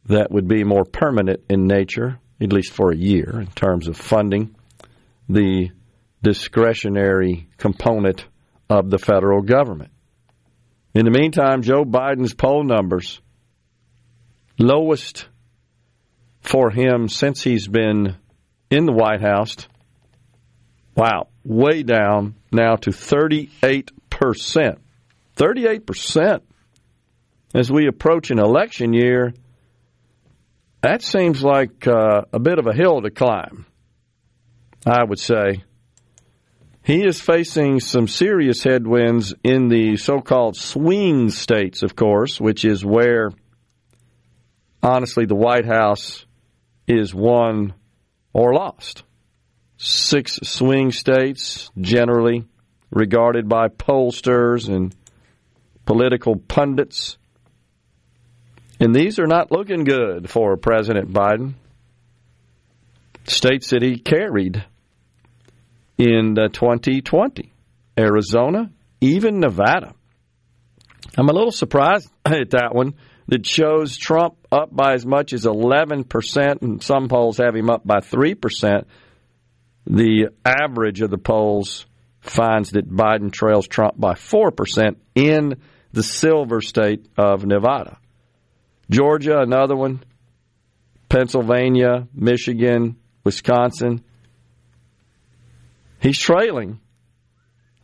that 0.09 0.31
would 0.31 0.47
be 0.47 0.63
more 0.63 0.83
permanent 0.83 1.41
in 1.49 1.65
nature 1.65 2.19
at 2.41 2.53
least 2.53 2.71
for 2.71 2.91
a 2.91 2.95
year, 2.95 3.41
in 3.41 3.47
terms 3.47 3.87
of 3.87 3.97
funding 3.97 4.55
the 5.27 5.69
discretionary 6.23 7.47
component 7.57 8.25
of 8.69 8.89
the 8.89 8.97
federal 8.97 9.41
government. 9.41 9.91
In 10.93 11.05
the 11.05 11.11
meantime, 11.11 11.61
Joe 11.61 11.83
Biden's 11.83 12.33
poll 12.33 12.63
numbers, 12.63 13.21
lowest 14.57 15.27
for 16.41 16.71
him 16.71 17.07
since 17.09 17.43
he's 17.43 17.67
been 17.67 18.15
in 18.69 18.85
the 18.85 18.93
White 18.93 19.21
House. 19.21 19.55
Wow, 20.95 21.27
way 21.43 21.83
down 21.83 22.35
now 22.51 22.75
to 22.77 22.89
38%. 22.91 23.89
38% 25.37 26.41
as 27.53 27.71
we 27.71 27.87
approach 27.87 28.31
an 28.31 28.39
election 28.39 28.93
year. 28.93 29.33
That 30.81 31.01
seems 31.01 31.43
like 31.43 31.85
uh, 31.87 32.21
a 32.31 32.39
bit 32.39 32.57
of 32.57 32.65
a 32.65 32.73
hill 32.73 33.01
to 33.01 33.11
climb, 33.11 33.65
I 34.85 35.03
would 35.03 35.19
say. 35.19 35.63
He 36.83 37.05
is 37.05 37.21
facing 37.21 37.81
some 37.81 38.07
serious 38.07 38.63
headwinds 38.63 39.35
in 39.43 39.67
the 39.67 39.97
so 39.97 40.21
called 40.21 40.55
swing 40.55 41.29
states, 41.29 41.83
of 41.83 41.95
course, 41.95 42.39
which 42.39 42.65
is 42.65 42.83
where, 42.83 43.31
honestly, 44.81 45.25
the 45.25 45.35
White 45.35 45.65
House 45.65 46.25
is 46.87 47.13
won 47.13 47.75
or 48.33 48.55
lost. 48.55 49.03
Six 49.77 50.39
swing 50.43 50.91
states, 50.91 51.69
generally 51.79 52.47
regarded 52.89 53.47
by 53.47 53.67
pollsters 53.67 54.67
and 54.67 54.95
political 55.85 56.37
pundits. 56.37 57.18
And 58.79 58.95
these 58.95 59.19
are 59.19 59.27
not 59.27 59.51
looking 59.51 59.83
good 59.83 60.29
for 60.29 60.55
President 60.55 61.11
Biden. 61.11 61.55
States 63.25 63.71
that 63.71 63.83
he 63.83 63.97
carried 63.97 64.65
in 65.97 66.37
uh, 66.39 66.47
2020 66.47 67.51
Arizona, 67.97 68.71
even 69.01 69.39
Nevada. 69.39 69.93
I'm 71.17 71.27
a 71.27 71.33
little 71.33 71.51
surprised 71.51 72.09
at 72.25 72.51
that 72.51 72.73
one 72.73 72.95
that 73.27 73.45
shows 73.45 73.97
Trump 73.97 74.35
up 74.51 74.75
by 74.75 74.93
as 74.93 75.05
much 75.05 75.33
as 75.33 75.43
11%, 75.43 76.61
and 76.61 76.81
some 76.81 77.09
polls 77.09 77.37
have 77.37 77.55
him 77.55 77.69
up 77.69 77.85
by 77.85 77.99
3%. 77.99 78.85
The 79.85 80.29
average 80.43 81.01
of 81.01 81.11
the 81.11 81.17
polls 81.17 81.85
finds 82.21 82.71
that 82.71 82.89
Biden 82.89 83.31
trails 83.31 83.67
Trump 83.67 83.99
by 83.99 84.13
4% 84.13 84.95
in 85.15 85.61
the 85.91 86.03
silver 86.03 86.61
state 86.61 87.05
of 87.17 87.45
Nevada. 87.45 87.97
Georgia, 88.89 89.39
another 89.39 89.75
one. 89.75 90.03
Pennsylvania, 91.09 92.07
Michigan, 92.13 92.95
Wisconsin. 93.23 94.03
He's 95.99 96.19
trailing 96.19 96.79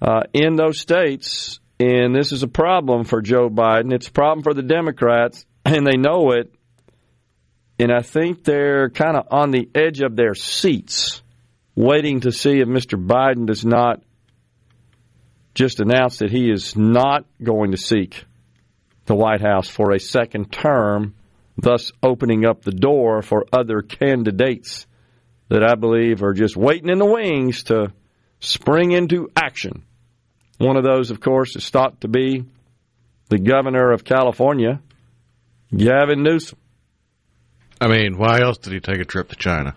uh, 0.02 0.22
in 0.34 0.56
those 0.56 0.80
states, 0.80 1.60
and 1.80 2.15
this 2.15 2.32
is 2.32 2.44
a 2.44 2.48
problem 2.48 3.04
for 3.04 3.22
Joe 3.22 3.50
Biden. 3.50 3.94
It's 3.94 4.08
a 4.08 4.12
problem 4.12 4.44
for 4.44 4.54
the 4.54 4.62
Democrats, 4.62 5.46
and 5.65 5.86
they 5.86 5.98
know 5.98 6.32
it. 6.32 6.54
And 7.78 7.91
I 7.91 8.02
think 8.02 8.44
they're 8.44 8.89
kind 8.89 9.18
of 9.18 9.28
on 9.32 9.52
the 9.52 9.68
edge 9.76 10.00
of 10.02 10.15
their 10.15 10.34
seats, 10.34 11.22
waiting 11.76 12.22
to 12.22 12.32
see 12.32 12.62
if 12.62 12.68
Mr. 12.68 13.04
Biden 13.04 13.48
does 13.48 13.65
not 13.65 14.02
just 15.56 15.82
announce 15.82 16.20
that 16.20 16.32
he 16.32 16.50
is 16.50 16.76
not 16.78 17.26
going 17.44 17.72
to 17.72 17.78
seek 17.78 18.24
the 19.06 19.15
White 19.15 19.41
House 19.41 19.68
for 19.68 19.91
a 19.91 20.00
second 20.00 20.52
term, 20.52 21.15
thus 21.58 21.91
opening 22.02 22.46
up 22.46 22.63
the 22.63 22.72
door 22.72 23.22
for 23.22 23.46
other 23.54 23.82
candidates 23.82 24.88
that 25.50 25.63
I 25.63 25.76
believe 25.76 26.24
are 26.24 26.34
just 26.34 26.58
waiting 26.58 26.89
in 26.89 26.98
the 26.98 27.06
wings 27.06 27.63
to 27.63 27.94
spring 28.39 28.91
into 28.91 29.30
action. 29.36 29.84
One 30.58 30.78
of 30.78 30.84
those, 30.84 31.12
of 31.12 31.20
course, 31.20 31.56
is 31.56 31.70
thought 31.70 32.02
to 32.02 32.08
be 32.08 32.46
the 33.30 33.38
governor 33.38 33.91
of 33.91 34.04
California, 34.04 34.82
Gavin 35.76 36.24
Newsom. 36.24 36.58
I 37.80 37.88
mean, 37.88 38.18
why 38.18 38.41
else 38.41 38.58
did 38.58 38.74
he 38.74 38.80
take 38.80 39.00
a 39.00 39.06
trip 39.06 39.30
to 39.30 39.36
China? 39.36 39.76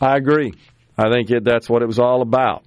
I 0.00 0.16
agree. 0.16 0.54
I 0.98 1.10
think 1.10 1.30
it, 1.30 1.44
that's 1.44 1.68
what 1.68 1.82
it 1.82 1.86
was 1.86 1.98
all 1.98 2.22
about. 2.22 2.64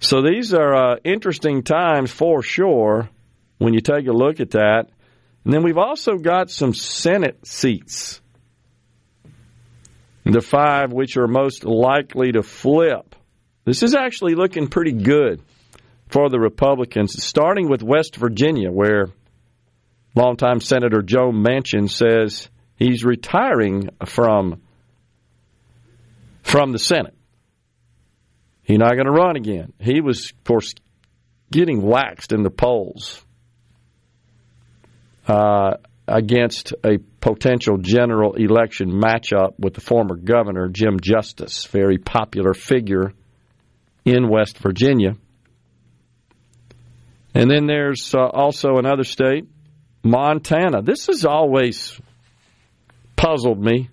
So 0.00 0.22
these 0.22 0.52
are 0.54 0.74
uh, 0.74 0.96
interesting 1.04 1.62
times 1.62 2.10
for 2.10 2.42
sure 2.42 3.08
when 3.60 3.74
you 3.74 3.80
take 3.80 4.06
a 4.06 4.12
look 4.12 4.40
at 4.40 4.52
that. 4.52 4.86
And 5.44 5.52
then 5.52 5.62
we've 5.62 5.78
also 5.78 6.16
got 6.16 6.50
some 6.50 6.72
Senate 6.72 7.46
seats. 7.46 8.20
The 10.24 10.40
five 10.40 10.92
which 10.92 11.16
are 11.16 11.26
most 11.26 11.64
likely 11.64 12.32
to 12.32 12.42
flip. 12.42 13.14
This 13.64 13.82
is 13.82 13.94
actually 13.94 14.34
looking 14.34 14.68
pretty 14.68 14.92
good 14.92 15.42
for 16.08 16.30
the 16.30 16.40
Republicans, 16.40 17.22
starting 17.22 17.68
with 17.68 17.82
West 17.82 18.16
Virginia, 18.16 18.70
where 18.70 19.08
longtime 20.14 20.60
Senator 20.60 21.02
Joe 21.02 21.30
Manchin 21.30 21.90
says 21.90 22.48
he's 22.76 23.04
retiring 23.04 23.90
from 24.06 24.62
from 26.42 26.72
the 26.72 26.78
Senate. 26.78 27.14
He's 28.62 28.78
not 28.78 28.94
going 28.94 29.06
to 29.06 29.12
run 29.12 29.36
again. 29.36 29.74
He 29.78 30.00
was, 30.00 30.30
of 30.30 30.44
course, 30.44 30.74
getting 31.50 31.82
waxed 31.82 32.32
in 32.32 32.42
the 32.42 32.50
polls 32.50 33.24
uh, 35.30 35.76
against 36.08 36.74
a 36.84 36.98
potential 37.20 37.76
general 37.78 38.34
election 38.34 38.90
matchup 38.90 39.52
with 39.58 39.74
the 39.74 39.80
former 39.80 40.16
governor, 40.16 40.68
Jim 40.68 40.98
Justice, 41.00 41.66
very 41.66 41.98
popular 41.98 42.52
figure 42.52 43.12
in 44.04 44.28
West 44.28 44.58
Virginia. 44.58 45.12
And 47.32 47.48
then 47.48 47.66
there's 47.66 48.12
uh, 48.12 48.26
also 48.26 48.78
another 48.78 49.04
state, 49.04 49.44
Montana. 50.02 50.82
This 50.82 51.06
has 51.06 51.24
always 51.24 51.96
puzzled 53.14 53.62
me. 53.62 53.88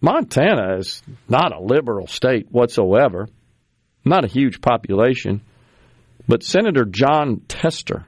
Montana 0.00 0.78
is 0.78 1.02
not 1.28 1.52
a 1.52 1.60
liberal 1.60 2.06
state 2.06 2.46
whatsoever, 2.50 3.28
not 4.02 4.24
a 4.24 4.28
huge 4.28 4.62
population. 4.62 5.42
But 6.26 6.42
Senator 6.42 6.86
John 6.86 7.42
Tester, 7.48 8.06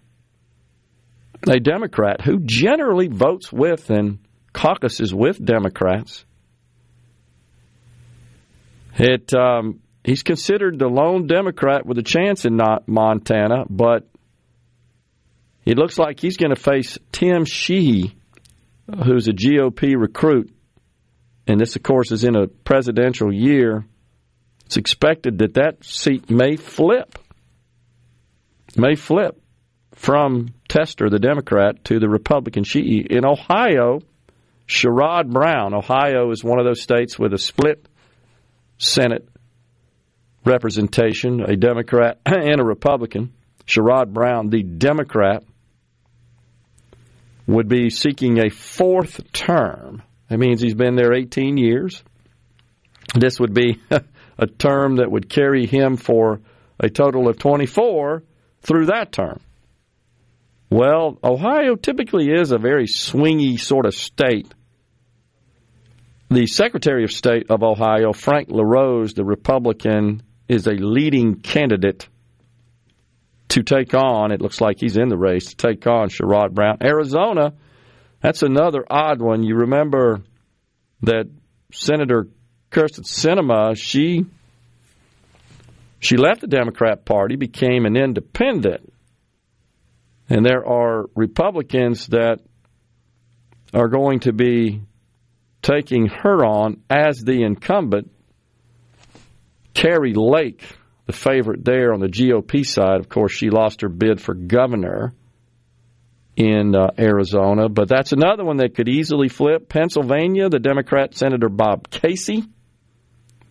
a 1.49 1.59
Democrat 1.59 2.21
who 2.21 2.41
generally 2.41 3.09
votes 3.09 3.53
with 3.53 3.91
and 3.91 4.19
caucuses 4.53 5.15
with 5.15 5.45
Democrats, 5.45 6.25
it, 8.99 9.33
um, 9.35 9.81
he's 10.05 10.23
considered 10.23 10.79
the 10.79 10.89
lone 10.89 11.27
Democrat 11.27 11.87
with 11.87 11.99
a 11.99 12.03
chance 12.03 12.45
in 12.45 12.59
Montana, 12.87 13.65
but 13.69 14.07
it 15.65 15.79
looks 15.79 15.99
like 15.99 16.21
he's 16.21 16.37
going 16.37 16.55
to 16.55 16.61
face 16.61 16.99
Tim 17.13 17.45
Sheehy, 17.45 18.17
who's 19.05 19.29
a 19.29 19.33
GOP 19.33 19.95
recruit. 19.97 20.53
And 21.47 21.61
this, 21.61 21.77
of 21.77 21.83
course, 21.83 22.13
is 22.13 22.25
in 22.25 22.37
a 22.37 22.47
presidential 22.47 23.33
year. 23.33 23.85
It's 24.67 24.77
expected 24.77 25.39
that 25.39 25.55
that 25.55 25.85
seat 25.85 26.31
may 26.31 26.57
flip, 26.57 27.19
may 28.77 28.95
flip 28.95 29.41
from 29.95 30.55
Tester, 30.73 31.11
the 31.11 31.19
Democrat, 31.19 31.85
to 31.85 31.99
the 31.99 32.09
Republican 32.09 32.65
Sheehy. 32.65 33.07
In 33.11 33.27
Ohio, 33.27 34.01
Sherrod 34.67 35.31
Brown. 35.31 35.75
Ohio 35.75 36.31
is 36.31 36.43
one 36.43 36.59
of 36.59 36.65
those 36.65 36.81
states 36.81 37.19
with 37.19 37.35
a 37.35 37.39
split 37.39 37.87
Senate 38.79 39.29
representation, 40.47 41.43
a 41.43 41.57
Democrat 41.57 42.21
and 42.25 42.59
a 42.59 42.65
Republican. 42.65 43.35
Sherrod 43.67 44.15
Brown, 44.15 44.49
the 44.49 44.63
Democrat, 44.63 45.45
would 47.47 47.69
be 47.69 47.91
seeking 47.91 48.39
a 48.39 48.49
fourth 48.49 49.31
term. 49.31 50.01
That 50.29 50.39
means 50.39 50.63
he's 50.63 50.75
been 50.75 50.97
there 50.97 51.13
18 51.13 51.59
years. 51.59 52.03
This 53.15 53.39
would 53.39 53.53
be 53.53 53.79
a 54.39 54.47
term 54.47 54.97
that 54.97 55.11
would 55.11 55.29
carry 55.29 55.67
him 55.67 55.99
for 55.99 56.41
a 56.81 56.89
total 56.89 57.29
of 57.29 57.39
24 57.39 58.23
through 58.63 58.87
that 58.87 59.13
term. 59.13 59.39
Well, 60.73 61.19
Ohio 61.23 61.75
typically 61.75 62.31
is 62.31 62.51
a 62.51 62.57
very 62.57 62.87
swingy 62.87 63.61
sort 63.61 63.85
of 63.85 63.95
state. 63.95 64.51
The 66.31 66.47
Secretary 66.47 67.05
of 67.05 67.13
State 67.13 67.51
of 67.51 67.63
Ohio, 67.63 68.15
Frank 68.15 68.49
LaRose, 68.49 69.13
the 69.13 69.23
Republican, 69.23 70.23
is 70.49 70.67
a 70.67 70.73
leading 70.73 71.41
candidate 71.41 72.09
to 73.51 73.63
take 73.63 73.93
on, 73.93 74.33
it 74.33 74.41
looks 74.41 74.63
like 74.63 74.81
he's 74.81 74.97
in 74.97 75.11
the 75.11 75.19
race, 75.19 75.49
to 75.49 75.57
take 75.57 75.87
on 75.87 76.09
Sherrod 76.09 76.53
Brown. 76.53 76.79
Arizona, 76.83 77.53
that's 78.23 78.43
another 78.43 78.83
odd 78.89 79.21
one. 79.21 79.43
You 79.43 79.57
remember 79.57 80.23
that 81.03 81.27
Senator 81.71 82.29
Kyrsten 82.71 83.05
Sinema, 83.05 83.77
she 83.77 84.25
she 86.01 86.17
left 86.17 86.41
the 86.41 86.47
Democrat 86.47 87.05
Party, 87.05 87.37
became 87.37 87.85
an 87.85 87.95
independent. 87.95 88.91
And 90.33 90.47
there 90.47 90.67
are 90.67 91.11
Republicans 91.15 92.07
that 92.07 92.41
are 93.75 93.89
going 93.89 94.21
to 94.21 94.33
be 94.33 94.81
taking 95.61 96.07
her 96.07 96.43
on 96.43 96.81
as 96.89 97.19
the 97.19 97.43
incumbent. 97.43 98.11
Kari 99.75 100.15
Lake, 100.15 100.65
the 101.05 101.13
favorite 101.13 101.67
there 101.67 101.93
on 101.93 102.01
the 102.01 102.09
GOP 102.09 102.65
side, 102.65 103.01
of 103.01 103.11
course, 103.11 103.31
she 103.31 103.51
lost 103.51 103.83
her 103.83 103.91
bid 103.91 104.23
for 104.23 104.33
governor 104.33 105.13
in 106.35 106.75
uh, 106.75 106.89
Arizona, 106.99 107.69
but 107.69 107.91
that's 107.91 108.13
another 108.13 108.43
one 108.43 108.57
that 108.57 108.75
could 108.75 108.89
easily 108.89 109.29
flip. 109.29 109.69
Pennsylvania, 109.69 110.49
the 110.49 110.59
Democrat 110.59 111.15
Senator 111.15 111.51
Bob 111.51 111.91
Casey, 111.91 112.43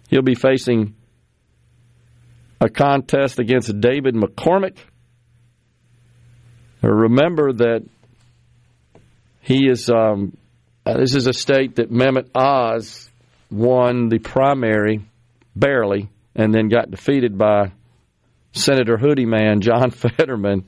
he'll 0.09 0.23
be 0.23 0.33
facing 0.33 0.95
a 2.59 2.69
contest 2.69 3.37
against 3.37 3.79
David 3.79 4.15
McCormick. 4.15 4.77
Remember 6.81 7.53
that 7.53 7.83
he 9.41 9.67
is. 9.67 9.89
Um, 9.89 10.37
uh, 10.85 10.97
this 10.97 11.15
is 11.15 11.27
a 11.27 11.33
state 11.33 11.75
that 11.75 11.91
Mehmet 11.91 12.29
Oz 12.33 13.09
won 13.51 14.09
the 14.09 14.19
primary 14.19 15.01
barely, 15.55 16.09
and 16.35 16.53
then 16.53 16.69
got 16.69 16.89
defeated 16.89 17.37
by 17.37 17.71
Senator 18.53 18.97
Hoodie 18.97 19.25
Man 19.25 19.61
John 19.61 19.91
Fetterman. 19.91 20.65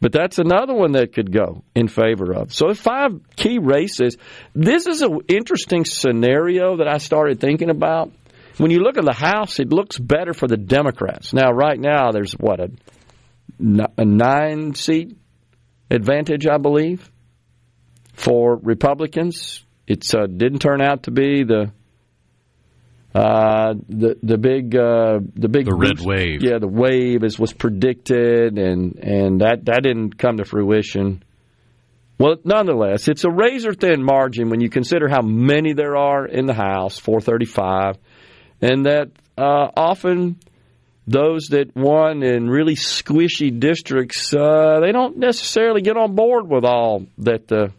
But 0.00 0.10
that's 0.10 0.38
another 0.40 0.74
one 0.74 0.92
that 0.92 1.12
could 1.12 1.32
go 1.32 1.62
in 1.76 1.86
favor 1.86 2.32
of. 2.32 2.52
So 2.52 2.74
five 2.74 3.20
key 3.36 3.58
races. 3.58 4.16
This 4.52 4.88
is 4.88 5.00
an 5.00 5.20
interesting 5.28 5.84
scenario 5.84 6.78
that 6.78 6.88
I 6.88 6.98
started 6.98 7.40
thinking 7.40 7.70
about. 7.70 8.10
When 8.58 8.72
you 8.72 8.80
look 8.80 8.98
at 8.98 9.04
the 9.04 9.14
House, 9.14 9.60
it 9.60 9.72
looks 9.72 9.98
better 9.98 10.34
for 10.34 10.48
the 10.48 10.56
Democrats. 10.56 11.32
Now, 11.32 11.52
right 11.52 11.78
now, 11.78 12.10
there's 12.10 12.32
what 12.32 12.58
a, 12.58 12.70
a 13.96 14.04
nine 14.04 14.74
seat 14.74 15.16
advantage, 15.92 16.46
I 16.46 16.58
believe, 16.58 17.10
for 18.14 18.56
Republicans. 18.56 19.64
It 19.86 20.14
uh, 20.14 20.26
didn't 20.26 20.60
turn 20.60 20.80
out 20.80 21.04
to 21.04 21.10
be 21.10 21.44
the 21.44 21.72
uh, 23.14 23.74
the 23.88 24.16
the 24.22 24.38
big 24.38 24.74
uh, 24.74 25.20
the 25.34 25.48
big 25.48 25.66
the 25.66 25.74
red 25.74 26.00
wave. 26.00 26.42
Yeah, 26.42 26.58
the 26.58 26.68
wave 26.68 27.24
as 27.24 27.38
was 27.38 27.52
predicted, 27.52 28.58
and 28.58 28.96
and 28.96 29.40
that 29.42 29.66
that 29.66 29.82
didn't 29.82 30.16
come 30.16 30.38
to 30.38 30.44
fruition. 30.44 31.22
Well, 32.18 32.36
nonetheless, 32.44 33.08
it's 33.08 33.24
a 33.24 33.30
razor 33.30 33.74
thin 33.74 34.02
margin 34.02 34.48
when 34.48 34.60
you 34.60 34.70
consider 34.70 35.08
how 35.08 35.22
many 35.22 35.72
there 35.72 35.96
are 35.96 36.24
in 36.24 36.46
the 36.46 36.54
House, 36.54 36.98
435, 36.98 37.98
and 38.60 38.86
that 38.86 39.10
uh, 39.36 39.68
often 39.76 40.38
those 41.06 41.46
that 41.50 41.74
won 41.74 42.22
in 42.22 42.48
really 42.48 42.76
squishy 42.76 43.58
districts, 43.58 44.32
uh, 44.32 44.80
they 44.80 44.92
don't 44.92 45.18
necessarily 45.18 45.82
get 45.82 45.96
on 45.96 46.14
board 46.14 46.48
with 46.48 46.64
all 46.64 47.06
that 47.18 47.48
the 47.48 47.72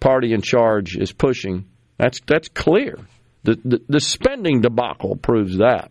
party 0.00 0.32
in 0.32 0.42
charge 0.42 0.96
is 0.96 1.12
pushing. 1.12 1.64
That's 1.96 2.20
that's 2.26 2.48
clear. 2.48 2.98
The, 3.42 3.58
the, 3.64 3.82
the 3.88 4.00
spending 4.00 4.60
debacle 4.60 5.16
proves 5.16 5.58
that. 5.58 5.90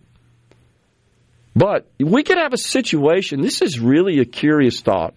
But 1.56 1.90
we 2.00 2.24
could 2.24 2.38
have 2.38 2.54
a 2.54 2.58
situation. 2.58 3.42
This 3.42 3.62
is 3.62 3.80
really 3.80 4.20
a 4.20 4.26
curious 4.26 4.82
thought, 4.82 5.16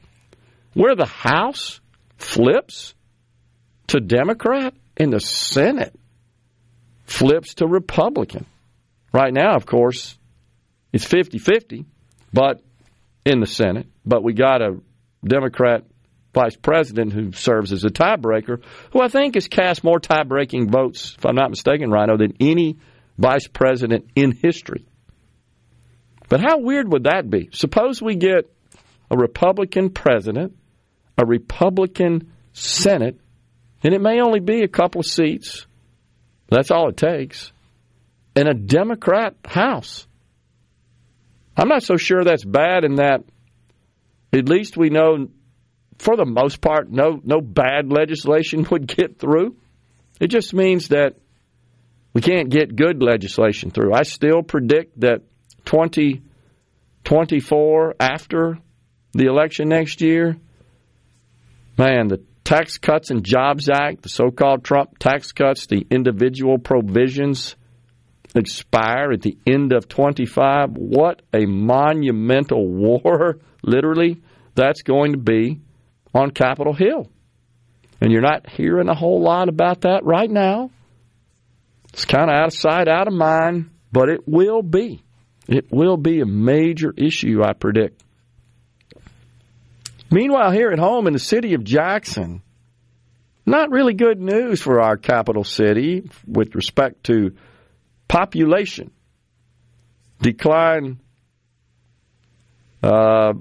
where 0.72 0.94
the 0.94 1.06
House 1.06 1.80
flips 2.16 2.94
to 3.88 4.00
Democrat 4.00 4.74
and 4.96 5.12
the 5.12 5.20
Senate 5.20 5.94
flips 7.04 7.54
to 7.54 7.66
Republican. 7.66 8.46
Right 9.12 9.34
now, 9.34 9.54
of 9.54 9.66
course, 9.66 10.16
it's 10.92 11.04
50 11.04 11.38
50, 11.38 11.86
but 12.32 12.62
in 13.24 13.40
the 13.40 13.46
Senate. 13.46 13.86
But 14.04 14.22
we 14.22 14.32
got 14.32 14.62
a 14.62 14.78
Democrat 15.24 15.84
vice 16.32 16.56
president 16.56 17.12
who 17.12 17.32
serves 17.32 17.72
as 17.72 17.84
a 17.84 17.88
tiebreaker, 17.88 18.62
who 18.92 19.00
I 19.00 19.08
think 19.08 19.34
has 19.34 19.48
cast 19.48 19.82
more 19.82 19.98
tie 19.98 20.24
breaking 20.24 20.70
votes, 20.70 21.14
if 21.18 21.26
I'm 21.26 21.34
not 21.34 21.50
mistaken, 21.50 21.90
Rhino, 21.90 22.16
than 22.16 22.34
any 22.40 22.78
vice 23.18 23.46
president 23.48 24.10
in 24.14 24.32
history. 24.32 24.86
But 26.28 26.40
how 26.40 26.58
weird 26.60 26.90
would 26.92 27.04
that 27.04 27.28
be? 27.28 27.50
Suppose 27.52 28.00
we 28.00 28.14
get 28.14 28.50
a 29.10 29.16
Republican 29.16 29.90
president, 29.90 30.56
a 31.18 31.26
Republican 31.26 32.32
Senate, 32.52 33.18
and 33.82 33.94
it 33.94 34.00
may 34.00 34.20
only 34.20 34.40
be 34.40 34.62
a 34.62 34.68
couple 34.68 35.00
of 35.00 35.06
seats. 35.06 35.66
That's 36.48 36.70
all 36.70 36.88
it 36.88 36.96
takes. 36.96 37.52
And 38.36 38.48
a 38.48 38.54
Democrat 38.54 39.34
House. 39.44 40.06
I'm 41.56 41.68
not 41.68 41.82
so 41.82 41.96
sure 41.96 42.24
that's 42.24 42.44
bad 42.44 42.84
in 42.84 42.96
that 42.96 43.24
at 44.32 44.48
least 44.48 44.76
we 44.76 44.90
know 44.90 45.28
for 45.98 46.16
the 46.16 46.24
most 46.24 46.60
part, 46.60 46.88
no 46.90 47.20
no 47.22 47.40
bad 47.40 47.92
legislation 47.92 48.64
would 48.70 48.86
get 48.86 49.18
through. 49.18 49.56
It 50.20 50.28
just 50.28 50.54
means 50.54 50.88
that 50.88 51.16
we 52.12 52.20
can't 52.20 52.50
get 52.50 52.76
good 52.76 53.02
legislation 53.02 53.70
through. 53.70 53.94
I 53.94 54.02
still 54.02 54.42
predict 54.42 55.00
that 55.00 55.22
2024 55.64 57.94
after 58.00 58.58
the 59.12 59.26
election 59.26 59.68
next 59.68 60.00
year, 60.00 60.36
man, 61.78 62.08
the 62.08 62.22
Tax 62.44 62.78
Cuts 62.78 63.10
and 63.10 63.24
Jobs 63.24 63.70
Act, 63.70 64.02
the 64.02 64.08
so-called 64.08 64.64
Trump 64.64 64.98
tax 64.98 65.30
cuts, 65.32 65.66
the 65.66 65.86
individual 65.90 66.58
provisions 66.58 67.54
expire 68.34 69.12
at 69.12 69.22
the 69.22 69.36
end 69.46 69.72
of 69.72 69.88
25. 69.88 70.70
What 70.76 71.22
a 71.32 71.46
monumental 71.46 72.66
war, 72.66 73.38
literally, 73.62 74.22
that's 74.54 74.82
going 74.82 75.12
to 75.12 75.18
be 75.18 75.60
on 76.14 76.30
Capitol 76.30 76.74
Hill. 76.74 77.10
And 78.00 78.12
you're 78.12 78.22
not 78.22 78.48
hearing 78.48 78.88
a 78.88 78.94
whole 78.94 79.20
lot 79.20 79.48
about 79.48 79.82
that 79.82 80.04
right 80.04 80.30
now. 80.30 80.70
It's 81.92 82.04
kind 82.04 82.30
of 82.30 82.36
out 82.36 82.46
of 82.48 82.54
sight, 82.54 82.88
out 82.88 83.08
of 83.08 83.14
mind, 83.14 83.70
but 83.92 84.08
it 84.08 84.26
will 84.26 84.62
be. 84.62 85.02
It 85.48 85.66
will 85.70 85.96
be 85.96 86.20
a 86.20 86.26
major 86.26 86.94
issue, 86.96 87.42
I 87.42 87.52
predict. 87.52 88.02
Meanwhile, 90.10 90.52
here 90.52 90.70
at 90.70 90.78
home 90.78 91.06
in 91.06 91.12
the 91.12 91.18
city 91.18 91.54
of 91.54 91.64
Jackson, 91.64 92.42
not 93.46 93.70
really 93.70 93.94
good 93.94 94.20
news 94.20 94.60
for 94.60 94.80
our 94.80 94.96
capital 94.96 95.44
city 95.44 96.08
with 96.26 96.54
respect 96.54 97.04
to 97.04 97.32
population. 98.10 98.90
Decline 100.20 100.98
uh, 102.82 103.34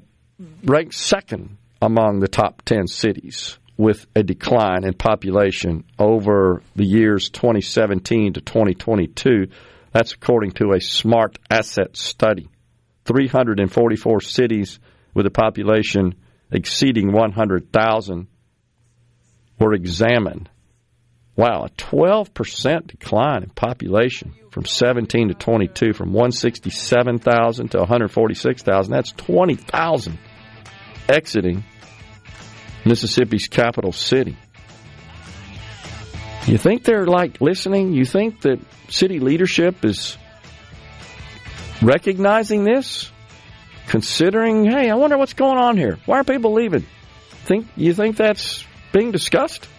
ranked 0.64 0.94
second 0.94 1.58
among 1.82 2.20
the 2.20 2.28
top 2.28 2.62
10 2.62 2.86
cities 2.86 3.58
with 3.78 4.06
a 4.16 4.22
decline 4.22 4.84
in 4.84 4.94
population 4.94 5.86
over 5.98 6.62
the 6.76 6.86
years 6.86 7.30
2017 7.32 8.34
to 8.34 8.42
2022. 8.42 9.48
That's 9.92 10.14
according 10.14 10.52
to 10.52 10.74
a 10.74 10.80
smart 10.80 11.40
asset 11.50 11.98
study. 11.98 12.48
344 13.06 14.22
cities 14.22 14.80
with 15.16 15.26
a 15.26 15.32
population 15.32 16.14
exceeding 16.52 17.12
100,000 17.12 18.28
were 19.60 19.74
examined. 19.74 20.48
Wow, 21.40 21.64
a 21.64 21.70
12% 21.70 22.88
decline 22.88 23.44
in 23.44 23.50
population 23.52 24.34
from 24.52 24.66
17 24.66 25.30
to 25.30 25.34
22, 25.34 25.94
from 25.94 26.12
167,000 26.12 27.70
to 27.70 27.78
146,000. 27.78 28.92
That's 28.92 29.14
20,000 29.14 30.20
exiting 31.08 31.64
Mississippi's 32.84 33.48
capital 33.48 33.94
city. 33.94 34.36
You 36.46 36.58
think 36.58 36.84
they're 36.84 37.08
like 37.08 37.40
listening? 37.40 37.94
You 37.94 38.04
think 38.04 38.42
that 38.42 38.60
city 38.90 39.22
leadership 39.22 39.86
is 39.86 40.18
recognizing 41.82 42.66
this? 42.66 43.10
Considering, 43.88 44.70
hey, 44.70 44.90
I 44.90 44.96
wonder 44.96 45.18
what's 45.18 45.36
going 45.36 45.58
on 45.58 45.78
here. 45.78 46.00
Why 46.06 46.20
are 46.20 46.26
people 46.26 46.52
leaving? 46.52 46.86
Think 47.46 47.66
you 47.78 47.94
think 47.94 48.18
that's 48.18 48.66
being 48.92 49.12
discussed? 49.12 49.70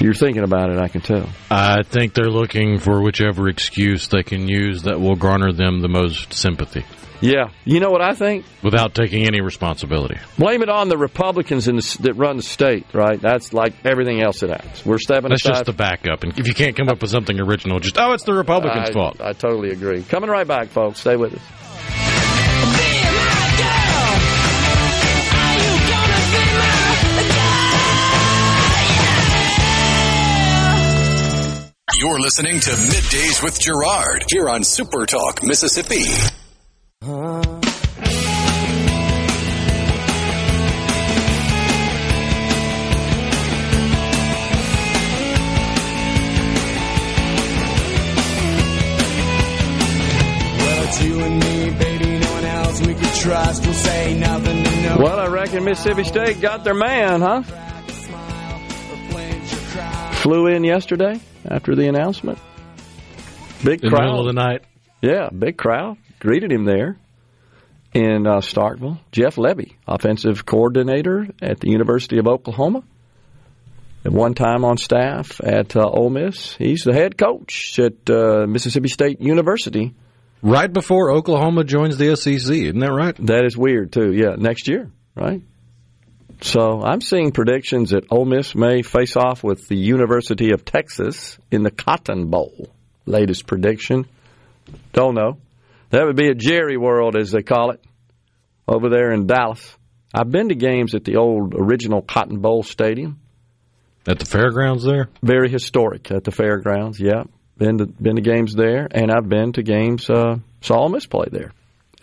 You're 0.00 0.14
thinking 0.14 0.42
about 0.42 0.70
it, 0.70 0.78
I 0.78 0.88
can 0.88 1.00
tell. 1.00 1.28
I 1.50 1.82
think 1.82 2.14
they're 2.14 2.30
looking 2.30 2.78
for 2.78 3.02
whichever 3.02 3.48
excuse 3.48 4.08
they 4.08 4.22
can 4.22 4.48
use 4.48 4.82
that 4.82 5.00
will 5.00 5.16
garner 5.16 5.52
them 5.52 5.80
the 5.80 5.88
most 5.88 6.32
sympathy. 6.34 6.84
Yeah. 7.20 7.48
You 7.64 7.80
know 7.80 7.90
what 7.90 8.02
I 8.02 8.12
think? 8.12 8.44
Without 8.62 8.94
taking 8.94 9.26
any 9.26 9.40
responsibility. 9.40 10.18
Blame 10.38 10.62
it 10.62 10.68
on 10.68 10.88
the 10.88 10.98
Republicans 10.98 11.66
in 11.66 11.76
the, 11.76 11.98
that 12.02 12.14
run 12.14 12.36
the 12.36 12.42
state, 12.42 12.86
right? 12.92 13.18
That's 13.20 13.54
like 13.54 13.72
everything 13.86 14.20
else 14.20 14.40
that 14.40 14.50
happens. 14.50 14.84
We're 14.84 14.98
stepping 14.98 15.30
That's 15.30 15.42
aside. 15.42 15.52
just 15.54 15.64
the 15.64 15.72
backup. 15.72 16.24
And 16.24 16.38
if 16.38 16.46
you 16.46 16.54
can't 16.54 16.76
come 16.76 16.88
up 16.88 17.00
with 17.00 17.10
something 17.10 17.40
original, 17.40 17.80
just, 17.80 17.98
oh, 17.98 18.12
it's 18.12 18.24
the 18.24 18.34
Republicans' 18.34 18.90
I, 18.90 18.92
fault. 18.92 19.20
I 19.20 19.32
totally 19.32 19.70
agree. 19.70 20.02
Coming 20.02 20.28
right 20.28 20.46
back, 20.46 20.68
folks. 20.68 21.00
Stay 21.00 21.16
with 21.16 21.34
us. 21.34 21.40
You're 31.94 32.18
listening 32.18 32.58
to 32.58 32.70
Middays 32.70 33.42
with 33.44 33.60
Gerard 33.60 34.24
here 34.28 34.48
on 34.48 34.64
Super 34.64 35.06
Talk, 35.06 35.44
Mississippi. 35.44 36.02
Well, 54.98 55.20
I 55.20 55.28
reckon 55.28 55.62
Mississippi 55.64 56.02
State 56.02 56.40
got 56.40 56.64
their 56.64 56.74
man, 56.74 57.20
huh? 57.20 57.42
Flew 60.22 60.48
in 60.48 60.64
yesterday 60.64 61.20
after 61.48 61.74
the 61.74 61.88
announcement. 61.88 62.38
Big 63.64 63.82
In 63.82 63.90
the 63.90 63.96
crowd. 63.96 64.06
middle 64.06 64.20
of 64.28 64.34
the 64.34 64.40
night. 64.40 64.62
Yeah, 65.02 65.28
big 65.30 65.56
crowd 65.56 65.96
greeted 66.18 66.50
him 66.52 66.64
there 66.64 66.98
in 67.94 68.26
uh, 68.26 68.38
Starkville. 68.40 68.98
Jeff 69.12 69.36
Lebby, 69.36 69.74
offensive 69.86 70.44
coordinator 70.44 71.26
at 71.40 71.60
the 71.60 71.70
University 71.70 72.18
of 72.18 72.26
Oklahoma, 72.26 72.82
at 74.04 74.12
one 74.12 74.34
time 74.34 74.64
on 74.64 74.76
staff 74.76 75.40
at 75.42 75.74
uh, 75.76 75.80
Ole 75.88 76.10
Miss. 76.10 76.54
He's 76.56 76.82
the 76.84 76.92
head 76.92 77.16
coach 77.18 77.78
at 77.78 78.08
uh, 78.10 78.46
Mississippi 78.46 78.88
State 78.88 79.20
University. 79.20 79.94
Right 80.42 80.72
before 80.72 81.10
Oklahoma 81.12 81.64
joins 81.64 81.96
the 81.96 82.14
SEC, 82.16 82.34
isn't 82.54 82.78
that 82.78 82.92
right? 82.92 83.16
That 83.26 83.44
is 83.46 83.56
weird 83.56 83.92
too. 83.92 84.12
Yeah, 84.12 84.36
next 84.36 84.68
year, 84.68 84.90
right? 85.14 85.42
So 86.42 86.82
I'm 86.82 87.00
seeing 87.00 87.32
predictions 87.32 87.90
that 87.90 88.04
Ole 88.10 88.26
Miss 88.26 88.54
may 88.54 88.82
face 88.82 89.16
off 89.16 89.42
with 89.42 89.68
the 89.68 89.76
University 89.76 90.52
of 90.52 90.64
Texas 90.64 91.38
in 91.50 91.62
the 91.62 91.70
Cotton 91.70 92.28
Bowl. 92.28 92.68
Latest 93.06 93.46
prediction. 93.46 94.06
Don't 94.92 95.14
know. 95.14 95.38
That 95.90 96.04
would 96.04 96.16
be 96.16 96.28
a 96.28 96.34
Jerry 96.34 96.76
World, 96.76 97.16
as 97.16 97.30
they 97.30 97.42
call 97.42 97.70
it, 97.70 97.82
over 98.68 98.88
there 98.90 99.12
in 99.12 99.26
Dallas. 99.26 99.76
I've 100.12 100.30
been 100.30 100.48
to 100.48 100.54
games 100.54 100.94
at 100.94 101.04
the 101.04 101.16
old 101.16 101.54
original 101.54 102.02
Cotton 102.02 102.40
Bowl 102.40 102.62
Stadium. 102.62 103.20
At 104.06 104.18
the 104.18 104.26
fairgrounds 104.26 104.84
there? 104.84 105.08
Very 105.22 105.50
historic 105.50 106.10
at 106.10 106.24
the 106.24 106.30
fairgrounds. 106.30 107.00
Yeah, 107.00 107.24
been 107.56 107.78
to 107.78 107.86
been 107.86 108.16
to 108.16 108.22
games 108.22 108.54
there, 108.54 108.86
and 108.90 109.10
I've 109.10 109.28
been 109.28 109.52
to 109.54 109.62
games. 109.62 110.08
Uh, 110.08 110.38
saw 110.60 110.78
Ole 110.78 110.90
Miss 110.90 111.06
play 111.06 111.26
there 111.30 111.52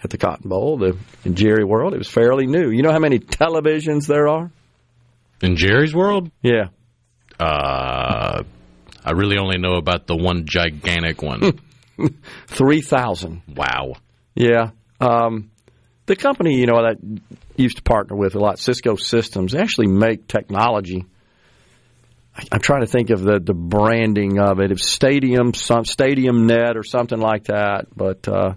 at 0.04 0.10
the 0.10 0.18
Cotton 0.18 0.50
Bowl, 0.50 0.78
the 0.78 0.98
in 1.24 1.36
Jerry 1.36 1.64
World. 1.64 1.94
It 1.94 1.98
was 1.98 2.10
fairly 2.10 2.46
new. 2.46 2.70
You 2.70 2.82
know 2.84 2.92
how 2.92 3.00
many 3.00 3.20
televisions 3.20 4.06
there 4.08 4.28
are? 4.28 4.52
In 5.42 5.56
Jerry's 5.56 5.94
world? 5.96 6.30
Yeah, 6.42 6.68
Uh, 7.40 8.44
I 9.06 9.12
really 9.12 9.38
only 9.38 9.58
know 9.58 9.74
about 9.76 10.08
the 10.08 10.16
one 10.16 10.46
gigantic 10.46 11.22
one. 11.22 11.60
three 12.48 12.82
thousand. 12.82 13.42
wow. 13.56 13.94
Yeah. 14.36 14.72
Um, 15.02 15.52
the 16.06 16.16
company, 16.16 16.60
you 16.60 16.66
know, 16.66 16.82
that 16.84 16.98
used 17.56 17.78
to 17.78 17.84
partner 17.84 18.16
with 18.16 18.36
a 18.36 18.40
lot, 18.40 18.60
Cisco 18.60 18.96
Systems, 18.96 19.52
they 19.54 19.60
actually 19.60 19.88
make 19.88 20.28
technology. 20.28 21.06
I- 22.36 22.44
I'm 22.52 22.60
trying 22.62 22.82
to 22.82 22.88
think 22.88 23.10
of 23.10 23.22
the, 23.22 23.40
the 23.40 23.54
branding 23.54 24.40
of 24.40 24.60
it. 24.60 24.72
It's 24.72 24.90
Stadium, 24.90 25.54
some 25.54 25.86
Stadium 25.86 26.48
Net 26.48 26.76
or 26.78 26.84
something 26.84 27.20
like 27.20 27.46
that. 27.46 27.88
But 27.96 28.28
uh, 28.28 28.54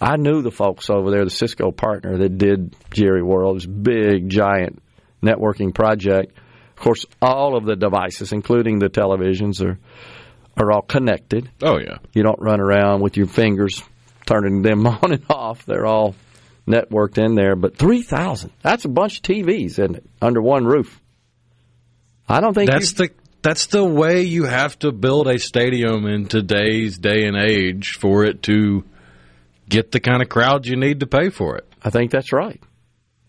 I 0.00 0.16
knew 0.16 0.42
the 0.42 0.50
folks 0.50 0.90
over 0.90 1.10
there, 1.10 1.24
the 1.24 1.30
Cisco 1.30 1.72
partner 1.72 2.18
that 2.18 2.38
did 2.38 2.74
Jerry 2.90 3.22
World, 3.22 3.56
this 3.56 3.66
big, 3.66 4.28
giant 4.28 4.80
networking 5.22 5.74
project. 5.74 6.36
Of 6.76 6.82
course, 6.82 7.04
all 7.20 7.56
of 7.56 7.64
the 7.64 7.74
devices, 7.74 8.32
including 8.32 8.78
the 8.78 8.88
televisions, 8.88 9.64
are 9.64 9.78
are 10.56 10.72
all 10.72 10.82
connected. 10.82 11.48
Oh, 11.62 11.78
yeah. 11.78 11.98
You 12.12 12.22
don't 12.22 12.40
run 12.40 12.60
around 12.60 13.00
with 13.00 13.16
your 13.16 13.26
fingers 13.26 13.82
turning 14.26 14.62
them 14.62 14.86
on 14.86 15.12
and 15.12 15.24
off. 15.30 15.64
They're 15.64 15.86
all 15.86 16.14
networked 16.66 17.18
in 17.18 17.34
there. 17.34 17.56
But 17.56 17.76
3,000, 17.76 18.50
that's 18.62 18.84
a 18.84 18.88
bunch 18.88 19.18
of 19.18 19.22
TVs, 19.22 19.70
isn't 19.70 19.96
it? 19.96 20.04
Under 20.20 20.42
one 20.42 20.64
roof. 20.64 21.00
I 22.28 22.40
don't 22.40 22.54
think 22.54 22.70
That's 22.70 22.92
the 22.92 23.10
that's 23.40 23.66
the 23.66 23.84
way 23.84 24.22
you 24.22 24.44
have 24.44 24.76
to 24.80 24.90
build 24.90 25.28
a 25.28 25.38
stadium 25.38 26.06
in 26.06 26.26
today's 26.26 26.98
day 26.98 27.24
and 27.24 27.36
age 27.36 27.92
for 27.92 28.24
it 28.24 28.42
to 28.42 28.84
get 29.68 29.92
the 29.92 30.00
kind 30.00 30.22
of 30.22 30.28
crowd 30.28 30.66
you 30.66 30.76
need 30.76 31.00
to 31.00 31.06
pay 31.06 31.30
for 31.30 31.56
it. 31.56 31.66
I 31.82 31.90
think 31.90 32.10
that's 32.10 32.32
right. 32.32 32.62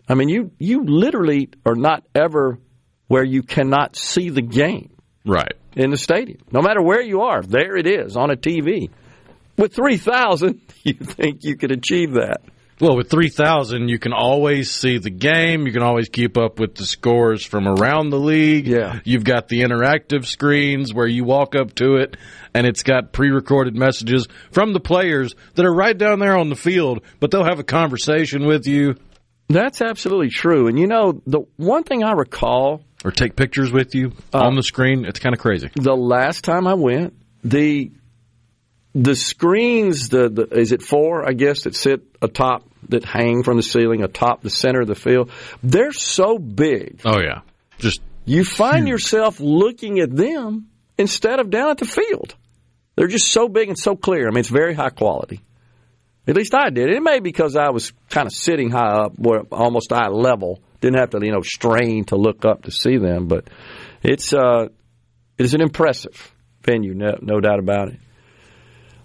I 0.08 0.14
mean, 0.14 0.28
you, 0.28 0.50
you 0.58 0.84
literally 0.84 1.50
are 1.64 1.74
not 1.76 2.04
ever 2.14 2.58
where 3.06 3.24
you 3.24 3.42
cannot 3.42 3.96
see 3.96 4.28
the 4.30 4.42
game 4.42 4.90
Right. 5.24 5.52
in 5.76 5.90
the 5.90 5.96
stadium. 5.98 6.38
No 6.50 6.62
matter 6.62 6.82
where 6.82 7.02
you 7.02 7.22
are, 7.22 7.42
there 7.42 7.76
it 7.76 7.86
is 7.86 8.16
on 8.16 8.30
a 8.30 8.36
TV. 8.36 8.90
With 9.56 9.74
3,000, 9.74 10.60
you 10.82 10.94
think 10.94 11.44
you 11.44 11.56
could 11.56 11.70
achieve 11.72 12.12
that. 12.12 12.40
Well, 12.80 12.96
with 12.96 13.10
3,000, 13.10 13.88
you 13.88 13.98
can 13.98 14.14
always 14.14 14.70
see 14.70 14.96
the 14.96 15.10
game. 15.10 15.66
You 15.66 15.72
can 15.72 15.82
always 15.82 16.08
keep 16.08 16.38
up 16.38 16.58
with 16.58 16.74
the 16.76 16.86
scores 16.86 17.44
from 17.44 17.68
around 17.68 18.08
the 18.08 18.18
league. 18.18 18.66
Yeah. 18.66 19.00
You've 19.04 19.24
got 19.24 19.48
the 19.48 19.60
interactive 19.60 20.24
screens 20.24 20.94
where 20.94 21.06
you 21.06 21.24
walk 21.24 21.54
up 21.54 21.74
to 21.74 21.96
it 21.96 22.16
and 22.54 22.66
it's 22.66 22.82
got 22.82 23.12
pre 23.12 23.28
recorded 23.30 23.76
messages 23.76 24.26
from 24.50 24.72
the 24.72 24.80
players 24.80 25.34
that 25.54 25.66
are 25.66 25.74
right 25.74 25.96
down 25.96 26.20
there 26.20 26.38
on 26.38 26.48
the 26.48 26.56
field, 26.56 27.02
but 27.20 27.30
they'll 27.30 27.44
have 27.44 27.58
a 27.58 27.64
conversation 27.64 28.46
with 28.46 28.66
you 28.66 28.96
That's 29.48 29.82
absolutely 29.82 30.30
true. 30.30 30.66
And 30.68 30.78
you 30.78 30.86
know, 30.86 31.20
the 31.26 31.40
one 31.56 31.84
thing 31.84 32.02
I 32.02 32.12
recall 32.12 32.82
or 33.04 33.10
take 33.10 33.36
pictures 33.36 33.72
with 33.72 33.94
you 33.94 34.12
uh, 34.32 34.38
on 34.38 34.54
the 34.54 34.62
screen. 34.62 35.04
It's 35.04 35.18
kind 35.18 35.34
of 35.34 35.40
crazy. 35.40 35.70
the 35.74 35.94
last 35.94 36.44
time 36.44 36.66
I 36.66 36.74
went, 36.74 37.14
the 37.44 37.92
the 38.94 39.14
screens, 39.14 40.08
the, 40.08 40.28
the 40.28 40.42
is 40.58 40.72
it 40.72 40.82
four? 40.82 41.28
I 41.28 41.32
guess 41.32 41.62
that 41.62 41.74
sit 41.74 42.02
atop 42.20 42.69
that 42.88 43.04
hang 43.04 43.42
from 43.42 43.56
the 43.56 43.62
ceiling 43.62 44.02
atop 44.02 44.42
the 44.42 44.50
center 44.50 44.80
of 44.80 44.88
the 44.88 44.94
field. 44.94 45.30
They're 45.62 45.92
so 45.92 46.38
big, 46.38 47.00
Oh, 47.04 47.20
yeah. 47.20 47.42
Just 47.78 48.00
you 48.24 48.44
find 48.44 48.86
yourself 48.86 49.40
looking 49.40 49.98
at 50.00 50.14
them 50.14 50.68
instead 50.98 51.40
of 51.40 51.50
down 51.50 51.70
at 51.70 51.78
the 51.78 51.86
field. 51.86 52.34
They're 52.94 53.06
just 53.06 53.32
so 53.32 53.48
big 53.48 53.68
and 53.68 53.78
so 53.78 53.96
clear. 53.96 54.26
I 54.26 54.30
mean, 54.30 54.40
it's 54.40 54.48
very 54.50 54.74
high 54.74 54.90
quality. 54.90 55.40
At 56.26 56.36
least 56.36 56.54
I 56.54 56.70
did. 56.70 56.90
It 56.90 57.02
may 57.02 57.18
be 57.18 57.30
because 57.30 57.56
I 57.56 57.70
was 57.70 57.92
kind 58.10 58.26
of 58.26 58.32
sitting 58.32 58.70
high 58.70 59.04
up, 59.04 59.18
where 59.18 59.40
almost 59.50 59.92
eye 59.92 60.08
level. 60.08 60.60
Didn't 60.80 60.98
have 60.98 61.10
to, 61.10 61.20
you 61.22 61.32
know, 61.32 61.42
strain 61.42 62.04
to 62.06 62.16
look 62.16 62.44
up 62.44 62.64
to 62.64 62.70
see 62.70 62.98
them. 62.98 63.26
But 63.26 63.48
it's 64.02 64.32
uh, 64.32 64.68
it 65.38 65.44
is 65.44 65.54
an 65.54 65.62
impressive 65.62 66.32
venue, 66.62 66.94
no, 66.94 67.18
no 67.20 67.40
doubt 67.40 67.58
about 67.58 67.88
it. 67.88 68.00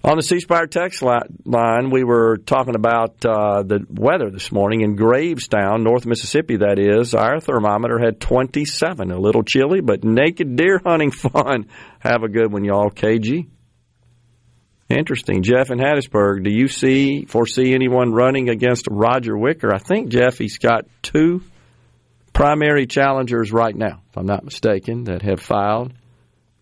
On 0.06 0.18
the 0.18 0.22
C 0.22 0.40
Spire 0.40 0.68
text 0.68 1.02
line, 1.02 1.90
we 1.90 2.04
were 2.04 2.38
talking 2.38 2.76
about 2.76 3.26
uh, 3.26 3.64
the 3.64 3.88
weather 3.90 4.30
this 4.30 4.52
morning 4.52 4.82
in 4.82 4.96
Gravestown, 4.96 5.82
North 5.84 6.06
Mississippi. 6.06 6.58
That 6.58 6.78
is, 6.78 7.16
our 7.16 7.40
thermometer 7.40 7.98
had 7.98 8.22
27. 8.22 9.10
A 9.10 9.18
little 9.18 9.42
chilly, 9.42 9.82
but 9.82 10.04
naked 10.04 10.58
deer 10.58 10.80
hunting 10.86 11.10
fun. 11.12 11.70
Have 11.98 12.22
a 12.22 12.28
good 12.30 12.54
one, 12.54 12.64
y'all. 12.64 12.92
KG. 12.92 13.48
Interesting. 14.90 15.42
Jeff 15.42 15.72
in 15.72 15.80
Hattiesburg, 15.80 16.44
do 16.44 16.52
you 16.52 16.68
see 16.68 17.26
foresee 17.26 17.74
anyone 17.74 18.14
running 18.14 18.50
against 18.50 18.86
Roger 18.92 19.36
Wicker? 19.36 19.74
I 19.74 19.80
think 19.80 20.10
Jeff 20.10 20.38
he's 20.38 20.60
got 20.60 20.86
two 21.02 21.42
primary 22.32 22.86
challengers 22.86 23.52
right 23.52 23.76
now, 23.76 24.04
if 24.12 24.18
I'm 24.20 24.28
not 24.28 24.44
mistaken, 24.44 25.06
that 25.06 25.24
have 25.24 25.40
filed. 25.40 25.94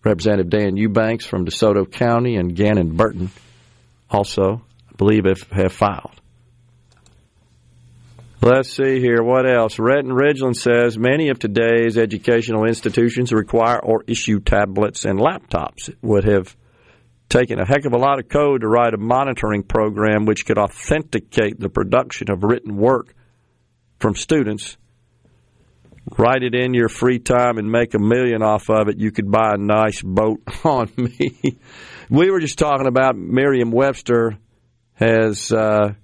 Representative 0.04 0.50
Dan 0.50 0.76
Eubanks 0.76 1.24
from 1.24 1.46
DeSoto 1.46 1.90
County 1.90 2.36
and 2.36 2.54
Ghannon 2.54 2.96
Burton 2.96 3.30
also, 4.10 4.62
I 4.90 4.96
believe, 4.96 5.24
have, 5.24 5.42
have 5.50 5.72
filed. 5.72 6.20
Let's 8.42 8.76
see 8.76 9.00
here. 9.00 9.22
What 9.22 9.48
else? 9.48 9.78
Redden 9.78 10.10
Ridgeland 10.10 10.56
says 10.56 10.98
many 10.98 11.30
of 11.30 11.38
today's 11.38 11.96
educational 11.96 12.66
institutions 12.66 13.32
require 13.32 13.78
or 13.78 14.04
issue 14.06 14.38
tablets 14.38 15.06
and 15.06 15.18
laptops. 15.18 15.88
It 15.88 15.96
would 16.02 16.24
have 16.24 16.54
taken 17.30 17.58
a 17.58 17.66
heck 17.66 17.86
of 17.86 17.94
a 17.94 17.98
lot 17.98 18.18
of 18.18 18.28
code 18.28 18.60
to 18.60 18.68
write 18.68 18.92
a 18.92 18.98
monitoring 18.98 19.62
program 19.62 20.26
which 20.26 20.44
could 20.44 20.58
authenticate 20.58 21.58
the 21.58 21.70
production 21.70 22.30
of 22.30 22.44
written 22.44 22.76
work 22.76 23.14
from 23.98 24.14
students. 24.14 24.76
Write 26.18 26.42
it 26.42 26.54
in 26.54 26.74
your 26.74 26.88
free 26.88 27.18
time 27.18 27.56
and 27.56 27.70
make 27.70 27.94
a 27.94 27.98
million 27.98 28.42
off 28.42 28.68
of 28.68 28.88
it. 28.88 28.98
You 28.98 29.10
could 29.10 29.30
buy 29.30 29.52
a 29.54 29.58
nice 29.58 30.02
boat 30.02 30.42
on 30.64 30.90
me. 30.96 31.58
we 32.10 32.30
were 32.30 32.40
just 32.40 32.58
talking 32.58 32.86
about 32.86 33.16
Merriam 33.16 33.70
Webster 33.70 34.36
has 34.94 35.50
uh, 35.50 35.94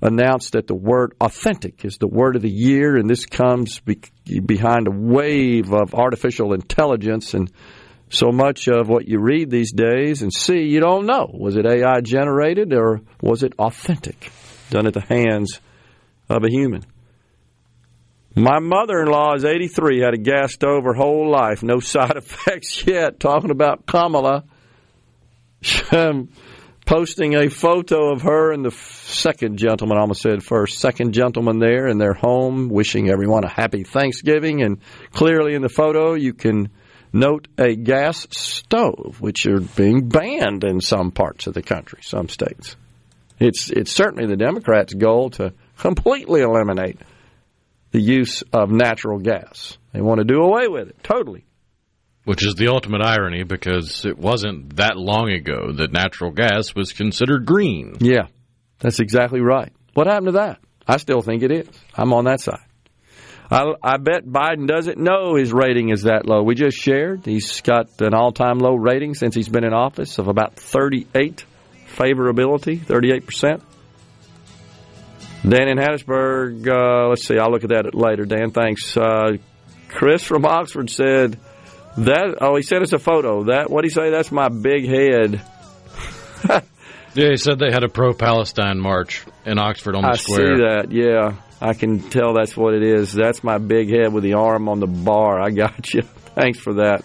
announced 0.00 0.52
that 0.52 0.66
the 0.66 0.74
word 0.74 1.14
authentic 1.20 1.84
is 1.84 1.98
the 1.98 2.06
word 2.06 2.36
of 2.36 2.42
the 2.42 2.50
year, 2.50 2.96
and 2.96 3.10
this 3.10 3.26
comes 3.26 3.80
be- 3.80 4.00
behind 4.44 4.86
a 4.86 4.92
wave 4.92 5.72
of 5.72 5.94
artificial 5.94 6.54
intelligence 6.54 7.34
and 7.34 7.50
so 8.10 8.30
much 8.30 8.68
of 8.68 8.88
what 8.88 9.06
you 9.06 9.18
read 9.20 9.50
these 9.50 9.72
days 9.72 10.22
and 10.22 10.32
see, 10.32 10.62
you 10.62 10.80
don't 10.80 11.04
know. 11.04 11.28
Was 11.32 11.56
it 11.56 11.66
AI 11.66 12.00
generated 12.00 12.72
or 12.72 13.00
was 13.20 13.42
it 13.42 13.52
authentic, 13.58 14.30
done 14.70 14.86
at 14.86 14.94
the 14.94 15.02
hands 15.02 15.60
of 16.30 16.42
a 16.42 16.48
human? 16.48 16.84
My 18.38 18.60
mother 18.60 19.00
in 19.00 19.08
law 19.08 19.34
is 19.34 19.44
83, 19.44 19.98
had 19.98 20.14
a 20.14 20.16
gas 20.16 20.52
stove 20.52 20.84
her 20.84 20.94
whole 20.94 21.28
life, 21.28 21.64
no 21.64 21.80
side 21.80 22.12
effects 22.16 22.86
yet. 22.86 23.18
Talking 23.18 23.50
about 23.50 23.84
Kamala. 23.84 24.44
Um, 25.90 26.28
posting 26.86 27.34
a 27.34 27.50
photo 27.50 28.12
of 28.12 28.22
her 28.22 28.52
and 28.52 28.64
the 28.64 28.70
second 28.70 29.58
gentleman, 29.58 29.98
almost 29.98 30.22
said 30.22 30.44
first, 30.44 30.78
second 30.78 31.14
gentleman 31.14 31.58
there 31.58 31.88
in 31.88 31.98
their 31.98 32.14
home, 32.14 32.68
wishing 32.68 33.10
everyone 33.10 33.42
a 33.42 33.50
happy 33.50 33.82
Thanksgiving. 33.82 34.62
And 34.62 34.78
clearly 35.10 35.54
in 35.54 35.62
the 35.62 35.68
photo, 35.68 36.14
you 36.14 36.32
can 36.32 36.68
note 37.12 37.48
a 37.58 37.74
gas 37.74 38.24
stove, 38.30 39.16
which 39.18 39.46
are 39.46 39.60
being 39.60 40.08
banned 40.08 40.62
in 40.62 40.80
some 40.80 41.10
parts 41.10 41.48
of 41.48 41.54
the 41.54 41.62
country, 41.62 42.02
some 42.02 42.28
states. 42.28 42.76
It's 43.40 43.68
it's 43.70 43.90
certainly 43.90 44.26
the 44.26 44.36
Democrats' 44.36 44.94
goal 44.94 45.30
to 45.30 45.52
completely 45.76 46.42
eliminate 46.42 47.00
the 47.90 48.00
use 48.00 48.42
of 48.52 48.70
natural 48.70 49.18
gas. 49.18 49.78
They 49.92 50.00
want 50.00 50.18
to 50.18 50.24
do 50.24 50.42
away 50.42 50.68
with 50.68 50.88
it 50.88 51.02
totally. 51.02 51.44
Which 52.24 52.44
is 52.44 52.56
the 52.56 52.68
ultimate 52.68 53.00
irony 53.02 53.42
because 53.42 54.04
it 54.04 54.18
wasn't 54.18 54.76
that 54.76 54.98
long 54.98 55.30
ago 55.30 55.72
that 55.72 55.92
natural 55.92 56.30
gas 56.30 56.74
was 56.74 56.92
considered 56.92 57.46
green. 57.46 57.96
Yeah, 58.00 58.26
that's 58.80 59.00
exactly 59.00 59.40
right. 59.40 59.72
What 59.94 60.06
happened 60.06 60.26
to 60.26 60.32
that? 60.32 60.58
I 60.86 60.98
still 60.98 61.22
think 61.22 61.42
it 61.42 61.50
is. 61.50 61.68
I'm 61.94 62.12
on 62.12 62.24
that 62.24 62.40
side. 62.40 62.60
I, 63.50 63.64
I 63.82 63.96
bet 63.96 64.26
Biden 64.26 64.66
doesn't 64.66 64.98
know 64.98 65.34
his 65.36 65.52
rating 65.52 65.88
is 65.88 66.02
that 66.02 66.26
low. 66.26 66.42
We 66.42 66.54
just 66.54 66.76
shared 66.76 67.24
he's 67.24 67.62
got 67.62 68.00
an 68.00 68.12
all-time 68.12 68.58
low 68.58 68.74
rating 68.74 69.14
since 69.14 69.34
he's 69.34 69.48
been 69.48 69.64
in 69.64 69.72
office 69.72 70.18
of 70.18 70.28
about 70.28 70.56
38 70.56 71.44
favorability, 71.96 72.80
38 72.82 73.26
percent. 73.26 73.62
Dan 75.46 75.68
in 75.68 75.78
Hattiesburg, 75.78 76.66
uh, 76.68 77.08
let's 77.08 77.26
see, 77.26 77.38
I'll 77.38 77.50
look 77.50 77.64
at 77.64 77.70
that 77.70 77.94
later. 77.94 78.24
Dan, 78.24 78.50
thanks. 78.50 78.96
Uh, 78.96 79.36
Chris 79.88 80.22
from 80.22 80.44
Oxford 80.44 80.90
said 80.90 81.38
that. 81.96 82.38
Oh, 82.40 82.56
he 82.56 82.62
sent 82.62 82.82
us 82.82 82.92
a 82.92 82.98
photo. 82.98 83.44
That 83.44 83.70
what 83.70 83.84
he 83.84 83.90
say? 83.90 84.10
That's 84.10 84.30
my 84.30 84.48
big 84.48 84.86
head. 84.86 85.42
yeah, 87.14 87.30
he 87.30 87.36
said 87.36 87.58
they 87.58 87.70
had 87.72 87.84
a 87.84 87.88
pro-Palestine 87.88 88.78
march 88.78 89.24
in 89.46 89.58
Oxford 89.58 89.94
on 89.94 90.02
the 90.02 90.10
I 90.10 90.14
square. 90.14 90.52
I 90.52 90.56
see 90.56 90.62
that. 90.62 90.92
Yeah, 90.92 91.40
I 91.60 91.74
can 91.74 92.10
tell 92.10 92.34
that's 92.34 92.56
what 92.56 92.74
it 92.74 92.82
is. 92.82 93.12
That's 93.12 93.42
my 93.42 93.58
big 93.58 93.90
head 93.90 94.12
with 94.12 94.24
the 94.24 94.34
arm 94.34 94.68
on 94.68 94.80
the 94.80 94.86
bar. 94.86 95.40
I 95.40 95.50
got 95.50 95.92
you. 95.94 96.02
Thanks 96.34 96.58
for 96.58 96.74
that. 96.74 97.04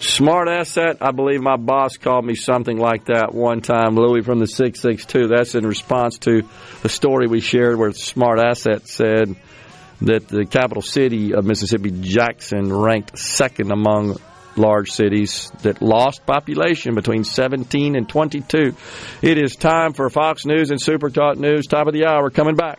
Smart 0.00 0.48
asset. 0.48 0.98
I 1.00 1.10
believe 1.10 1.40
my 1.40 1.56
boss 1.56 1.96
called 1.96 2.24
me 2.24 2.36
something 2.36 2.78
like 2.78 3.06
that 3.06 3.34
one 3.34 3.60
time. 3.60 3.96
Louis 3.96 4.22
from 4.22 4.38
the 4.38 4.46
six 4.46 4.80
six 4.80 5.04
two. 5.04 5.26
That's 5.26 5.56
in 5.56 5.66
response 5.66 6.18
to 6.18 6.42
the 6.82 6.88
story 6.88 7.26
we 7.26 7.40
shared 7.40 7.78
where 7.78 7.92
Smart 7.92 8.38
Asset 8.38 8.86
said 8.86 9.34
that 10.02 10.28
the 10.28 10.46
capital 10.46 10.82
city 10.82 11.34
of 11.34 11.44
Mississippi, 11.44 11.90
Jackson, 11.90 12.72
ranked 12.72 13.18
second 13.18 13.72
among 13.72 14.18
large 14.56 14.90
cities 14.90 15.50
that 15.62 15.82
lost 15.82 16.24
population 16.26 16.94
between 16.94 17.24
17 17.24 17.96
and 17.96 18.08
22. 18.08 18.74
It 19.22 19.38
is 19.38 19.56
time 19.56 19.94
for 19.94 20.08
Fox 20.10 20.46
News 20.46 20.70
and 20.70 20.80
Super 20.80 21.10
Talk 21.10 21.38
News. 21.38 21.66
Top 21.66 21.88
of 21.88 21.92
the 21.92 22.06
hour 22.06 22.30
coming 22.30 22.54
back. 22.54 22.78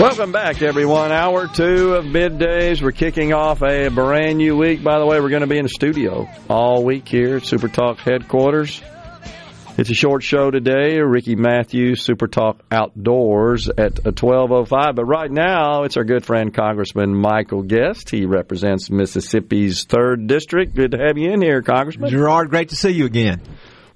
Welcome 0.00 0.30
back, 0.30 0.62
everyone. 0.62 1.10
Hour 1.10 1.48
two 1.48 1.94
of 1.94 2.04
middays. 2.04 2.80
We're 2.80 2.92
kicking 2.92 3.32
off 3.32 3.62
a 3.62 3.88
brand 3.88 4.38
new 4.38 4.56
week. 4.56 4.80
By 4.80 5.00
the 5.00 5.06
way, 5.06 5.18
we're 5.18 5.28
going 5.28 5.40
to 5.40 5.48
be 5.48 5.58
in 5.58 5.64
the 5.64 5.68
studio 5.68 6.28
all 6.48 6.84
week 6.84 7.08
here 7.08 7.38
at 7.38 7.44
Super 7.44 7.66
Talk 7.66 7.98
headquarters. 7.98 8.80
It's 9.76 9.90
a 9.90 9.94
short 9.94 10.22
show 10.22 10.52
today. 10.52 11.00
Ricky 11.00 11.34
Matthews, 11.34 12.00
Super 12.00 12.28
Talk 12.28 12.60
Outdoors 12.70 13.68
at 13.68 14.06
uh, 14.06 14.12
12.05. 14.12 14.94
But 14.94 15.04
right 15.04 15.30
now, 15.32 15.82
it's 15.82 15.96
our 15.96 16.04
good 16.04 16.24
friend 16.24 16.54
Congressman 16.54 17.12
Michael 17.12 17.62
Guest. 17.62 18.08
He 18.08 18.24
represents 18.24 18.90
Mississippi's 18.90 19.84
3rd 19.84 20.28
District. 20.28 20.76
Good 20.76 20.92
to 20.92 20.98
have 20.98 21.18
you 21.18 21.32
in 21.32 21.42
here, 21.42 21.60
Congressman. 21.60 22.10
Gerard, 22.10 22.50
great 22.50 22.68
to 22.68 22.76
see 22.76 22.90
you 22.90 23.06
again. 23.06 23.42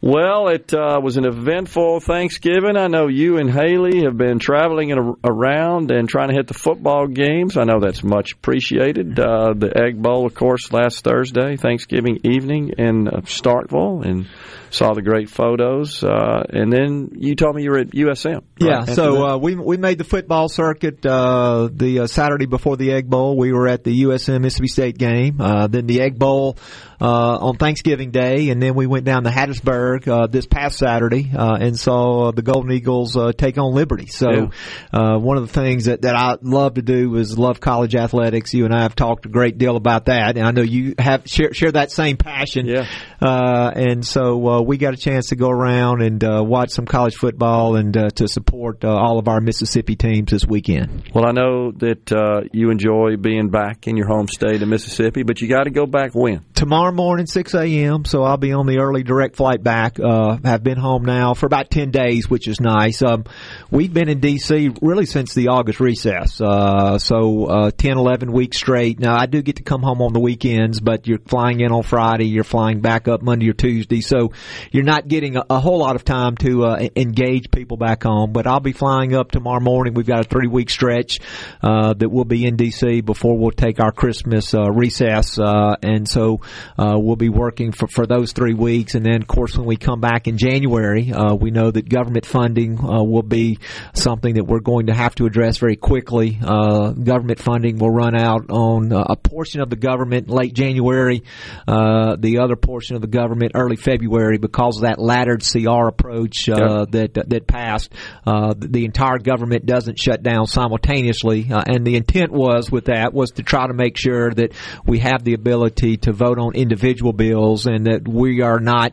Well, 0.05 0.49
it 0.49 0.75
uh, 0.75 1.01
was 1.01 1.17
an 1.17 1.25
eventful 1.25 2.01
Thanksgiving. 2.01 2.77
I 2.77 2.89
know 2.89 3.07
you 3.07 3.39
and 3.39 3.49
Haley 3.49 4.03
have 4.03 4.17
been 4.17 4.41
traveling 4.41 4.91
in, 4.91 5.15
around 5.23 5.93
and 5.93 6.09
trying 6.09 6.31
to 6.31 6.35
hit 6.35 6.49
the 6.49 6.55
football 6.55 7.07
games. 7.07 7.57
I 7.57 7.63
know 7.63 7.79
that's 7.79 8.03
much 8.03 8.33
appreciated. 8.33 9.17
Uh, 9.21 9.55
the 9.55 9.71
Egg 9.81 10.03
Bowl, 10.03 10.27
of 10.27 10.35
course, 10.35 10.73
last 10.73 11.05
Thursday, 11.05 11.57
Thanksgiving 11.57 12.19
evening 12.25 12.73
in 12.79 13.07
uh, 13.07 13.21
Starkville, 13.21 14.05
and 14.05 14.29
saw 14.71 14.93
the 14.93 15.03
great 15.03 15.31
photos. 15.31 16.03
Uh, 16.03 16.43
and 16.49 16.73
then 16.73 17.11
you 17.15 17.37
told 17.37 17.55
me 17.55 17.63
you 17.63 17.71
were 17.71 17.79
at 17.79 17.91
USM. 17.91 18.35
Right? 18.35 18.43
Yeah, 18.59 18.85
so 18.87 19.25
uh, 19.25 19.37
we 19.37 19.55
we 19.55 19.77
made 19.77 19.99
the 19.99 20.05
football 20.05 20.49
circuit 20.49 21.07
uh, 21.07 21.69
the 21.73 22.01
uh, 22.01 22.07
Saturday 22.09 22.47
before 22.47 22.77
the 22.77 22.91
Egg 22.91 23.09
Bowl. 23.09 23.37
We 23.37 23.53
were 23.53 23.69
at 23.69 23.85
the 23.85 24.03
USM 24.03 24.41
Mississippi 24.41 24.67
State 24.67 24.99
game. 24.99 25.41
Uh, 25.41 25.69
then 25.69 25.87
the 25.87 26.01
Egg 26.01 26.19
Bowl 26.19 26.57
uh, 27.01 27.37
on 27.37 27.57
Thanksgiving 27.57 28.11
Day, 28.11 28.51
and 28.51 28.61
then 28.61 28.75
we 28.75 28.87
went 28.87 29.05
down 29.05 29.25
to 29.25 29.31
Hattiesburg 29.31 29.92
uh, 30.07 30.27
this 30.27 30.47
past 30.47 30.79
Saturday 30.79 31.31
uh, 31.37 31.57
and 31.61 31.79
saw 31.79 32.33
the 32.33 32.43
Golden 32.43 32.73
Eagles 32.73 33.17
uh, 33.17 33.33
take 33.33 33.59
on 33.59 33.73
Liberty. 33.75 34.07
So 34.07 34.31
Yeah. 34.31 34.49
uh, 34.93 35.19
one 35.19 35.37
of 35.37 35.47
the 35.47 35.53
things 35.53 35.85
that, 35.87 36.03
that 36.03 36.15
I 36.17 36.37
love 36.43 36.75
to 36.75 36.83
do 36.83 37.17
is 37.17 37.39
love 37.39 37.61
college 37.61 37.95
athletics. 37.95 38.55
You 38.55 38.65
and 38.65 38.75
I 38.75 38.83
have 38.83 38.95
talked 38.95 39.27
a 39.27 39.29
great 39.29 39.59
deal 39.59 39.77
about 39.77 40.07
that, 40.07 40.37
and 40.37 40.47
I 40.47 40.51
know 40.51 40.63
you 40.63 40.95
have 40.99 41.23
share, 41.27 41.53
share 41.53 41.73
that 41.73 41.91
same 41.91 42.17
passion. 42.17 42.67
Yeah. 42.67 42.87
Uh, 43.21 43.71
and 43.75 44.05
so 44.05 44.49
uh, 44.49 44.61
we 44.63 44.77
got 44.79 44.95
a 44.95 44.97
chance 44.97 45.29
to 45.29 45.37
go 45.37 45.49
around 45.51 46.03
and 46.03 46.23
uh, 46.25 46.43
watch 46.45 46.71
some 46.71 46.87
college 46.87 47.15
football 47.15 47.77
and 47.77 47.97
uh, 47.97 48.09
to 48.17 48.27
support 48.29 48.85
uh, 48.85 48.89
all 48.89 49.19
of 49.19 49.29
our 49.29 49.41
Mississippi 49.41 49.97
teams 49.97 50.31
this 50.31 50.45
weekend. 50.47 51.11
Well, 51.15 51.27
I 51.27 51.33
know 51.33 51.73
that 51.73 52.13
uh, 52.13 52.43
you 52.53 52.71
enjoy 52.71 53.17
being 53.17 53.51
back 53.51 53.87
in 53.87 53.97
your 53.97 54.07
home 54.09 54.29
state 54.29 54.63
of 54.63 54.69
Mississippi, 54.69 55.23
but 55.23 55.41
you 55.41 55.49
got 55.49 55.65
to 55.65 55.71
go 55.71 55.87
back 55.87 56.15
when? 56.15 56.45
Tomorrow 56.55 56.93
morning, 56.93 57.27
6 57.27 57.55
a.m., 57.55 58.05
so 58.05 58.23
I'll 58.23 58.37
be 58.37 58.53
on 58.53 58.67
the 58.67 58.79
early 58.79 59.03
direct 59.03 59.37
flight 59.37 59.63
back. 59.63 59.82
Uh, 59.83 60.39
have 60.45 60.63
been 60.63 60.79
home 60.79 61.05
now 61.05 61.35
for 61.35 61.47
about 61.47 61.71
10 61.71 61.91
days, 61.91 62.31
which 62.31 62.47
is 62.47 62.61
nice. 62.61 63.03
Um, 63.03 63.25
we've 63.71 63.93
been 63.93 64.09
in 64.09 64.21
D.C. 64.21 64.71
really 64.81 65.07
since 65.07 65.35
the 65.35 65.49
August 65.49 65.81
recess, 65.81 66.41
uh, 66.41 66.99
so 66.99 67.47
uh, 67.47 67.71
10, 67.71 67.99
11 67.99 68.33
weeks 68.33 68.59
straight. 68.59 69.01
Now, 69.01 69.17
I 69.17 69.27
do 69.27 69.43
get 69.43 69.57
to 69.57 69.63
come 69.63 69.83
home 69.83 70.01
on 70.01 70.13
the 70.13 70.21
weekends, 70.21 70.81
but 70.81 71.07
you're 71.07 71.19
flying 71.19 71.61
in 71.61 71.73
on 71.73 71.83
Friday, 71.83 72.27
you're 72.27 72.45
flying 72.45 72.81
back 72.81 73.09
up 73.09 73.23
Monday 73.23 73.49
or 73.51 73.55
Tuesday, 73.55 74.01
so 74.01 74.33
you're 74.71 74.85
not 74.85 75.09
getting 75.09 75.37
a, 75.37 75.45
a 75.51 75.61
whole 75.61 75.79
lot 75.79 75.97
of 75.97 76.05
time 76.05 76.37
to 76.37 76.65
uh, 76.65 76.89
engage 76.97 77.51
people 77.51 77.77
back 77.77 78.05
home. 78.05 78.33
But 78.33 78.47
I'll 78.47 78.61
be 78.61 78.73
flying 78.73 79.15
up 79.15 79.31
tomorrow 79.31 79.61
morning. 79.61 79.95
We've 79.95 80.07
got 80.07 80.21
a 80.21 80.29
three 80.29 80.47
week 80.47 80.71
stretch 80.71 81.21
uh, 81.63 81.95
that 81.95 82.09
we'll 82.09 82.25
be 82.25 82.47
in 82.47 82.57
D.C. 82.57 83.01
before 83.01 83.37
we'll 83.37 83.51
take 83.51 83.81
our 83.81 83.93
Christmas 83.93 84.55
uh, 84.55 84.71
recess, 84.71 85.39
uh, 85.39 85.77
and 85.83 86.09
so 86.09 86.41
we'll 86.79 87.17
be 87.17 87.29
working 87.29 87.73
for, 87.73 87.89
for 87.89 88.07
those 88.07 88.33
three 88.33 88.55
weeks. 88.55 88.95
And 88.95 89.05
then, 89.05 89.23
of 89.23 89.29
course, 89.29 89.57
when 89.57 89.67
we 89.67 89.72
come 89.77 90.01
back 90.01 90.29
in 90.29 90.39
January, 90.39 91.13
uh, 91.13 91.35
we 91.35 91.51
know 91.51 91.71
that 91.71 91.89
government 91.89 92.27
funding 92.27 92.79
uh, 92.79 93.03
will 93.03 93.23
be 93.23 93.59
something 93.95 94.35
that 94.35 94.45
we're 94.45 94.61
going 94.61 94.87
to 94.87 94.95
have 94.95 95.15
to 95.17 95.27
address 95.27 95.59
very 95.59 95.77
quickly. 95.77 96.39
Uh, 96.43 96.91
government 96.91 97.39
funding 97.39 97.79
will 97.79 97.91
run 97.91 98.15
out 98.15 98.51
on 98.51 98.93
uh, 98.93 99.05
a 99.09 99.17
portion 99.17 99.61
of 99.61 99.71
the 99.71 99.77
government 99.77 100.29
late 100.29 100.55
January, 100.55 101.23
uh, 101.67 102.17
the 102.19 102.39
other 102.39 102.57
portion 102.57 102.97
of 102.97 103.03
the 103.03 103.09
government 103.09 103.53
early 103.55 103.77
February 103.77 104.39
because 104.39 104.77
of 104.77 104.83
that 104.83 104.99
laddered 104.99 105.43
CR 105.43 105.89
approach 105.89 106.49
uh, 106.49 106.87
that 106.91 107.15
that 107.15 107.47
passed. 107.47 107.93
Uh, 108.27 108.55
the 108.57 108.85
entire 108.85 109.19
government 109.19 109.67
doesn't 109.67 109.99
shut 109.99 110.23
down 110.23 110.47
simultaneously, 110.47 111.49
uh, 111.51 111.63
and 111.67 111.87
the 111.87 111.97
intent 111.97 112.31
was 112.33 112.71
with 112.71 112.87
that 112.87 113.13
was 113.13 113.31
to 113.33 113.43
try 113.43 113.67
to 113.67 113.75
make 113.75 113.97
sure 113.97 114.31
that 114.33 114.53
we 114.85 114.99
have 114.99 115.25
the 115.25 115.35
ability 115.35 115.97
to 115.99 116.13
vote 116.13 116.39
on 116.39 116.55
individual 116.55 117.13
bills 117.13 117.67
and 117.67 117.87
that 117.87 118.07
we 118.07 118.43
are 118.43 118.61
not, 118.61 118.93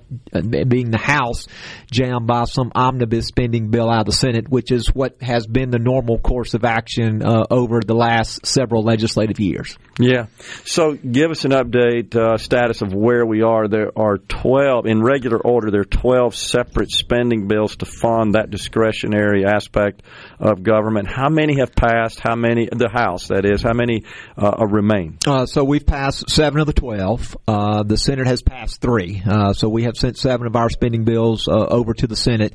being 0.70 0.92
the 0.92 0.98
House, 0.98 1.48
jammed 1.92 2.28
by 2.28 2.46
some 2.46 2.72
omnibus 2.76 3.28
spending 3.28 3.70
bill 3.70 3.90
out 3.90 4.02
of 4.02 4.06
the 4.06 4.12
Senate, 4.12 4.50
which 4.50 4.72
is 4.72 4.88
what 4.94 5.22
has 5.22 5.48
been 5.48 5.72
the 5.72 5.80
normal 5.80 6.20
course 6.20 6.54
of 6.54 6.64
action 6.64 7.24
uh, 7.24 7.46
over 7.50 7.82
the 7.82 7.96
last 7.96 8.46
several 8.46 8.84
legislative 8.84 9.40
years. 9.40 9.78
Yeah. 10.00 10.28
So 10.66 10.94
give 10.94 11.32
us 11.32 11.46
an 11.46 11.52
update, 11.52 12.16
uh, 12.16 12.38
status 12.38 12.82
of 12.82 12.94
where 12.94 13.26
we 13.26 13.42
are. 13.42 13.68
There 13.68 13.92
are 13.98 14.18
12, 14.18 14.86
in 14.86 15.02
regular 15.02 15.38
order, 15.38 15.72
there 15.72 15.82
are 15.82 15.86
12 15.86 16.36
separate 16.36 16.92
spending 16.92 17.48
bills 17.48 17.76
to 17.78 17.86
fund 17.86 18.36
that 18.36 18.50
discretionary 18.50 19.46
aspect 19.46 20.04
of 20.40 20.64
government. 20.64 21.12
How 21.12 21.30
many 21.30 21.60
have 21.60 21.76
passed? 21.76 22.20
How 22.22 22.36
many, 22.36 22.70
the 22.72 22.90
House, 22.90 23.28
that 23.28 23.46
is, 23.46 23.62
how 23.62 23.74
many 23.74 24.04
uh, 24.38 24.66
remain? 24.66 25.18
Uh, 25.28 25.46
so 25.46 25.64
we've 25.64 25.86
passed 25.86 26.30
seven 26.30 26.60
of 26.60 26.68
the 26.68 26.74
twelve. 26.74 27.36
Uh, 27.48 27.84
the 27.84 27.98
Senate 27.98 28.28
has 28.28 28.42
passed 28.42 28.82
three. 28.82 29.22
Uh, 29.26 29.54
so 29.54 29.68
we 29.68 29.84
have 29.84 29.98
sent 29.98 30.18
seven 30.18 30.48
of 30.48 30.56
our 30.56 30.70
spending 30.70 31.04
bills 31.04 31.48
uh, 31.48 31.52
over 31.52 31.94
to 31.94 32.08
the 32.08 32.16
Senate. 32.16 32.54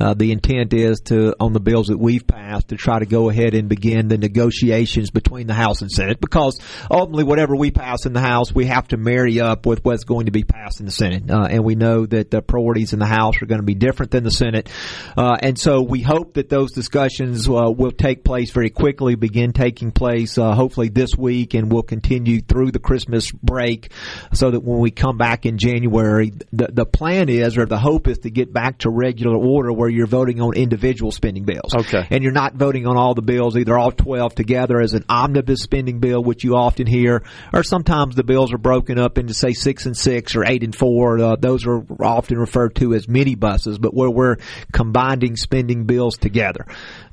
Uh, 0.00 0.14
the 0.14 0.32
intent 0.32 0.72
is 0.72 1.00
to, 1.00 1.34
on 1.38 1.52
the 1.52 1.60
bills 1.60 1.88
that 1.88 1.98
we've 1.98 2.26
passed, 2.26 2.68
to 2.68 2.76
try 2.76 2.98
to 2.98 3.06
go 3.06 3.28
ahead 3.28 3.54
and 3.54 3.68
begin 3.68 4.08
the 4.08 4.18
negotiations 4.18 5.10
between 5.10 5.46
the 5.46 5.54
House 5.54 5.82
and 5.82 5.90
Senate 5.90 6.20
because 6.20 6.60
ultimately 6.90 7.24
whatever 7.24 7.54
we 7.54 7.70
pass 7.70 8.06
in 8.06 8.12
the 8.12 8.20
House, 8.20 8.54
we 8.54 8.66
have 8.66 8.88
to 8.88 8.96
marry 8.96 9.40
up 9.40 9.66
with 9.66 9.84
what's 9.84 10.04
going 10.04 10.26
to 10.26 10.32
be 10.32 10.44
passed 10.44 10.80
in 10.80 10.86
the 10.86 10.92
Senate. 10.92 11.30
Uh, 11.30 11.46
and 11.50 11.64
we 11.64 11.74
know 11.74 12.06
that 12.06 12.30
the 12.30 12.40
priorities 12.40 12.92
in 12.92 12.98
the 12.98 13.06
House 13.06 13.42
are 13.42 13.46
going 13.46 13.60
to 13.60 13.66
be 13.66 13.74
different 13.74 14.12
than 14.12 14.24
the 14.24 14.30
Senate. 14.30 14.70
Uh, 15.16 15.36
and 15.40 15.58
so 15.58 15.82
we 15.82 16.00
hope 16.00 16.34
that 16.34 16.48
those 16.48 16.72
discussions 16.72 17.25
uh, 17.34 17.70
will 17.70 17.92
take 17.92 18.24
place 18.24 18.50
very 18.50 18.70
quickly, 18.70 19.14
begin 19.14 19.52
taking 19.52 19.92
place 19.92 20.38
uh, 20.38 20.54
hopefully 20.54 20.88
this 20.88 21.16
week, 21.16 21.54
and 21.54 21.70
will 21.70 21.82
continue 21.82 22.40
through 22.40 22.70
the 22.70 22.78
Christmas 22.78 23.30
break 23.30 23.90
so 24.32 24.50
that 24.50 24.60
when 24.60 24.78
we 24.78 24.90
come 24.90 25.18
back 25.18 25.46
in 25.46 25.58
January, 25.58 26.32
the, 26.52 26.68
the 26.72 26.86
plan 26.86 27.28
is, 27.28 27.56
or 27.56 27.66
the 27.66 27.78
hope 27.78 28.08
is 28.08 28.18
to 28.18 28.30
get 28.30 28.52
back 28.52 28.78
to 28.78 28.90
regular 28.90 29.36
order 29.36 29.72
where 29.72 29.88
you're 29.88 30.06
voting 30.06 30.40
on 30.40 30.54
individual 30.54 31.10
spending 31.10 31.44
bills. 31.44 31.74
Okay. 31.74 32.06
And 32.10 32.22
you're 32.22 32.32
not 32.32 32.54
voting 32.54 32.86
on 32.86 32.96
all 32.96 33.14
the 33.14 33.22
bills, 33.22 33.56
either 33.56 33.78
all 33.78 33.92
12 33.92 34.34
together 34.34 34.80
as 34.80 34.94
an 34.94 35.04
omnibus 35.08 35.62
spending 35.62 36.00
bill, 36.00 36.22
which 36.22 36.44
you 36.44 36.56
often 36.56 36.86
hear, 36.86 37.24
or 37.52 37.62
sometimes 37.62 38.14
the 38.14 38.24
bills 38.24 38.52
are 38.52 38.58
broken 38.58 38.98
up 38.98 39.18
into, 39.18 39.34
say, 39.34 39.52
six 39.52 39.86
and 39.86 39.96
six 39.96 40.36
or 40.36 40.44
eight 40.44 40.62
and 40.62 40.74
four. 40.74 41.18
Uh, 41.18 41.36
those 41.36 41.66
are 41.66 41.82
often 42.02 42.38
referred 42.38 42.74
to 42.76 42.94
as 42.94 43.06
minibuses, 43.06 43.80
but 43.80 43.94
where 43.94 44.10
we're 44.10 44.36
combining 44.72 45.36
spending 45.36 45.84
bills 45.84 46.16
together. 46.16 46.66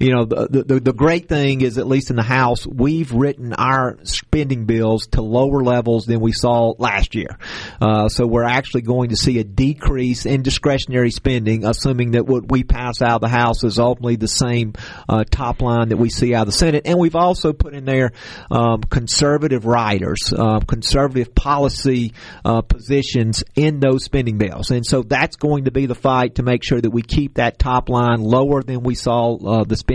You 0.03 0.11
know, 0.11 0.25
the, 0.25 0.65
the, 0.67 0.79
the 0.81 0.91
great 0.91 1.29
thing 1.29 1.61
is, 1.61 1.77
at 1.77 1.87
least 1.87 2.09
in 2.09 2.17
the 2.17 2.23
House, 2.23 2.67
we've 2.67 3.13
written 3.13 3.53
our 3.53 3.97
spending 4.03 4.65
bills 4.65 5.07
to 5.13 5.21
lower 5.21 5.63
levels 5.63 6.05
than 6.05 6.19
we 6.19 6.33
saw 6.33 6.73
last 6.77 7.15
year. 7.15 7.37
Uh, 7.79 8.09
so 8.09 8.27
we're 8.27 8.43
actually 8.43 8.81
going 8.81 9.11
to 9.11 9.15
see 9.15 9.39
a 9.39 9.45
decrease 9.45 10.25
in 10.25 10.41
discretionary 10.41 11.09
spending, 11.09 11.63
assuming 11.63 12.11
that 12.11 12.25
what 12.25 12.51
we 12.51 12.65
pass 12.65 13.01
out 13.01 13.15
of 13.15 13.21
the 13.21 13.29
House 13.29 13.63
is 13.63 13.79
ultimately 13.79 14.17
the 14.17 14.27
same 14.27 14.73
uh, 15.07 15.23
top 15.23 15.61
line 15.61 15.87
that 15.87 15.95
we 15.95 16.09
see 16.09 16.35
out 16.35 16.41
of 16.41 16.47
the 16.47 16.51
Senate. 16.51 16.81
And 16.83 16.99
we've 16.99 17.15
also 17.15 17.53
put 17.53 17.73
in 17.73 17.85
there 17.85 18.11
um, 18.51 18.81
conservative 18.81 19.65
riders, 19.65 20.33
uh, 20.37 20.59
conservative 20.59 21.33
policy 21.33 22.11
uh, 22.43 22.59
positions 22.59 23.45
in 23.55 23.79
those 23.79 24.03
spending 24.03 24.37
bills. 24.37 24.69
And 24.69 24.85
so 24.85 25.01
that's 25.01 25.37
going 25.37 25.63
to 25.63 25.71
be 25.71 25.85
the 25.85 25.95
fight 25.95 26.35
to 26.35 26.43
make 26.43 26.61
sure 26.61 26.81
that 26.81 26.91
we 26.91 27.03
keep 27.03 27.35
that 27.35 27.57
top 27.57 27.87
line 27.87 28.19
lower 28.19 28.61
than 28.61 28.83
we 28.83 28.95
saw 28.95 29.37
uh, 29.37 29.63
the 29.63 29.77
spending 29.77 29.92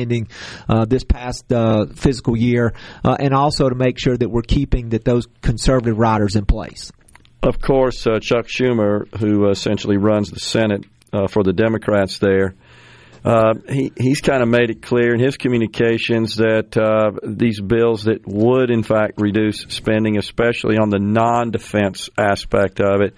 uh, 0.69 0.85
this 0.85 1.05
past 1.05 1.53
uh, 1.53 1.87
fiscal 1.95 2.37
year, 2.37 2.75
uh, 3.05 3.17
and 3.19 3.35
also 3.35 3.69
to 3.69 3.75
make 3.75 3.99
sure 3.99 4.17
that 4.17 4.29
we're 4.29 4.43
keeping 4.43 4.91
that 4.91 5.05
those 5.05 5.27
conservative 5.43 5.99
riders 5.99 6.37
in 6.37 6.45
place. 6.45 6.93
Of 7.43 7.61
course, 7.61 8.03
Chuck 8.03 8.47
Schumer, 8.47 9.07
who 9.19 9.49
essentially 9.49 9.97
runs 9.97 10.31
the 10.31 10.41
Senate 10.41 10.85
for 11.29 11.43
the 11.43 11.53
Democrats 11.53 12.19
there, 12.19 12.55
uh, 13.25 13.55
he, 13.69 13.93
he's 13.99 14.21
kind 14.21 14.43
of 14.43 14.49
made 14.49 14.71
it 14.71 14.83
clear 14.83 15.13
in 15.13 15.21
his 15.21 15.37
communications 15.37 16.37
that 16.37 16.77
uh, 16.77 17.19
these 17.23 17.61
bills 17.61 18.05
that 18.05 18.27
would, 18.27 18.71
in 18.71 18.83
fact, 18.83 19.21
reduce 19.21 19.67
spending, 19.69 20.17
especially 20.19 20.77
on 20.79 20.91
the 20.91 20.99
non-defense 20.99 22.11
aspect 22.17 22.81
of 22.81 23.01
it, 23.01 23.15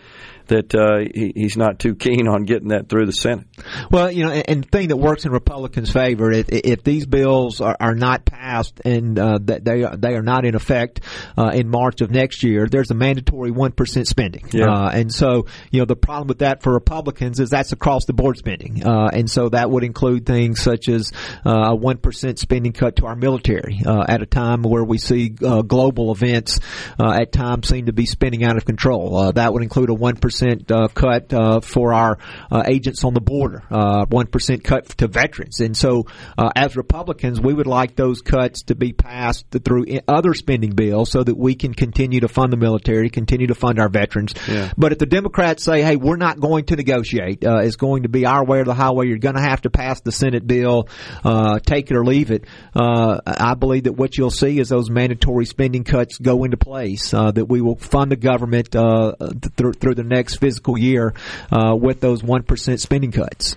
that 0.50 0.74
uh, 0.74 1.10
he, 1.12 1.32
he's 1.34 1.56
not 1.56 1.78
too 1.78 1.94
keen 1.94 2.28
on 2.28 2.44
getting 2.44 2.68
that 2.68 2.88
through 2.88 3.06
the 3.06 3.12
Senate. 3.12 3.46
Well, 3.90 4.10
you 4.10 4.24
know, 4.24 4.30
and, 4.30 4.50
and 4.50 4.64
the 4.64 4.68
thing 4.68 4.88
that 4.88 4.96
works 4.96 5.24
in 5.24 5.32
Republicans' 5.32 5.90
favor, 5.90 6.30
if, 6.30 6.46
if 6.50 6.84
these 6.84 7.06
bills 7.06 7.60
are, 7.60 7.76
are 7.80 7.94
not 7.94 8.24
passed 8.24 8.80
and 8.84 9.18
uh, 9.18 9.38
that 9.44 9.64
they 9.64 9.84
are, 9.84 9.96
they 9.96 10.14
are 10.14 10.22
not 10.22 10.44
in 10.44 10.54
effect 10.54 11.00
uh, 11.38 11.50
in 11.54 11.68
March 11.68 12.00
of 12.00 12.10
next 12.10 12.42
year, 12.42 12.66
there's 12.66 12.90
a 12.90 12.94
mandatory 12.94 13.50
one 13.50 13.72
percent 13.72 14.08
spending. 14.08 14.44
Yeah. 14.52 14.66
Uh, 14.66 14.90
and 14.90 15.14
so, 15.14 15.46
you 15.70 15.78
know, 15.78 15.86
the 15.86 15.96
problem 15.96 16.26
with 16.26 16.40
that 16.40 16.62
for 16.62 16.72
Republicans 16.72 17.38
is 17.38 17.50
that's 17.50 17.72
across 17.72 18.04
the 18.06 18.12
board 18.12 18.36
spending, 18.36 18.84
uh, 18.84 19.10
and 19.12 19.30
so 19.30 19.48
that 19.48 19.70
would 19.70 19.84
include 19.84 20.26
things 20.26 20.60
such 20.60 20.88
as 20.88 21.12
uh, 21.46 21.70
a 21.70 21.74
one 21.76 21.98
percent 21.98 22.40
spending 22.40 22.72
cut 22.72 22.96
to 22.96 23.06
our 23.06 23.16
military 23.16 23.80
uh, 23.86 24.04
at 24.08 24.22
a 24.22 24.26
time 24.26 24.62
where 24.62 24.84
we 24.84 24.98
see 24.98 25.32
uh, 25.46 25.62
global 25.62 26.10
events 26.10 26.58
uh, 26.98 27.12
at 27.12 27.30
times 27.30 27.68
seem 27.68 27.86
to 27.86 27.92
be 27.92 28.06
spinning 28.06 28.42
out 28.42 28.56
of 28.56 28.64
control. 28.64 29.16
Uh, 29.16 29.32
that 29.32 29.52
would 29.52 29.62
include 29.62 29.90
a 29.90 29.94
one 29.94 30.16
percent 30.16 30.39
uh, 30.42 30.88
cut 30.88 31.32
uh, 31.32 31.60
for 31.60 31.92
our 31.92 32.18
uh, 32.50 32.62
agents 32.66 33.04
on 33.04 33.14
the 33.14 33.20
border, 33.20 33.62
uh, 33.70 34.06
one 34.06 34.26
percent 34.26 34.64
cut 34.64 34.86
to 34.98 35.08
veterans, 35.08 35.60
and 35.60 35.76
so 35.76 36.06
uh, 36.38 36.50
as 36.54 36.76
Republicans, 36.76 37.40
we 37.40 37.54
would 37.54 37.66
like 37.66 37.96
those 37.96 38.20
cuts 38.20 38.62
to 38.64 38.74
be 38.74 38.92
passed 38.92 39.46
through 39.64 39.86
other 40.08 40.34
spending 40.34 40.72
bills 40.72 41.10
so 41.10 41.22
that 41.22 41.36
we 41.36 41.54
can 41.54 41.74
continue 41.74 42.20
to 42.20 42.28
fund 42.28 42.52
the 42.52 42.56
military, 42.56 43.10
continue 43.10 43.46
to 43.46 43.54
fund 43.54 43.78
our 43.78 43.88
veterans. 43.88 44.34
Yeah. 44.48 44.72
But 44.76 44.92
if 44.92 44.98
the 44.98 45.06
Democrats 45.06 45.64
say, 45.64 45.82
"Hey, 45.82 45.96
we're 45.96 46.16
not 46.16 46.40
going 46.40 46.66
to 46.66 46.76
negotiate," 46.76 47.44
uh, 47.44 47.58
it's 47.58 47.76
going 47.76 48.02
to 48.04 48.08
be 48.08 48.26
our 48.26 48.44
way 48.44 48.60
or 48.60 48.64
the 48.64 48.74
highway. 48.74 49.08
You're 49.08 49.18
going 49.18 49.34
to 49.36 49.40
have 49.40 49.62
to 49.62 49.70
pass 49.70 50.00
the 50.00 50.12
Senate 50.12 50.46
bill, 50.46 50.88
uh, 51.24 51.58
take 51.60 51.90
it 51.90 51.96
or 51.96 52.04
leave 52.04 52.30
it. 52.30 52.44
Uh, 52.74 53.20
I 53.26 53.54
believe 53.54 53.84
that 53.84 53.92
what 53.92 54.16
you'll 54.16 54.30
see 54.30 54.58
is 54.58 54.68
those 54.68 54.90
mandatory 54.90 55.46
spending 55.46 55.84
cuts 55.84 56.18
go 56.18 56.44
into 56.44 56.56
place. 56.56 57.12
Uh, 57.12 57.30
that 57.32 57.46
we 57.46 57.60
will 57.60 57.76
fund 57.76 58.10
the 58.10 58.16
government 58.16 58.74
uh, 58.74 59.14
th- 59.18 59.76
through 59.76 59.94
the 59.94 60.04
next 60.04 60.29
fiscal 60.36 60.78
year 60.78 61.14
uh, 61.50 61.74
with 61.74 62.00
those 62.00 62.22
one 62.22 62.42
percent 62.42 62.80
spending 62.80 63.12
cuts. 63.12 63.56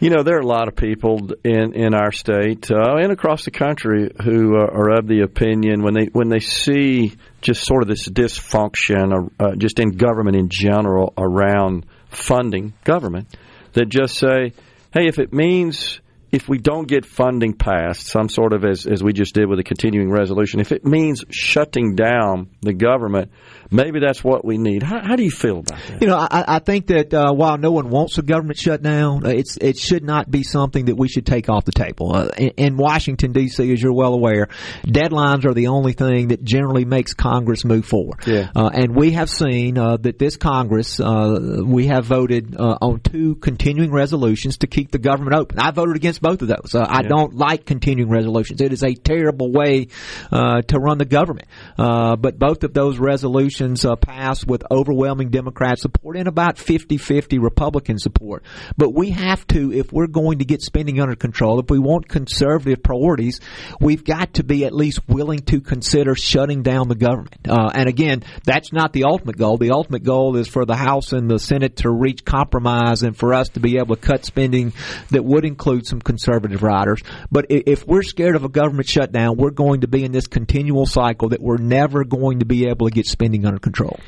You 0.00 0.10
know, 0.10 0.22
there 0.22 0.36
are 0.36 0.40
a 0.40 0.46
lot 0.46 0.68
of 0.68 0.76
people 0.76 1.30
in 1.44 1.72
in 1.72 1.94
our 1.94 2.12
state 2.12 2.70
uh, 2.70 2.96
and 2.96 3.12
across 3.12 3.44
the 3.44 3.50
country 3.50 4.10
who 4.22 4.56
uh, 4.56 4.60
are 4.60 4.98
of 4.98 5.06
the 5.06 5.20
opinion 5.20 5.82
when 5.82 5.94
they 5.94 6.06
when 6.12 6.28
they 6.28 6.40
see 6.40 7.14
just 7.40 7.64
sort 7.64 7.82
of 7.82 7.88
this 7.88 8.08
dysfunction, 8.08 9.12
or, 9.12 9.30
uh, 9.38 9.54
just 9.54 9.78
in 9.78 9.90
government 9.90 10.36
in 10.36 10.48
general, 10.48 11.14
around 11.16 11.86
funding 12.08 12.74
government, 12.82 13.28
that 13.74 13.88
just 13.88 14.18
say, 14.18 14.52
"Hey, 14.92 15.06
if 15.06 15.18
it 15.18 15.32
means." 15.32 16.00
If 16.32 16.48
we 16.48 16.58
don't 16.58 16.88
get 16.88 17.06
funding 17.06 17.52
passed, 17.52 18.08
some 18.08 18.28
sort 18.28 18.54
of 18.54 18.64
as, 18.64 18.86
as 18.86 19.04
we 19.04 19.12
just 19.12 19.36
did 19.36 19.48
with 19.48 19.60
the 19.60 19.62
continuing 19.62 20.10
resolution, 20.10 20.58
if 20.58 20.72
it 20.72 20.84
means 20.84 21.24
shutting 21.30 21.94
down 21.94 22.48
the 22.60 22.72
government, 22.72 23.30
maybe 23.70 24.00
that's 24.00 24.22
what 24.22 24.44
we 24.44 24.58
need. 24.58 24.82
How, 24.82 25.00
how 25.02 25.16
do 25.16 25.22
you 25.22 25.30
feel 25.30 25.58
about 25.60 25.78
that? 25.86 26.00
You 26.00 26.08
know, 26.08 26.16
I, 26.16 26.56
I 26.56 26.58
think 26.58 26.88
that 26.88 27.12
uh, 27.12 27.32
while 27.32 27.58
no 27.58 27.70
one 27.70 27.90
wants 27.90 28.18
a 28.18 28.22
government 28.22 28.58
shutdown, 28.58 29.26
uh, 29.26 29.30
it's 29.30 29.56
it 29.56 29.78
should 29.78 30.04
not 30.04 30.30
be 30.30 30.42
something 30.42 30.86
that 30.86 30.96
we 30.96 31.08
should 31.08 31.26
take 31.26 31.48
off 31.48 31.64
the 31.64 31.72
table. 31.72 32.14
Uh, 32.14 32.28
in, 32.36 32.50
in 32.56 32.76
Washington 32.76 33.32
D.C., 33.32 33.72
as 33.72 33.82
you're 33.82 33.92
well 33.92 34.14
aware, 34.14 34.48
deadlines 34.84 35.44
are 35.44 35.54
the 35.54 35.68
only 35.68 35.92
thing 35.92 36.28
that 36.28 36.42
generally 36.44 36.84
makes 36.84 37.14
Congress 37.14 37.64
move 37.64 37.86
forward. 37.86 38.26
Yeah. 38.26 38.50
Uh, 38.54 38.70
and 38.72 38.94
we 38.94 39.12
have 39.12 39.30
seen 39.30 39.78
uh, 39.78 39.96
that 39.98 40.18
this 40.18 40.36
Congress, 40.36 41.00
uh, 41.00 41.62
we 41.64 41.86
have 41.86 42.04
voted 42.04 42.56
uh, 42.56 42.78
on 42.80 43.00
two 43.00 43.36
continuing 43.36 43.92
resolutions 43.92 44.58
to 44.58 44.66
keep 44.66 44.90
the 44.90 44.98
government 44.98 45.34
open. 45.34 45.58
I 45.58 45.70
voted 45.70 45.96
against 45.96 46.20
both 46.20 46.42
of 46.42 46.48
those. 46.48 46.74
Uh, 46.74 46.86
I 46.88 47.02
don't 47.02 47.34
like 47.34 47.64
continuing 47.64 48.10
resolutions. 48.10 48.60
It 48.60 48.72
is 48.72 48.82
a 48.82 48.94
terrible 48.94 49.52
way 49.52 49.88
uh, 50.30 50.62
to 50.62 50.78
run 50.78 50.98
the 50.98 51.04
government. 51.04 51.48
Uh, 51.78 52.16
but 52.16 52.38
both 52.38 52.64
of 52.64 52.74
those 52.74 52.98
resolutions 52.98 53.63
uh, 53.84 53.96
passed 53.96 54.46
with 54.46 54.62
overwhelming 54.70 55.30
Democrat 55.30 55.78
support 55.78 56.16
and 56.16 56.28
about 56.28 56.56
50-50 56.56 57.40
Republican 57.40 57.98
support. 57.98 58.44
But 58.76 58.94
we 58.94 59.10
have 59.10 59.46
to, 59.48 59.72
if 59.72 59.92
we're 59.92 60.06
going 60.06 60.38
to 60.38 60.44
get 60.44 60.62
spending 60.62 61.00
under 61.00 61.16
control, 61.16 61.60
if 61.60 61.70
we 61.70 61.78
want 61.78 62.08
conservative 62.08 62.82
priorities, 62.82 63.40
we've 63.80 64.04
got 64.04 64.34
to 64.34 64.44
be 64.44 64.64
at 64.64 64.74
least 64.74 65.00
willing 65.08 65.40
to 65.40 65.60
consider 65.60 66.14
shutting 66.14 66.62
down 66.62 66.88
the 66.88 66.94
government. 66.94 67.48
Uh, 67.48 67.70
and 67.74 67.88
again, 67.88 68.22
that's 68.44 68.72
not 68.72 68.92
the 68.92 69.04
ultimate 69.04 69.36
goal. 69.36 69.56
The 69.56 69.70
ultimate 69.70 70.02
goal 70.02 70.36
is 70.36 70.48
for 70.48 70.64
the 70.64 70.76
House 70.76 71.12
and 71.12 71.30
the 71.30 71.38
Senate 71.38 71.76
to 71.76 71.90
reach 71.90 72.24
compromise 72.24 73.02
and 73.02 73.16
for 73.16 73.34
us 73.34 73.48
to 73.50 73.60
be 73.60 73.78
able 73.78 73.96
to 73.96 74.00
cut 74.00 74.24
spending 74.24 74.72
that 75.10 75.24
would 75.24 75.44
include 75.44 75.86
some 75.86 76.00
conservative 76.00 76.62
riders. 76.62 77.02
But 77.30 77.46
if 77.48 77.86
we're 77.86 78.02
scared 78.02 78.36
of 78.36 78.44
a 78.44 78.48
government 78.48 78.88
shutdown, 78.88 79.36
we're 79.36 79.50
going 79.50 79.80
to 79.80 79.88
be 79.88 80.04
in 80.04 80.12
this 80.12 80.26
continual 80.26 80.86
cycle 80.86 81.30
that 81.30 81.40
we're 81.40 81.56
never 81.56 82.04
going 82.04 82.40
to 82.40 82.44
be 82.44 82.68
able 82.68 82.88
to 82.88 82.94
get 82.94 83.06
spending 83.06 83.43
under 83.46 83.60
control. 83.60 83.98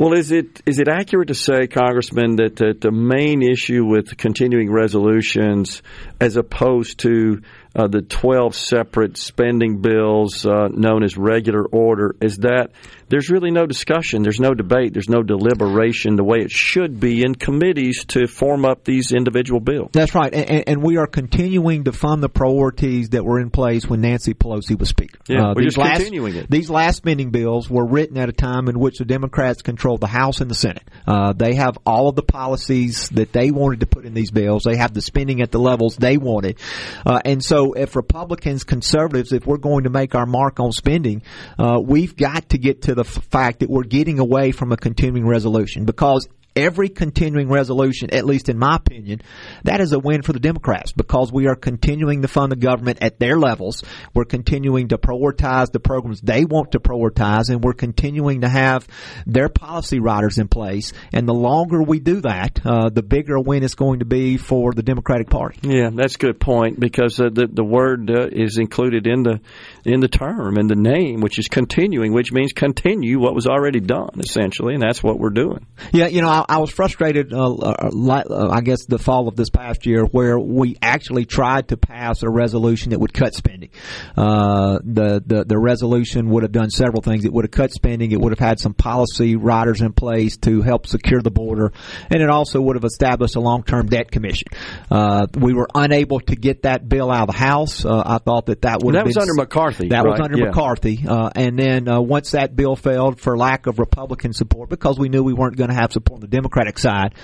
Well, 0.00 0.14
is 0.14 0.32
it 0.32 0.62
is 0.64 0.78
it 0.78 0.88
accurate 0.88 1.28
to 1.28 1.34
say, 1.34 1.66
Congressman, 1.66 2.36
that, 2.36 2.56
that 2.56 2.80
the 2.80 2.90
main 2.90 3.42
issue 3.42 3.84
with 3.84 4.16
continuing 4.16 4.72
resolutions, 4.72 5.82
as 6.18 6.36
opposed 6.36 7.00
to 7.00 7.42
uh, 7.74 7.86
the 7.86 8.02
twelve 8.02 8.54
separate 8.54 9.16
spending 9.16 9.80
bills 9.80 10.44
uh, 10.44 10.68
known 10.68 11.02
as 11.02 11.16
regular 11.16 11.64
order, 11.64 12.16
is 12.20 12.38
that 12.38 12.70
there's 13.08 13.28
really 13.28 13.50
no 13.50 13.66
discussion, 13.66 14.22
there's 14.22 14.38
no 14.38 14.54
debate, 14.54 14.92
there's 14.92 15.08
no 15.08 15.22
deliberation 15.22 16.16
the 16.16 16.24
way 16.24 16.38
it 16.38 16.50
should 16.50 17.00
be 17.00 17.24
in 17.24 17.34
committees 17.34 18.04
to 18.04 18.26
form 18.26 18.64
up 18.64 18.84
these 18.84 19.12
individual 19.12 19.60
bills. 19.60 19.90
That's 19.92 20.14
right, 20.14 20.32
and, 20.32 20.68
and 20.68 20.82
we 20.82 20.96
are 20.96 21.06
continuing 21.06 21.84
to 21.84 21.92
fund 21.92 22.22
the 22.22 22.28
priorities 22.28 23.10
that 23.10 23.24
were 23.24 23.40
in 23.40 23.50
place 23.50 23.86
when 23.86 24.00
Nancy 24.00 24.34
Pelosi 24.34 24.78
was 24.78 24.88
Speaker. 24.88 25.18
Yeah, 25.28 25.48
we're 25.48 25.62
these 25.62 25.74
just 25.74 25.78
last, 25.78 25.96
continuing 25.98 26.36
it. 26.36 26.50
These 26.50 26.70
last 26.70 26.96
spending 26.98 27.30
bills 27.30 27.68
were 27.68 27.86
written 27.86 28.16
at 28.16 28.28
a 28.28 28.32
time 28.32 28.68
in 28.68 28.78
which 28.78 28.98
the 28.98 29.04
Democrats 29.04 29.62
controlled 29.62 30.00
the 30.00 30.06
House 30.06 30.40
and 30.40 30.50
the 30.50 30.54
Senate. 30.54 30.84
Uh, 31.06 31.32
they 31.32 31.54
have 31.54 31.78
all 31.84 32.08
of 32.08 32.16
the 32.16 32.22
policies 32.22 33.08
that 33.10 33.32
they 33.32 33.50
wanted 33.50 33.80
to 33.80 33.86
put 33.86 34.04
in 34.04 34.14
these 34.14 34.30
bills. 34.30 34.62
They 34.64 34.76
have 34.76 34.94
the 34.94 35.02
spending 35.02 35.40
at 35.42 35.50
the 35.50 35.58
levels 35.58 35.96
they 35.96 36.16
wanted, 36.16 36.58
uh, 37.04 37.20
and 37.24 37.44
so 37.44 37.59
if 37.72 37.96
Republicans, 37.96 38.64
conservatives, 38.64 39.32
if 39.32 39.46
we're 39.46 39.56
going 39.58 39.84
to 39.84 39.90
make 39.90 40.14
our 40.14 40.26
mark 40.26 40.60
on 40.60 40.72
spending, 40.72 41.22
uh, 41.58 41.80
we've 41.82 42.16
got 42.16 42.50
to 42.50 42.58
get 42.58 42.82
to 42.82 42.94
the 42.94 43.04
f- 43.04 43.24
fact 43.30 43.60
that 43.60 43.70
we're 43.70 43.84
getting 43.84 44.18
away 44.18 44.52
from 44.52 44.72
a 44.72 44.76
continuing 44.76 45.26
resolution. 45.26 45.84
Because 45.84 46.28
every 46.56 46.88
continuing 46.88 47.48
resolution, 47.48 48.12
at 48.12 48.24
least 48.24 48.48
in 48.48 48.58
my 48.58 48.76
opinion, 48.76 49.22
that 49.64 49.80
is 49.80 49.92
a 49.92 49.98
win 49.98 50.22
for 50.22 50.32
the 50.32 50.40
Democrats 50.40 50.92
because 50.92 51.32
we 51.32 51.46
are 51.46 51.54
continuing 51.54 52.22
to 52.22 52.28
fund 52.28 52.52
the 52.52 52.56
government 52.56 52.98
at 53.02 53.18
their 53.18 53.38
levels. 53.38 53.82
We're 54.14 54.24
continuing 54.24 54.88
to 54.88 54.98
prioritize 54.98 55.70
the 55.72 55.80
programs 55.80 56.20
they 56.20 56.44
want 56.44 56.72
to 56.72 56.80
prioritize, 56.80 57.50
and 57.50 57.62
we're 57.62 57.72
continuing 57.72 58.42
to 58.42 58.48
have 58.48 58.86
their 59.26 59.48
policy 59.48 60.00
riders 60.00 60.38
in 60.38 60.48
place. 60.48 60.92
And 61.12 61.28
the 61.28 61.34
longer 61.34 61.82
we 61.82 62.00
do 62.00 62.20
that, 62.22 62.60
uh, 62.64 62.90
the 62.90 63.02
bigger 63.02 63.36
a 63.36 63.40
win 63.40 63.62
it's 63.62 63.74
going 63.74 64.00
to 64.00 64.04
be 64.04 64.36
for 64.36 64.72
the 64.72 64.82
Democratic 64.82 65.30
Party. 65.30 65.58
Yeah, 65.62 65.90
that's 65.94 66.16
a 66.16 66.18
good 66.18 66.40
point 66.40 66.80
because 66.80 67.20
uh, 67.20 67.28
the 67.32 67.46
the 67.46 67.64
word 67.64 68.10
uh, 68.10 68.28
is 68.30 68.58
included 68.58 69.06
in 69.06 69.22
the 69.22 69.40
in 69.84 70.00
the 70.00 70.08
term 70.08 70.56
and 70.56 70.68
the 70.68 70.76
name, 70.76 71.20
which 71.20 71.38
is 71.38 71.48
continuing, 71.48 72.12
which 72.12 72.32
means 72.32 72.52
continue 72.52 73.18
what 73.18 73.34
was 73.34 73.46
already 73.46 73.80
done, 73.80 74.10
essentially, 74.18 74.74
and 74.74 74.82
that's 74.82 75.02
what 75.02 75.18
we're 75.18 75.30
doing. 75.30 75.66
Yeah, 75.92 76.06
you 76.06 76.22
know, 76.22 76.28
I, 76.28 76.44
I 76.48 76.58
was 76.58 76.70
frustrated. 76.70 77.32
Uh, 77.32 77.54
uh, 77.54 78.48
I 78.50 78.60
guess 78.60 78.84
the 78.86 78.98
fall 78.98 79.28
of 79.28 79.36
this 79.36 79.50
past 79.50 79.86
year, 79.86 80.04
where 80.04 80.38
we 80.38 80.76
actually 80.82 81.24
tried 81.24 81.68
to 81.68 81.76
pass 81.76 82.22
a 82.22 82.28
resolution 82.28 82.90
that 82.90 82.98
would 82.98 83.12
cut 83.12 83.34
spending. 83.34 83.70
Uh, 84.16 84.78
the 84.84 85.22
the 85.24 85.44
the 85.44 85.58
resolution 85.58 86.30
would 86.30 86.42
have 86.42 86.52
done 86.52 86.70
several 86.70 87.02
things. 87.02 87.24
It 87.24 87.32
would 87.32 87.44
have 87.44 87.50
cut 87.50 87.72
spending. 87.72 88.12
It 88.12 88.20
would 88.20 88.32
have 88.32 88.38
had 88.38 88.60
some 88.60 88.74
policy 88.74 89.36
riders 89.36 89.80
in 89.80 89.92
place 89.92 90.36
to 90.38 90.62
help 90.62 90.86
secure 90.86 91.22
the 91.22 91.30
border, 91.30 91.72
and 92.10 92.22
it 92.22 92.28
also 92.28 92.60
would 92.60 92.76
have 92.76 92.84
established 92.84 93.36
a 93.36 93.40
long 93.40 93.62
term 93.62 93.86
debt 93.86 94.10
commission. 94.10 94.48
Uh, 94.90 95.26
we 95.34 95.54
were 95.54 95.68
unable 95.74 96.20
to 96.20 96.36
get 96.36 96.62
that 96.62 96.88
bill 96.88 97.10
out 97.10 97.28
of 97.28 97.34
the 97.34 97.40
House. 97.40 97.84
Uh, 97.84 98.02
I 98.04 98.18
thought 98.18 98.46
that 98.46 98.62
that 98.62 98.82
would 98.82 98.94
that 98.94 99.00
have 99.00 99.06
was 99.06 99.16
under 99.16 99.34
McCarthy. 99.34 99.69
That 99.88 100.04
right? 100.04 100.10
was 100.10 100.20
under 100.20 100.38
yeah. 100.38 100.46
McCarthy, 100.46 101.04
uh, 101.06 101.30
and 101.34 101.58
then 101.58 101.88
uh, 101.88 102.00
once 102.00 102.32
that 102.32 102.54
bill 102.54 102.76
failed 102.76 103.20
for 103.20 103.36
lack 103.36 103.66
of 103.66 103.78
Republican 103.78 104.32
support, 104.32 104.68
because 104.68 104.98
we 104.98 105.08
knew 105.08 105.22
we 105.22 105.34
weren't 105.34 105.56
going 105.56 105.70
to 105.70 105.76
have 105.76 105.92
support 105.92 106.18
on 106.18 106.20
the 106.20 106.28
Democratic 106.28 106.78
side, 106.78 107.14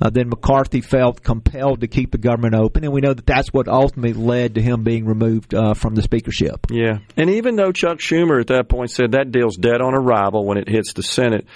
uh, 0.00 0.10
then 0.10 0.28
McCarthy 0.28 0.80
felt 0.80 1.22
compelled 1.22 1.80
to 1.80 1.88
keep 1.88 2.12
the 2.12 2.18
government 2.18 2.54
open, 2.54 2.84
and 2.84 2.92
we 2.92 3.00
know 3.00 3.14
that 3.14 3.26
that's 3.26 3.52
what 3.52 3.68
ultimately 3.68 4.12
led 4.12 4.54
to 4.54 4.62
him 4.62 4.82
being 4.82 5.06
removed 5.06 5.54
uh, 5.54 5.74
from 5.74 5.94
the 5.94 6.02
speakership. 6.02 6.66
Yeah, 6.70 6.98
and 7.16 7.30
even 7.30 7.56
though 7.56 7.72
Chuck 7.72 7.98
Schumer 7.98 8.40
at 8.40 8.48
that 8.48 8.68
point 8.68 8.90
said 8.90 9.12
that 9.12 9.30
deal's 9.30 9.56
dead 9.56 9.80
on 9.80 9.94
arrival 9.94 10.44
when 10.44 10.58
it 10.58 10.68
hits 10.68 10.92
the 10.92 11.02
Senate, 11.02 11.46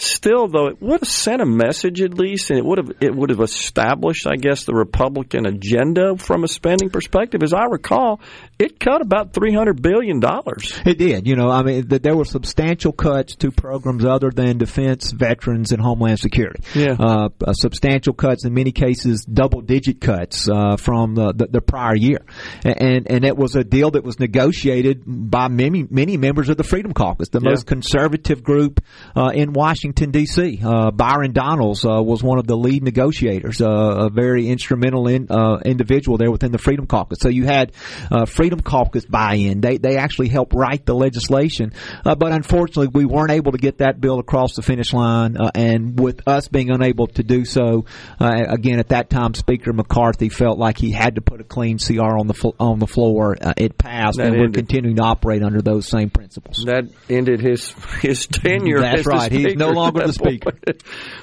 Still, 0.00 0.46
though, 0.46 0.68
it 0.68 0.80
would 0.80 1.00
have 1.00 1.08
sent 1.08 1.42
a 1.42 1.46
message 1.46 2.00
at 2.02 2.14
least, 2.14 2.50
and 2.50 2.58
it 2.58 2.64
would 2.64 2.78
have 2.78 2.92
it 3.00 3.12
would 3.12 3.30
have 3.30 3.40
established, 3.40 4.28
I 4.28 4.36
guess, 4.36 4.62
the 4.62 4.72
Republican 4.72 5.44
agenda 5.44 6.16
from 6.16 6.44
a 6.44 6.48
spending 6.48 6.88
perspective. 6.88 7.42
As 7.42 7.52
I 7.52 7.64
recall, 7.64 8.20
it 8.58 8.78
cut 8.80 9.00
about 9.02 9.32
three 9.32 9.52
hundred 9.54 9.80
billion 9.82 10.20
dollars. 10.20 10.78
It 10.84 10.98
did. 10.98 11.26
You 11.26 11.36
know, 11.36 11.48
I 11.50 11.62
mean, 11.62 11.86
there 11.88 12.16
were 12.16 12.24
substantial 12.24 12.92
cuts 12.92 13.36
to 13.36 13.50
programs 13.50 14.04
other 14.04 14.30
than 14.30 14.58
defense, 14.58 15.10
veterans, 15.12 15.72
and 15.72 15.80
homeland 15.80 16.18
security. 16.18 16.62
Yeah, 16.74 16.96
uh, 16.98 17.28
substantial 17.52 18.12
cuts 18.14 18.44
in 18.44 18.54
many 18.54 18.72
cases, 18.72 19.24
double 19.24 19.60
digit 19.60 20.00
cuts 20.00 20.48
uh, 20.48 20.76
from 20.76 21.14
the, 21.14 21.32
the, 21.32 21.46
the 21.46 21.60
prior 21.60 21.94
year, 21.96 22.24
and 22.64 23.06
and 23.10 23.24
it 23.24 23.36
was 23.36 23.54
a 23.56 23.64
deal 23.64 23.90
that 23.92 24.04
was 24.04 24.18
negotiated 24.18 25.02
by 25.06 25.48
many 25.48 25.86
many 25.90 26.16
members 26.16 26.48
of 26.48 26.56
the 26.56 26.64
Freedom 26.64 26.92
Caucus, 26.92 27.28
the 27.28 27.40
Yeah. 27.40 27.50
most 27.50 27.66
conservative 27.66 28.42
group 28.42 28.80
uh, 29.16 29.30
in 29.34 29.52
Washington 29.52 30.10
D.C. 30.10 30.60
Uh, 30.64 30.90
Byron 30.90 31.32
Donalds 31.32 31.84
uh, 31.84 32.02
was 32.02 32.22
one 32.22 32.38
of 32.38 32.46
the 32.46 32.56
lead 32.56 32.82
negotiators, 32.82 33.60
uh, 33.60 33.66
a 33.68 34.10
very 34.10 34.48
instrumental 34.48 35.06
in, 35.08 35.26
uh, 35.30 35.58
individual 35.64 36.18
there 36.18 36.30
within 36.30 36.52
the 36.52 36.58
Freedom 36.58 36.86
Caucus. 36.86 37.18
So 37.20 37.28
you 37.28 37.44
had 37.44 37.72
uh, 38.10 38.24
Freedom 38.48 38.60
Caucus 38.62 39.04
buy-in. 39.04 39.60
They 39.60 39.76
they 39.76 39.98
actually 39.98 40.28
helped 40.28 40.54
write 40.54 40.86
the 40.86 40.94
legislation, 40.94 41.74
uh, 42.06 42.14
but 42.14 42.32
unfortunately 42.32 42.88
we 42.94 43.04
weren't 43.04 43.30
able 43.30 43.52
to 43.52 43.58
get 43.58 43.78
that 43.78 44.00
bill 44.00 44.18
across 44.20 44.54
the 44.56 44.62
finish 44.62 44.94
line. 44.94 45.36
Uh, 45.36 45.50
and 45.54 46.00
with 46.00 46.26
us 46.26 46.48
being 46.48 46.70
unable 46.70 47.08
to 47.08 47.22
do 47.22 47.44
so, 47.44 47.84
uh, 48.18 48.44
again 48.48 48.78
at 48.78 48.88
that 48.88 49.10
time 49.10 49.34
Speaker 49.34 49.74
McCarthy 49.74 50.30
felt 50.30 50.58
like 50.58 50.78
he 50.78 50.90
had 50.92 51.16
to 51.16 51.20
put 51.20 51.42
a 51.42 51.44
clean 51.44 51.76
CR 51.78 52.00
on 52.16 52.26
the 52.26 52.32
fl- 52.32 52.56
on 52.58 52.78
the 52.78 52.86
floor. 52.86 53.36
Uh, 53.38 53.52
it 53.58 53.76
passed, 53.76 54.16
That 54.16 54.28
and 54.28 54.40
we're 54.40 54.48
continuing 54.48 54.96
to 54.96 55.02
operate 55.02 55.42
under 55.42 55.60
those 55.60 55.86
same 55.86 56.08
principles. 56.08 56.64
that 56.64 56.84
ended 57.10 57.42
his 57.42 57.70
his 58.00 58.26
tenure. 58.26 58.80
That's 58.80 59.00
as 59.00 59.06
right. 59.06 59.30
He's 59.30 59.56
no 59.56 59.72
longer 59.72 60.06
the 60.06 60.12
speaker. 60.14 60.52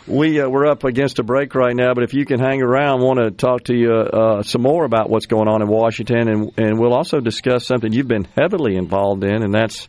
We 0.07 0.39
uh, 0.39 0.47
we're 0.47 0.67
up 0.67 0.83
against 0.83 1.17
a 1.17 1.23
break 1.23 1.55
right 1.55 1.75
now, 1.75 1.95
but 1.95 2.03
if 2.03 2.13
you 2.13 2.25
can 2.27 2.39
hang 2.39 2.61
around, 2.61 3.01
want 3.01 3.17
to 3.17 3.31
talk 3.31 3.63
to 3.63 3.73
you 3.75 3.91
uh, 3.91 4.43
some 4.43 4.61
more 4.61 4.85
about 4.85 5.09
what's 5.09 5.25
going 5.25 5.47
on 5.47 5.63
in 5.63 5.67
Washington, 5.67 6.27
and 6.27 6.51
and 6.57 6.79
we'll 6.79 6.93
also 6.93 7.14
discuss 7.21 7.65
something 7.65 7.91
you've 7.91 8.07
been 8.07 8.27
heavily 8.37 8.75
involved 8.75 9.23
in, 9.23 9.43
and 9.43 9.53
that's 9.53 9.87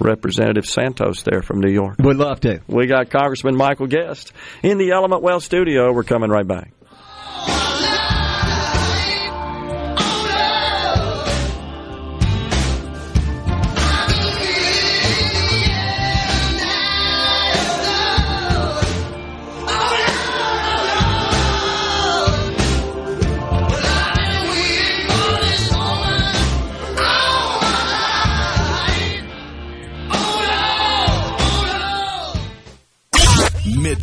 Representative 0.00 0.66
Santos 0.66 1.22
there 1.22 1.42
from 1.42 1.60
New 1.60 1.72
York. 1.72 1.96
We'd 1.98 2.16
love 2.16 2.40
to. 2.40 2.60
We 2.68 2.86
got 2.86 3.10
Congressman 3.10 3.56
Michael 3.56 3.86
Guest 3.86 4.32
in 4.62 4.78
the 4.78 4.90
Element 4.92 5.22
Well 5.22 5.40
studio. 5.40 5.92
We're 5.92 6.04
coming 6.04 6.30
right 6.30 6.46
back. 6.46 6.72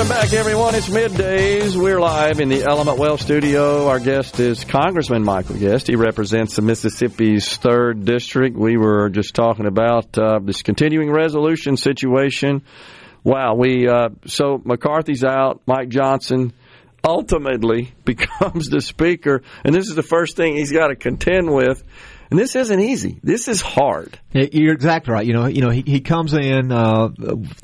Welcome 0.00 0.16
back, 0.16 0.32
everyone. 0.32 0.74
It's 0.74 0.88
middays. 0.88 1.76
We're 1.76 2.00
live 2.00 2.40
in 2.40 2.48
the 2.48 2.62
Element 2.62 2.96
Well 2.96 3.18
studio. 3.18 3.86
Our 3.86 4.00
guest 4.00 4.40
is 4.40 4.64
Congressman 4.64 5.22
Michael 5.22 5.56
Guest. 5.56 5.88
He 5.88 5.94
represents 5.94 6.56
the 6.56 6.62
Mississippi's 6.62 7.58
third 7.58 8.06
district. 8.06 8.56
We 8.56 8.78
were 8.78 9.10
just 9.10 9.34
talking 9.34 9.66
about 9.66 10.16
uh, 10.16 10.38
this 10.42 10.62
continuing 10.62 11.10
resolution 11.10 11.76
situation. 11.76 12.62
Wow, 13.24 13.56
we 13.56 13.88
uh, 13.88 14.08
so 14.24 14.62
McCarthy's 14.64 15.22
out. 15.22 15.60
Mike 15.66 15.90
Johnson 15.90 16.54
ultimately 17.04 17.92
becomes 18.06 18.70
the 18.70 18.80
speaker, 18.80 19.42
and 19.66 19.74
this 19.74 19.90
is 19.90 19.96
the 19.96 20.02
first 20.02 20.34
thing 20.34 20.56
he's 20.56 20.72
got 20.72 20.86
to 20.86 20.96
contend 20.96 21.52
with. 21.52 21.84
And 22.30 22.38
this 22.38 22.54
isn't 22.54 22.78
easy. 22.80 23.18
This 23.24 23.48
is 23.48 23.60
hard. 23.60 24.18
You're 24.32 24.72
exactly 24.72 25.12
right. 25.12 25.26
You 25.26 25.32
know, 25.32 25.46
you 25.46 25.62
know, 25.62 25.70
he, 25.70 25.82
he 25.84 26.00
comes 26.00 26.32
in 26.32 26.70
uh, 26.70 27.08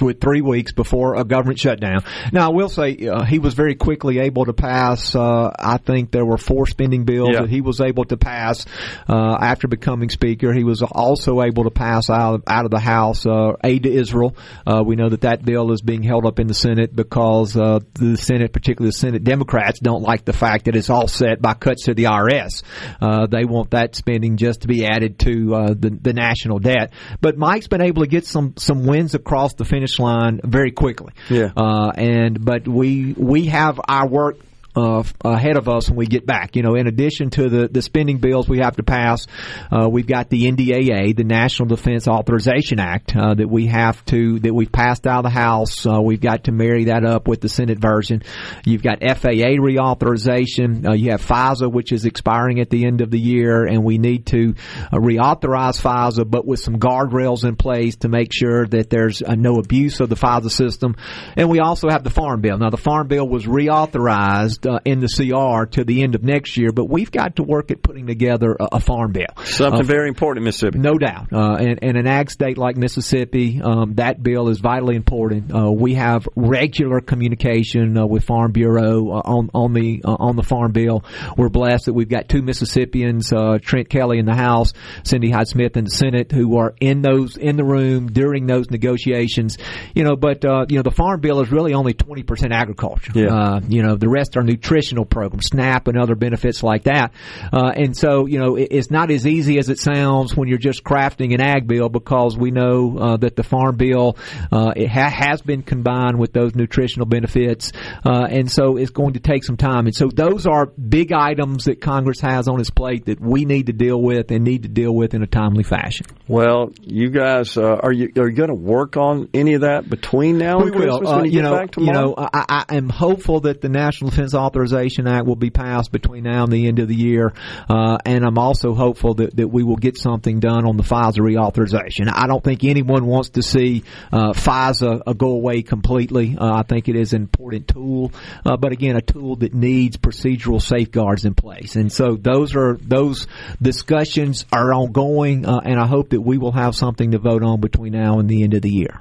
with 0.00 0.20
three 0.20 0.40
weeks 0.40 0.72
before 0.72 1.14
a 1.14 1.22
government 1.24 1.60
shutdown. 1.60 2.00
Now, 2.32 2.46
I 2.50 2.52
will 2.52 2.68
say 2.68 2.96
uh, 3.06 3.22
he 3.24 3.38
was 3.38 3.54
very 3.54 3.76
quickly 3.76 4.18
able 4.18 4.44
to 4.46 4.52
pass. 4.52 5.14
Uh, 5.14 5.52
I 5.56 5.78
think 5.78 6.10
there 6.10 6.24
were 6.24 6.36
four 6.38 6.66
spending 6.66 7.04
bills 7.04 7.30
Yeah. 7.32 7.42
that 7.42 7.50
he 7.50 7.60
was 7.60 7.80
able 7.80 8.04
to 8.06 8.16
pass 8.16 8.66
uh, 9.08 9.36
after 9.40 9.68
becoming 9.68 10.08
speaker. 10.10 10.52
He 10.52 10.64
was 10.64 10.82
also 10.82 11.42
able 11.42 11.62
to 11.64 11.70
pass 11.70 12.10
out 12.10 12.34
of, 12.34 12.42
out 12.48 12.64
of 12.64 12.72
the 12.72 12.80
House 12.80 13.24
uh, 13.24 13.52
aid 13.62 13.84
to 13.84 13.92
Israel. 13.92 14.34
Uh, 14.66 14.82
we 14.84 14.96
know 14.96 15.08
that 15.08 15.20
that 15.20 15.44
bill 15.44 15.70
is 15.70 15.80
being 15.82 16.02
held 16.02 16.26
up 16.26 16.40
in 16.40 16.48
the 16.48 16.54
Senate 16.54 16.94
because 16.96 17.56
uh, 17.56 17.78
the 17.94 18.16
Senate, 18.16 18.52
particularly 18.52 18.88
the 18.88 18.98
Senate 18.98 19.22
Democrats, 19.22 19.78
don't 19.78 20.02
like 20.02 20.24
the 20.24 20.32
fact 20.32 20.64
that 20.64 20.74
it's 20.74 20.90
all 20.90 21.06
set 21.06 21.40
by 21.40 21.54
cuts 21.54 21.84
to 21.84 21.94
the 21.94 22.04
IRS. 22.04 22.64
Uh, 23.00 23.26
they 23.26 23.44
want 23.44 23.70
that 23.70 23.94
spending 23.94 24.36
just 24.36 24.55
to 24.58 24.68
be 24.68 24.86
added 24.86 25.18
to 25.20 25.54
uh, 25.54 25.68
the, 25.68 25.90
the 25.90 26.12
national 26.12 26.58
debt. 26.58 26.92
But 27.20 27.36
Mike's 27.36 27.68
been 27.68 27.82
able 27.82 28.02
to 28.02 28.08
get 28.08 28.26
some 28.26 28.54
some 28.56 28.86
wins 28.86 29.14
across 29.14 29.54
the 29.54 29.64
finish 29.64 29.98
line 29.98 30.40
very 30.42 30.72
quickly. 30.72 31.12
Yeah. 31.28 31.50
Uh, 31.56 31.90
and 31.94 32.44
but 32.44 32.66
we 32.66 33.14
we 33.16 33.46
have 33.46 33.80
our 33.88 34.06
work 34.08 34.38
uh, 34.76 35.02
ahead 35.24 35.56
of 35.56 35.68
us 35.68 35.88
when 35.88 35.96
we 35.96 36.06
get 36.06 36.26
back. 36.26 36.54
You 36.54 36.62
know, 36.62 36.74
in 36.74 36.86
addition 36.86 37.30
to 37.30 37.48
the, 37.48 37.68
the 37.68 37.82
spending 37.82 38.18
bills 38.18 38.48
we 38.48 38.58
have 38.58 38.76
to 38.76 38.82
pass, 38.82 39.26
uh, 39.72 39.88
we've 39.88 40.06
got 40.06 40.28
the 40.28 40.50
NDAA, 40.50 41.16
the 41.16 41.24
National 41.24 41.68
Defense 41.68 42.06
Authorization 42.06 42.78
Act, 42.78 43.16
uh, 43.16 43.34
that 43.34 43.48
we 43.48 43.66
have 43.66 44.04
to 44.06 44.38
that 44.40 44.54
we've 44.54 44.70
passed 44.70 45.06
out 45.06 45.18
of 45.18 45.24
the 45.24 45.30
House. 45.30 45.86
Uh, 45.86 46.00
we've 46.00 46.20
got 46.20 46.44
to 46.44 46.52
marry 46.52 46.84
that 46.84 47.04
up 47.04 47.26
with 47.26 47.40
the 47.40 47.48
Senate 47.48 47.78
version. 47.78 48.22
You've 48.64 48.82
got 48.82 49.00
FAA 49.00 49.56
reauthorization. 49.58 50.86
Uh, 50.86 50.92
you 50.92 51.12
have 51.12 51.24
FISA, 51.24 51.72
which 51.72 51.92
is 51.92 52.04
expiring 52.04 52.60
at 52.60 52.68
the 52.68 52.86
end 52.86 53.00
of 53.00 53.10
the 53.10 53.18
year, 53.18 53.64
and 53.64 53.82
we 53.82 53.96
need 53.96 54.26
to 54.26 54.54
uh, 54.92 54.96
reauthorize 54.96 55.80
FISA, 55.80 56.28
but 56.28 56.46
with 56.46 56.60
some 56.60 56.78
guardrails 56.78 57.44
in 57.44 57.56
place 57.56 57.96
to 57.96 58.08
make 58.08 58.32
sure 58.32 58.66
that 58.66 58.90
there's 58.90 59.22
no 59.22 59.58
abuse 59.58 60.00
of 60.00 60.10
the 60.10 60.16
FISA 60.16 60.50
system. 60.50 60.96
And 61.36 61.48
we 61.48 61.60
also 61.60 61.88
have 61.88 62.04
the 62.04 62.10
Farm 62.10 62.40
Bill. 62.42 62.58
Now, 62.58 62.70
the 62.70 62.76
Farm 62.76 63.08
Bill 63.08 63.26
was 63.26 63.46
reauthorized 63.46 64.65
uh, 64.66 64.80
in 64.84 65.00
the 65.00 65.08
CR 65.08 65.66
to 65.76 65.84
the 65.84 66.02
end 66.02 66.14
of 66.14 66.22
next 66.22 66.56
year, 66.56 66.72
but 66.72 66.86
we've 66.86 67.10
got 67.10 67.36
to 67.36 67.42
work 67.42 67.70
at 67.70 67.82
putting 67.82 68.06
together 68.06 68.56
a, 68.58 68.76
a 68.76 68.80
farm 68.80 69.12
bill. 69.12 69.26
Something 69.44 69.80
uh, 69.80 69.84
very 69.84 70.08
important 70.08 70.42
in 70.42 70.44
Mississippi. 70.44 70.78
No 70.78 70.98
doubt. 70.98 71.32
Uh, 71.32 71.56
and, 71.56 71.78
and, 71.82 71.96
an 71.96 72.06
ag 72.06 72.30
state 72.30 72.58
like 72.58 72.76
Mississippi, 72.76 73.60
um, 73.62 73.94
that 73.94 74.22
bill 74.22 74.48
is 74.48 74.58
vitally 74.58 74.96
important. 74.96 75.54
Uh, 75.54 75.70
we 75.70 75.94
have 75.94 76.28
regular 76.36 77.00
communication 77.00 77.96
uh, 77.96 78.06
with 78.06 78.24
Farm 78.24 78.52
Bureau 78.52 79.10
uh, 79.10 79.22
on, 79.24 79.50
on 79.54 79.72
the 79.72 80.02
on 80.04 80.36
the 80.36 80.42
farm 80.42 80.72
bill. 80.72 81.04
We're 81.36 81.48
blessed 81.48 81.86
that 81.86 81.94
we've 81.94 82.08
got 82.08 82.28
two 82.28 82.42
Mississippians, 82.42 83.30
Trent 83.62 83.88
Kelly 83.88 84.18
in 84.18 84.26
the 84.26 84.34
House, 84.34 84.72
Cindy 85.04 85.30
Hyde 85.30 85.48
Smith 85.48 85.76
in 85.76 85.84
the 85.84 85.90
Senate, 85.90 86.32
who 86.32 86.58
are 86.58 86.74
in 86.80 87.02
those 87.02 87.36
in 87.36 87.56
the 87.56 87.64
room 87.64 88.08
during 88.08 88.46
those 88.46 88.70
negotiations. 88.70 89.58
You 89.94 90.04
know, 90.04 90.16
but 90.16 90.44
you 90.44 90.76
know 90.76 90.82
the 90.82 90.90
farm 90.90 91.20
bill 91.20 91.40
is 91.40 91.50
really 91.50 91.74
only 91.74 91.94
twenty 91.94 92.22
percent 92.22 92.52
agriculture. 92.52 93.12
Yeah. 93.14 93.60
you 93.68 93.82
know, 93.82 93.96
the 93.96 94.08
rest 94.08 94.36
are 94.36 94.42
nutritional 94.56 95.04
programs, 95.04 95.46
SNAP 95.46 95.88
and 95.88 95.98
other 95.98 96.14
benefits 96.14 96.62
like 96.62 96.84
that. 96.84 97.12
Uh, 97.52 97.72
and 97.76 97.96
so, 97.96 98.26
you 98.26 98.38
know, 98.38 98.56
it, 98.56 98.68
it's 98.70 98.90
not 98.90 99.10
as 99.10 99.26
easy 99.26 99.58
as 99.58 99.68
it 99.68 99.78
sounds 99.78 100.34
when 100.34 100.48
you're 100.48 100.58
just 100.58 100.82
crafting 100.82 101.34
an 101.34 101.40
ag 101.40 101.66
bill 101.66 101.88
because 101.88 102.36
we 102.36 102.50
know 102.50 102.98
uh, 102.98 103.16
that 103.18 103.36
the 103.36 103.42
farm 103.42 103.76
bill 103.76 104.16
uh, 104.50 104.72
it 104.74 104.88
ha- 104.88 105.10
has 105.10 105.42
been 105.42 105.62
combined 105.62 106.18
with 106.18 106.32
those 106.32 106.54
nutritional 106.54 107.06
benefits, 107.06 107.72
uh, 108.04 108.26
and 108.30 108.50
so 108.50 108.76
it's 108.76 108.90
going 108.90 109.14
to 109.14 109.20
take 109.20 109.44
some 109.44 109.56
time. 109.56 109.86
And 109.86 109.94
so 109.94 110.08
those 110.08 110.46
are 110.46 110.66
big 110.66 111.12
items 111.12 111.64
that 111.64 111.80
Congress 111.80 112.20
has 112.20 112.48
on 112.48 112.60
its 112.60 112.70
plate 112.70 113.06
that 113.06 113.20
we 113.20 113.44
need 113.44 113.66
to 113.66 113.72
deal 113.72 114.00
with 114.00 114.30
and 114.30 114.44
need 114.44 114.62
to 114.62 114.68
deal 114.68 114.94
with 114.94 115.14
in 115.14 115.22
a 115.22 115.26
timely 115.26 115.64
fashion. 115.64 116.06
Well, 116.28 116.70
you 116.80 117.10
guys, 117.10 117.56
uh, 117.56 117.76
are 117.82 117.92
you 117.92 118.10
are 118.16 118.28
you 118.28 118.36
going 118.36 118.48
to 118.48 118.54
work 118.54 118.96
on 118.96 119.28
any 119.34 119.54
of 119.54 119.60
that 119.60 119.88
between 119.88 120.38
now 120.38 120.60
and 120.60 120.70
we 120.70 120.70
Christmas? 120.70 121.00
Will. 121.00 121.08
Uh, 121.08 121.24
you, 121.24 121.32
you 121.32 121.42
know, 121.42 121.66
you 121.76 121.92
know, 121.92 122.14
I, 122.16 122.64
I 122.70 122.76
am 122.76 122.88
hopeful 122.88 123.40
that 123.40 123.60
the 123.60 123.68
National 123.68 124.10
Defense 124.10 124.34
Authorization 124.46 125.06
Act 125.06 125.26
will 125.26 125.36
be 125.36 125.50
passed 125.50 125.90
between 125.90 126.24
now 126.24 126.44
and 126.44 126.52
the 126.52 126.68
end 126.68 126.78
of 126.78 126.88
the 126.88 126.94
year. 126.94 127.32
Uh, 127.68 127.98
and 128.04 128.24
I'm 128.24 128.38
also 128.38 128.74
hopeful 128.74 129.14
that, 129.14 129.36
that 129.36 129.48
we 129.48 129.62
will 129.62 129.76
get 129.76 129.96
something 129.96 130.40
done 130.40 130.64
on 130.64 130.76
the 130.76 130.82
FISA 130.82 131.18
reauthorization. 131.18 132.10
I 132.12 132.26
don't 132.26 132.42
think 132.42 132.64
anyone 132.64 133.06
wants 133.06 133.30
to 133.30 133.42
see 133.42 133.82
uh, 134.12 134.32
FISA 134.32 135.02
uh, 135.06 135.12
go 135.12 135.30
away 135.30 135.62
completely. 135.62 136.36
Uh, 136.38 136.54
I 136.54 136.62
think 136.62 136.88
it 136.88 136.96
is 136.96 137.12
an 137.12 137.22
important 137.22 137.68
tool, 137.68 138.12
uh, 138.44 138.56
but 138.56 138.72
again, 138.72 138.96
a 138.96 139.02
tool 139.02 139.36
that 139.36 139.52
needs 139.52 139.96
procedural 139.96 140.62
safeguards 140.62 141.24
in 141.24 141.34
place. 141.34 141.76
And 141.76 141.92
so 141.92 142.16
those 142.16 142.54
are 142.54 142.78
those 142.80 143.26
discussions 143.60 144.46
are 144.52 144.72
ongoing, 144.72 145.46
uh, 145.46 145.60
and 145.64 145.80
I 145.80 145.86
hope 145.86 146.10
that 146.10 146.20
we 146.20 146.38
will 146.38 146.52
have 146.52 146.74
something 146.74 147.12
to 147.12 147.18
vote 147.18 147.42
on 147.42 147.60
between 147.60 147.92
now 147.92 148.18
and 148.18 148.28
the 148.28 148.42
end 148.42 148.54
of 148.54 148.62
the 148.62 148.70
year. 148.70 149.00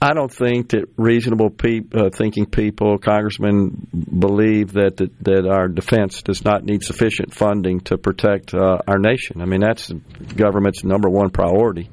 I 0.00 0.14
don't 0.14 0.32
think 0.32 0.70
that 0.70 0.88
reasonable 0.96 1.52
uh, 1.92 2.10
thinking 2.10 2.46
people, 2.46 2.98
congressmen, 2.98 3.88
believe 3.92 4.72
that, 4.74 4.96
that, 4.98 5.24
that 5.24 5.46
our 5.46 5.66
defense 5.66 6.22
does 6.22 6.44
not 6.44 6.64
need 6.64 6.84
sufficient 6.84 7.34
funding 7.34 7.80
to 7.80 7.98
protect 7.98 8.54
uh, 8.54 8.78
our 8.86 8.98
nation. 8.98 9.42
I 9.42 9.46
mean, 9.46 9.60
that's 9.60 9.88
the 9.88 10.00
government's 10.36 10.84
number 10.84 11.08
one 11.08 11.30
priority. 11.30 11.90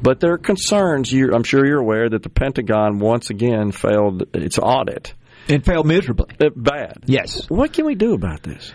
But 0.00 0.20
there 0.20 0.32
are 0.34 0.38
concerns. 0.38 1.12
I'm 1.12 1.44
sure 1.44 1.66
you're 1.66 1.80
aware 1.80 2.08
that 2.08 2.22
the 2.22 2.28
Pentagon 2.28 2.98
once 2.98 3.30
again 3.30 3.72
failed 3.72 4.24
its 4.34 4.58
audit. 4.58 5.14
And 5.48 5.64
failed 5.64 5.86
miserably. 5.86 6.36
Bad. 6.54 6.98
Yes. 7.06 7.48
What 7.50 7.72
can 7.72 7.84
we 7.84 7.94
do 7.94 8.14
about 8.14 8.42
this? 8.42 8.72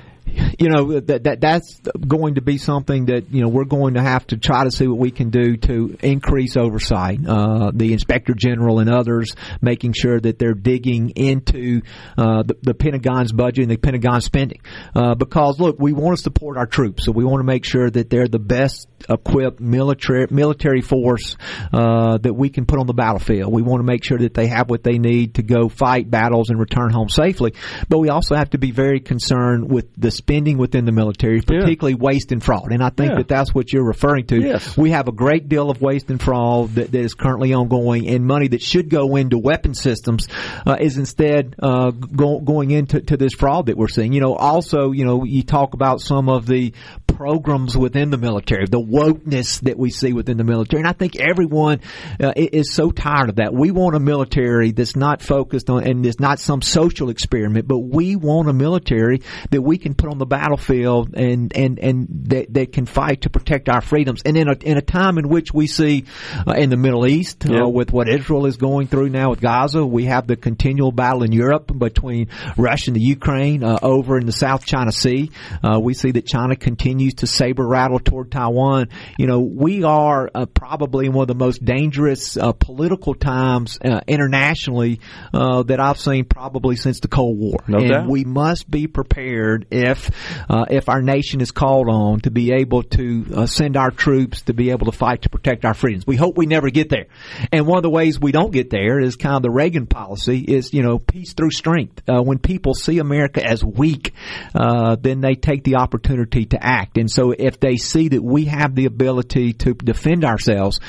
You 0.59 0.69
know 0.69 0.99
that, 0.99 1.23
that 1.23 1.41
that's 1.41 1.79
going 1.79 2.35
to 2.35 2.41
be 2.41 2.57
something 2.57 3.05
that 3.05 3.31
you 3.31 3.41
know 3.41 3.47
we're 3.47 3.65
going 3.65 3.95
to 3.95 4.01
have 4.01 4.25
to 4.27 4.37
try 4.37 4.63
to 4.63 4.71
see 4.71 4.87
what 4.87 4.97
we 4.97 5.11
can 5.11 5.29
do 5.29 5.57
to 5.57 5.97
increase 6.01 6.57
oversight. 6.57 7.19
Uh, 7.27 7.71
the 7.73 7.93
inspector 7.93 8.33
general 8.33 8.79
and 8.79 8.89
others 8.89 9.35
making 9.61 9.93
sure 9.93 10.19
that 10.19 10.39
they're 10.39 10.53
digging 10.53 11.11
into 11.11 11.81
uh, 12.17 12.43
the, 12.43 12.57
the, 12.61 12.73
Pentagon's 12.73 13.31
budget 13.31 13.63
and 13.63 13.71
the 13.71 13.77
Pentagon 13.77 14.21
spending. 14.21 14.61
Uh, 14.95 15.15
because 15.15 15.59
look, 15.59 15.77
we 15.79 15.93
want 15.93 16.17
to 16.17 16.21
support 16.21 16.57
our 16.57 16.65
troops, 16.65 17.05
so 17.05 17.11
we 17.11 17.23
want 17.23 17.39
to 17.39 17.45
make 17.45 17.65
sure 17.65 17.89
that 17.89 18.09
they're 18.09 18.27
the 18.27 18.39
best 18.39 18.87
equipped 19.07 19.59
military 19.59 20.27
military 20.29 20.81
force 20.81 21.37
uh, 21.71 22.17
that 22.17 22.33
we 22.33 22.49
can 22.49 22.65
put 22.65 22.79
on 22.79 22.87
the 22.87 22.93
battlefield. 22.93 23.51
We 23.51 23.61
want 23.61 23.79
to 23.79 23.85
make 23.85 24.03
sure 24.03 24.17
that 24.17 24.33
they 24.33 24.47
have 24.47 24.69
what 24.69 24.83
they 24.83 24.97
need 24.97 25.35
to 25.35 25.43
go 25.43 25.69
fight 25.69 26.09
battles 26.09 26.49
and 26.49 26.59
return 26.59 26.91
home 26.91 27.09
safely. 27.09 27.53
But 27.87 27.99
we 27.99 28.09
also 28.09 28.35
have 28.35 28.51
to 28.51 28.57
be 28.57 28.71
very 28.71 28.99
concerned 28.99 29.69
with 29.71 29.87
the 29.97 30.11
spending 30.19 30.57
within 30.57 30.85
the 30.85 30.91
military, 30.91 31.41
particularly 31.41 31.93
yeah. 31.93 32.05
waste 32.05 32.31
and 32.31 32.43
fraud. 32.43 32.71
And 32.71 32.83
I 32.83 32.89
think 32.89 33.11
yeah. 33.11 33.17
that 33.17 33.27
that's 33.27 33.53
what 33.53 33.73
you're 33.73 33.85
referring 33.87 34.27
to. 34.27 34.39
Yes. 34.39 34.77
We 34.77 34.91
have 34.91 35.07
a 35.07 35.11
great 35.11 35.49
deal 35.49 35.69
of 35.69 35.81
waste 35.81 36.09
and 36.09 36.21
fraud 36.21 36.75
that, 36.75 36.91
that 36.91 36.99
is 36.99 37.13
currently 37.13 37.53
ongoing, 37.53 38.07
and 38.07 38.25
money 38.25 38.49
that 38.49 38.61
should 38.61 38.89
go 38.89 39.15
into 39.15 39.37
weapon 39.37 39.73
systems 39.73 40.27
uh, 40.65 40.77
is 40.79 40.97
instead 40.97 41.55
uh, 41.59 41.91
go, 41.91 42.39
going 42.39 42.71
into 42.71 43.01
to 43.01 43.17
this 43.17 43.33
fraud 43.33 43.67
that 43.67 43.77
we're 43.77 43.87
seeing. 43.87 44.13
You 44.13 44.21
know, 44.21 44.35
also, 44.35 44.91
you 44.91 45.05
know, 45.05 45.23
you 45.23 45.43
talk 45.43 45.73
about 45.73 46.01
some 46.01 46.29
of 46.29 46.45
the 46.45 46.73
programs 47.19 47.77
within 47.77 48.11
the 48.11 48.17
military, 48.17 48.65
the 48.65 48.79
wokeness 48.79 49.59
that 49.63 49.77
we 49.77 49.89
see 49.89 50.13
within 50.13 50.37
the 50.37 50.43
military. 50.45 50.79
And 50.79 50.87
I 50.87 50.93
think 50.93 51.17
everyone 51.17 51.81
uh, 52.17 52.31
is 52.33 52.71
so 52.71 52.91
tired 52.91 53.27
of 53.27 53.35
that. 53.35 53.53
We 53.53 53.71
want 53.71 53.97
a 53.97 53.99
military 53.99 54.71
that's 54.71 54.95
not 54.95 55.21
focused 55.21 55.69
on, 55.69 55.83
and 55.83 56.05
it's 56.05 56.21
not 56.21 56.39
some 56.39 56.61
social 56.61 57.09
experiment, 57.09 57.67
but 57.67 57.79
we 57.79 58.15
want 58.15 58.47
a 58.47 58.53
military 58.53 59.21
that 59.51 59.61
we 59.61 59.77
can 59.77 59.95
put 59.95 60.09
on 60.09 60.17
the 60.17 60.25
battlefield 60.25 61.13
and, 61.13 61.51
and, 61.57 61.77
and 61.79 62.07
that, 62.29 62.53
that 62.53 62.71
can 62.71 62.85
fight 62.85 63.23
to 63.23 63.29
protect 63.29 63.67
our 63.67 63.81
freedoms. 63.81 64.21
And 64.23 64.37
in 64.37 64.47
a, 64.47 64.53
in 64.53 64.77
a 64.77 64.81
time 64.81 65.17
in 65.17 65.27
which 65.27 65.53
we 65.53 65.67
see 65.67 66.05
uh, 66.47 66.53
in 66.53 66.69
the 66.69 66.77
Middle 66.77 67.05
East, 67.05 67.45
uh, 67.45 67.67
with 67.67 67.91
what 67.91 68.07
Israel 68.07 68.45
is 68.45 68.55
going 68.55 68.87
through 68.87 69.09
now 69.09 69.31
with 69.31 69.41
Gaza, 69.41 69.85
we 69.85 70.05
have 70.05 70.25
the 70.25 70.37
continual 70.37 70.93
battle 70.93 71.23
in 71.23 71.33
Europe 71.33 71.69
between 71.77 72.29
Russia 72.55 72.91
and 72.91 72.95
the 72.95 73.01
Ukraine 73.01 73.61
uh, 73.61 73.77
over 73.81 74.17
in 74.17 74.25
the 74.25 74.31
South 74.31 74.65
China 74.65 74.93
Sea. 74.93 75.31
Uh, 75.61 75.81
we 75.81 75.93
see 75.93 76.11
that 76.11 76.25
China 76.25 76.55
continues 76.55 77.08
to 77.15 77.27
saber 77.27 77.65
rattle 77.65 77.99
toward 77.99 78.31
Taiwan. 78.31 78.89
You 79.17 79.27
know, 79.27 79.41
we 79.41 79.83
are 79.83 80.29
uh, 80.33 80.45
probably 80.45 81.05
in 81.07 81.13
one 81.13 81.23
of 81.23 81.27
the 81.27 81.35
most 81.35 81.63
dangerous 81.63 82.37
uh, 82.37 82.51
political 82.53 83.13
times 83.13 83.79
uh, 83.83 84.01
internationally 84.07 84.99
uh, 85.33 85.63
that 85.63 85.79
I've 85.79 85.99
seen 85.99 86.25
probably 86.25 86.75
since 86.75 86.99
the 86.99 87.07
Cold 87.07 87.37
War. 87.37 87.57
No 87.67 87.79
and 87.79 87.89
doubt. 87.89 88.09
we 88.09 88.23
must 88.23 88.69
be 88.69 88.87
prepared 88.87 89.67
if 89.71 90.11
uh, 90.49 90.65
if 90.69 90.89
our 90.89 91.01
nation 91.01 91.41
is 91.41 91.51
called 91.51 91.89
on 91.89 92.21
to 92.21 92.31
be 92.31 92.53
able 92.53 92.83
to 92.83 93.25
uh, 93.35 93.45
send 93.45 93.77
our 93.77 93.91
troops 93.91 94.43
to 94.43 94.53
be 94.53 94.71
able 94.71 94.85
to 94.85 94.91
fight 94.91 95.23
to 95.23 95.29
protect 95.29 95.65
our 95.65 95.73
freedoms. 95.73 96.05
We 96.05 96.15
hope 96.15 96.37
we 96.37 96.45
never 96.45 96.69
get 96.69 96.89
there. 96.89 97.07
And 97.51 97.65
one 97.65 97.77
of 97.77 97.83
the 97.83 97.89
ways 97.89 98.19
we 98.19 98.31
don't 98.31 98.51
get 98.51 98.69
there 98.69 98.99
is 98.99 99.15
kind 99.15 99.35
of 99.35 99.41
the 99.41 99.51
Reagan 99.51 99.87
policy 99.87 100.39
is, 100.39 100.73
you 100.73 100.83
know, 100.83 100.99
peace 100.99 101.33
through 101.33 101.51
strength. 101.51 102.03
when 102.07 102.39
people 102.39 102.73
see 102.73 102.99
America 102.99 103.43
as 103.43 103.63
weak, 103.63 104.13
then 104.53 105.21
they 105.21 105.35
take 105.35 105.63
the 105.63 105.75
opportunity 105.75 106.45
to 106.45 106.63
act. 106.63 106.97
And 106.99 107.09
so 107.11 107.31
if 107.31 107.59
they 107.59 107.77
see 107.77 108.09
that 108.09 108.23
we 108.23 108.45
have 108.45 108.75
the 108.75 108.85
ability 108.85 109.53
to 109.53 109.73
defend 109.73 110.25
ourselves, 110.25 110.79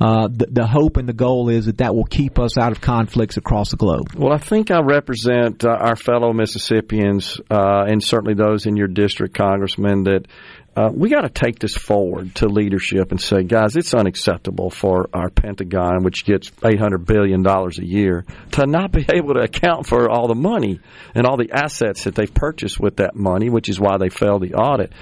uh, 0.00 0.28
the, 0.28 0.46
the, 0.50 0.66
hope 0.66 0.96
and 0.96 1.08
the 1.08 1.12
goal 1.14 1.48
is 1.48 1.66
that 1.66 1.78
that 1.78 1.94
will 1.94 2.04
keep 2.04 2.38
us 2.38 2.58
out 2.58 2.72
of 2.72 2.80
conflicts 2.80 3.36
across 3.36 3.70
the 3.70 3.76
globe. 3.76 4.14
Well, 4.14 4.32
I 4.32 4.38
think 4.38 4.70
I 4.70 4.80
represent 4.80 5.64
uh, 5.64 5.70
our 5.70 5.96
fellow 5.96 6.32
Mississippians 6.32 7.40
uh, 7.50 7.84
and 7.88 8.02
certainly 8.02 8.34
those 8.34 8.66
in 8.66 8.76
your 8.76 8.88
district, 8.88 9.34
Congressman, 9.36 10.04
that 10.04 10.26
uh, 10.76 10.88
we 10.94 11.10
got 11.10 11.22
to 11.22 11.28
take 11.28 11.58
this 11.58 11.76
forward 11.76 12.32
to 12.36 12.46
leadership 12.46 13.10
and 13.10 13.20
say, 13.20 13.42
guys, 13.42 13.74
it's 13.74 13.92
unacceptable 13.92 14.70
for 14.70 15.10
our 15.12 15.28
Pentagon, 15.28 16.04
which 16.04 16.24
gets 16.24 16.48
$800 16.50 17.04
billion 17.04 17.44
a 17.44 17.84
year, 17.84 18.24
to 18.52 18.66
not 18.66 18.92
be 18.92 19.04
able 19.12 19.34
to 19.34 19.40
account 19.40 19.86
for 19.86 20.08
all 20.08 20.28
the 20.28 20.36
money 20.36 20.78
and 21.14 21.26
all 21.26 21.36
the 21.36 21.50
assets 21.52 22.04
that 22.04 22.14
they've 22.14 22.32
purchased 22.32 22.78
with 22.78 22.96
that 22.96 23.16
money, 23.16 23.50
which 23.50 23.68
is 23.68 23.80
why 23.80 23.98
they 23.98 24.10
failed 24.10 24.42
the 24.42 24.54
audit. 24.54 24.92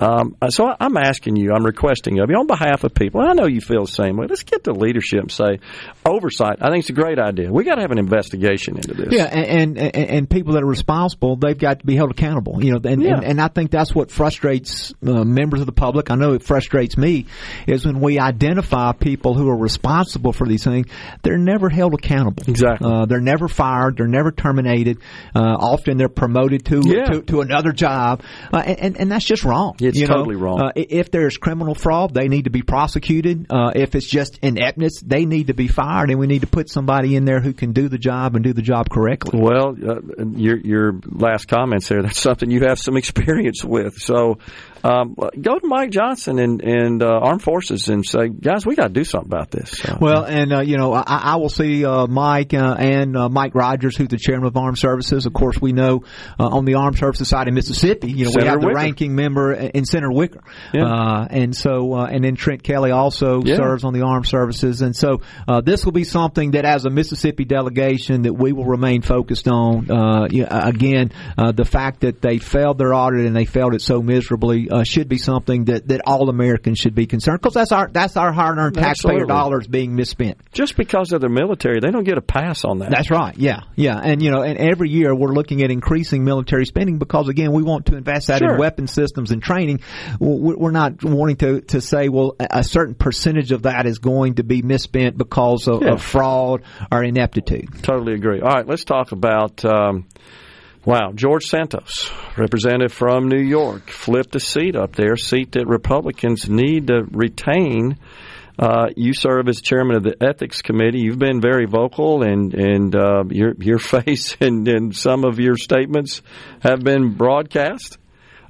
Um, 0.00 0.36
so 0.48 0.66
I- 0.66 0.76
I'm 0.80 0.96
asking 0.96 1.36
you, 1.36 1.52
I'm 1.54 1.64
requesting 1.64 2.18
of 2.18 2.28
you 2.30 2.36
on 2.36 2.46
behalf 2.46 2.82
of 2.84 2.94
people. 2.94 3.20
And 3.20 3.30
I 3.30 3.32
know 3.34 3.46
you 3.46 3.60
feel 3.60 3.82
the 3.84 3.92
same 3.92 4.16
way. 4.16 4.26
Let's 4.28 4.42
get 4.42 4.64
the 4.64 4.72
leadership 4.72 5.20
and 5.20 5.30
say 5.30 5.58
oversight. 6.04 6.58
I 6.60 6.70
think 6.70 6.80
it's 6.80 6.90
a 6.90 6.94
great 6.94 7.18
idea. 7.18 7.52
We 7.52 7.64
got 7.64 7.76
to 7.76 7.82
have 7.82 7.90
an 7.92 7.98
investigation 7.98 8.76
into 8.76 8.94
this. 8.94 9.08
Yeah, 9.12 9.24
and, 9.24 9.78
and 9.78 9.94
and 9.96 10.30
people 10.30 10.54
that 10.54 10.62
are 10.62 10.66
responsible, 10.66 11.36
they've 11.36 11.56
got 11.56 11.80
to 11.80 11.86
be 11.86 11.94
held 11.96 12.10
accountable. 12.10 12.62
You 12.62 12.72
know, 12.72 12.80
and 12.84 13.02
Yeah. 13.02 13.14
and, 13.16 13.24
and 13.24 13.40
I 13.40 13.48
think 13.48 13.70
that's 13.70 13.94
what 13.94 14.10
frustrates 14.10 14.92
uh, 15.06 15.24
members 15.24 15.60
of 15.60 15.66
the 15.66 15.72
public. 15.72 16.10
I 16.10 16.16
know 16.16 16.32
it 16.34 16.42
frustrates 16.42 16.96
me 16.96 17.26
is 17.66 17.86
when 17.86 18.00
we 18.00 18.18
identify 18.18 18.92
people 18.92 19.34
who 19.34 19.48
are 19.48 19.56
responsible 19.56 20.32
for 20.32 20.46
these 20.46 20.64
things, 20.64 20.86
they're 21.22 21.38
never 21.38 21.68
held 21.68 21.94
accountable. 21.94 22.42
Exactly. 22.48 22.90
Uh, 22.90 23.06
they're 23.06 23.20
never 23.20 23.48
fired. 23.48 23.96
They're 23.96 24.06
never 24.08 24.32
terminated. 24.32 24.98
Uh, 25.34 25.40
often 25.40 25.96
they're 25.96 26.08
promoted 26.08 26.64
to 26.66 26.82
Yeah. 26.84 27.04
to, 27.04 27.22
to 27.22 27.40
another 27.40 27.72
job, 27.72 28.22
uh, 28.52 28.58
and, 28.58 28.78
and 28.80 28.96
and 29.04 29.12
that's 29.12 29.24
just 29.24 29.44
wrong. 29.44 29.76
It's 29.88 29.98
you 29.98 30.06
know? 30.06 30.14
totally 30.14 30.36
wrong. 30.36 30.60
Uh, 30.60 30.72
if 30.74 31.10
there's 31.10 31.36
criminal 31.36 31.74
fraud, 31.74 32.14
they 32.14 32.28
need 32.28 32.44
to 32.44 32.50
be 32.50 32.62
prosecuted. 32.62 33.46
Uh, 33.50 33.72
if 33.74 33.94
it's 33.94 34.06
just 34.06 34.38
ineptness, 34.42 35.00
they 35.00 35.24
need 35.24 35.48
to 35.48 35.54
be 35.54 35.68
fired, 35.68 36.10
and 36.10 36.18
we 36.18 36.26
need 36.26 36.42
to 36.42 36.46
put 36.46 36.68
somebody 36.68 37.16
in 37.16 37.24
there 37.24 37.40
who 37.40 37.52
can 37.52 37.72
do 37.72 37.88
the 37.88 37.98
job 37.98 38.34
and 38.34 38.44
do 38.44 38.52
the 38.52 38.62
job 38.62 38.88
correctly. 38.90 39.40
Well, 39.40 39.76
uh, 39.86 40.24
your 40.36 40.56
your 40.56 41.00
last 41.04 41.48
comments 41.48 41.88
there, 41.88 42.02
that's 42.02 42.20
something 42.20 42.50
you 42.50 42.60
have 42.60 42.78
some 42.78 42.96
experience 43.04 43.64
with. 43.64 43.94
So 43.94 44.38
um, 44.84 45.16
go 45.40 45.58
to 45.58 45.66
Mike 45.66 45.90
Johnson 45.90 46.38
and, 46.38 46.60
and 46.62 47.02
uh, 47.02 47.06
Armed 47.06 47.42
Forces 47.42 47.88
and 47.88 48.04
say, 48.04 48.28
guys, 48.28 48.66
we 48.66 48.76
got 48.76 48.88
to 48.88 48.92
do 48.92 49.02
something 49.04 49.30
about 49.32 49.50
this. 49.50 49.70
So, 49.70 49.96
Well, 50.00 50.24
and 50.24 50.52
uh, 50.52 50.60
you 50.60 50.76
know, 50.76 50.92
I, 50.92 51.02
I 51.06 51.36
will 51.36 51.48
see 51.48 51.84
uh, 51.84 52.06
Mike 52.06 52.52
uh, 52.54 52.76
and 52.78 53.16
uh, 53.16 53.28
Mike 53.28 53.54
Rogers, 53.54 53.96
who's 53.96 54.08
the 54.08 54.18
chairman 54.18 54.46
of 54.46 54.56
Armed 54.56 54.78
Services. 54.78 55.26
Of 55.26 55.32
course, 55.32 55.60
we 55.60 55.72
know 55.72 56.04
uh, 56.38 56.46
on 56.46 56.64
the 56.66 56.74
Armed 56.74 56.98
Services 56.98 57.28
side 57.28 57.48
in 57.48 57.54
Mississippi, 57.54 58.12
you 58.12 58.26
know, 58.26 58.32
we 58.36 58.44
have 58.44 58.60
the 58.60 58.66
Wicker. 58.66 58.76
ranking 58.76 59.14
member 59.14 59.52
in 59.54 59.84
Senator 59.86 60.12
Wicker, 60.12 60.42
Yeah. 60.72 60.84
uh, 60.84 61.26
and 61.30 61.56
so 61.56 61.94
uh, 61.94 62.04
and 62.06 62.22
then 62.22 62.36
Trent 62.36 62.62
Kelly 62.62 62.90
also 62.90 63.42
Yeah. 63.42 63.56
serves 63.56 63.84
on 63.84 63.94
the 63.94 64.02
Armed 64.02 64.26
Services, 64.26 64.82
and 64.82 64.94
so 64.94 65.22
uh, 65.48 65.60
this 65.62 65.84
will 65.84 65.92
be 65.92 66.04
something 66.04 66.50
that, 66.52 66.64
as 66.66 66.84
a 66.84 66.90
Mississippi 66.90 67.44
delegation, 67.46 68.22
that 68.22 68.34
we 68.34 68.52
will 68.52 68.66
remain 68.66 69.00
focused 69.02 69.48
on. 69.48 69.90
Uh, 69.90 70.28
yeah, 70.30 70.68
again, 70.68 71.10
uh, 71.38 71.52
the 71.52 71.64
fact 71.64 72.00
that 72.00 72.20
they 72.20 72.38
failed 72.38 72.76
their 72.78 72.92
audit 72.92 73.24
and 73.26 73.34
they 73.34 73.44
failed 73.46 73.74
it 73.74 73.80
so 73.80 74.02
miserably 74.02 74.68
uh, 74.74 74.82
should 74.84 75.08
be 75.08 75.18
something 75.18 75.66
that, 75.66 75.86
that 75.88 76.00
all 76.06 76.28
Americans 76.28 76.78
should 76.78 76.94
be 76.94 77.06
concerned 77.06 77.38
because 77.40 77.54
that's 77.54 77.72
our 77.72 77.88
that's 77.92 78.16
our 78.16 78.32
hard-earned 78.32 78.74
taxpayer 78.74 79.12
Absolutely. 79.12 79.26
dollars 79.28 79.66
being 79.68 79.94
misspent. 79.94 80.38
just 80.52 80.76
because 80.76 81.12
of 81.12 81.20
their 81.20 81.30
military, 81.30 81.78
they 81.80 81.90
don't 81.90 82.04
get 82.04 82.18
a 82.18 82.22
pass 82.22 82.64
on 82.64 82.80
that. 82.80 82.90
That's 82.90 83.10
right. 83.10 83.36
Yeah, 83.36 83.60
yeah, 83.76 83.98
and 84.02 84.20
you 84.22 84.30
know, 84.30 84.42
and 84.42 84.58
every 84.58 84.90
year 84.90 85.14
we're 85.14 85.32
looking 85.32 85.62
at 85.62 85.70
increasing 85.70 86.24
military 86.24 86.66
spending 86.66 86.98
because 86.98 87.28
again, 87.28 87.52
we 87.52 87.62
want 87.62 87.86
to 87.86 87.96
invest 87.96 88.26
that 88.28 88.38
Sure. 88.40 88.54
in 88.54 88.58
weapon 88.58 88.86
systems 88.86 89.30
and 89.30 89.42
training. 89.42 89.80
We're 90.18 90.70
not 90.72 91.04
wanting 91.04 91.36
to 91.36 91.60
to 91.62 91.80
say, 91.80 92.08
well, 92.08 92.34
a 92.40 92.48
a 92.50 92.64
certain 92.64 92.94
percentage 92.94 93.52
of 93.52 93.62
that 93.62 93.86
is 93.86 93.98
going 93.98 94.34
to 94.36 94.42
be 94.44 94.62
misspent 94.62 95.18
because 95.18 95.68
of, 95.68 95.82
Yeah. 95.82 95.92
of 95.92 96.02
fraud 96.02 96.62
or 96.90 97.02
ineptitude. 97.04 97.68
Totally 97.82 98.14
agree. 98.14 98.40
All 98.40 98.48
right, 98.48 98.66
let's 98.66 98.84
talk 98.84 99.12
about. 99.12 99.64
Um, 99.64 100.06
wow, 100.84 101.12
George 101.14 101.44
Santos, 101.44 102.10
representative 102.36 102.92
from 102.92 103.28
New 103.28 103.42
York, 103.42 103.90
flipped 103.90 104.36
a 104.36 104.40
seat 104.40 104.76
up 104.76 104.94
there, 104.94 105.16
seat 105.16 105.52
that 105.52 105.66
Republicans 105.66 106.48
need 106.48 106.88
to 106.88 107.04
retain. 107.10 107.98
Uh, 108.58 108.86
you 108.96 109.12
serve 109.12 109.48
as 109.48 109.60
chairman 109.60 109.96
of 109.96 110.02
the 110.04 110.16
ethics 110.22 110.62
committee. 110.62 111.00
You've 111.00 111.18
been 111.18 111.40
very 111.40 111.66
vocal, 111.66 112.22
and 112.22 112.54
and 112.54 112.94
uh, 112.94 113.24
your 113.28 113.54
your 113.58 113.78
face 113.80 114.36
and, 114.40 114.66
and 114.68 114.94
some 114.94 115.24
of 115.24 115.40
your 115.40 115.56
statements 115.56 116.22
have 116.60 116.80
been 116.80 117.14
broadcast 117.14 117.98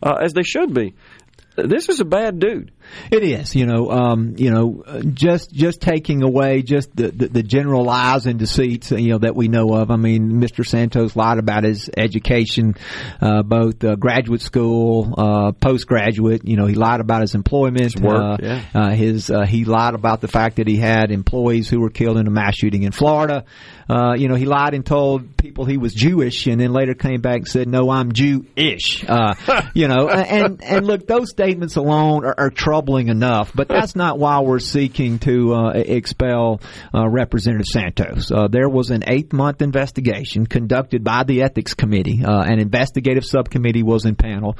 uh, 0.02 0.16
as 0.22 0.34
they 0.34 0.42
should 0.42 0.74
be. 0.74 0.94
This 1.56 1.88
is 1.88 2.00
a 2.00 2.04
bad 2.04 2.38
dude. 2.38 2.72
It 3.10 3.22
is, 3.22 3.54
you 3.54 3.66
know, 3.66 3.90
um, 3.90 4.34
you 4.36 4.50
know, 4.50 4.84
just 5.12 5.52
just 5.52 5.80
taking 5.80 6.22
away 6.22 6.62
just 6.62 6.94
the, 6.94 7.08
the, 7.08 7.28
the 7.28 7.42
general 7.42 7.84
lies 7.84 8.26
and 8.26 8.38
deceits, 8.38 8.90
you 8.90 9.10
know, 9.10 9.18
that 9.18 9.34
we 9.34 9.48
know 9.48 9.74
of. 9.74 9.90
I 9.90 9.96
mean, 9.96 10.40
Mr. 10.40 10.66
Santos 10.66 11.16
lied 11.16 11.38
about 11.38 11.64
his 11.64 11.90
education, 11.96 12.74
uh, 13.20 13.42
both 13.42 13.82
uh, 13.84 13.96
graduate 13.96 14.42
school, 14.42 15.14
uh, 15.16 15.52
postgraduate. 15.52 16.46
You 16.46 16.56
know, 16.56 16.66
he 16.66 16.74
lied 16.74 17.00
about 17.00 17.22
his 17.22 17.34
employment. 17.34 18.00
work, 18.00 18.16
uh, 18.16 18.36
yeah. 18.40 18.64
uh, 18.74 18.90
his 18.90 19.30
uh, 19.30 19.44
he 19.46 19.64
lied 19.64 19.94
about 19.94 20.20
the 20.20 20.28
fact 20.28 20.56
that 20.56 20.66
he 20.66 20.76
had 20.76 21.10
employees 21.10 21.68
who 21.68 21.80
were 21.80 21.90
killed 21.90 22.16
in 22.16 22.26
a 22.26 22.30
mass 22.30 22.56
shooting 22.56 22.82
in 22.82 22.92
Florida. 22.92 23.44
Uh, 23.88 24.14
you 24.16 24.28
know, 24.28 24.34
he 24.34 24.46
lied 24.46 24.74
and 24.74 24.84
told 24.84 25.36
people 25.36 25.64
he 25.66 25.76
was 25.76 25.92
Jewish, 25.92 26.46
and 26.46 26.60
then 26.60 26.72
later 26.72 26.94
came 26.94 27.20
back 27.20 27.38
and 27.38 27.48
said, 27.48 27.68
"No, 27.68 27.90
I'm 27.90 28.12
Jewish." 28.12 29.04
Uh, 29.06 29.34
you 29.74 29.88
know, 29.88 30.08
and 30.08 30.62
and 30.62 30.86
look, 30.86 31.06
those 31.06 31.30
statements 31.30 31.76
alone 31.76 32.24
are, 32.24 32.34
are 32.36 32.50
troubling 32.50 32.73
enough, 32.82 33.52
but 33.54 33.68
that's 33.68 33.96
not 34.04 34.18
why 34.18 34.40
we're 34.40 34.58
seeking 34.58 35.18
to 35.20 35.54
uh, 35.54 35.70
expel 35.74 36.60
uh, 36.94 37.08
Representative 37.08 37.66
Santos. 37.66 38.30
Uh, 38.30 38.48
there 38.48 38.68
was 38.68 38.90
an 38.90 39.04
eight-month 39.06 39.62
investigation 39.62 40.46
conducted 40.46 41.04
by 41.04 41.24
the 41.24 41.42
Ethics 41.42 41.74
Committee. 41.74 42.24
Uh, 42.24 42.42
an 42.42 42.58
investigative 42.58 43.24
subcommittee 43.24 43.82
was 43.82 44.04
in 44.04 44.16
panel. 44.16 44.56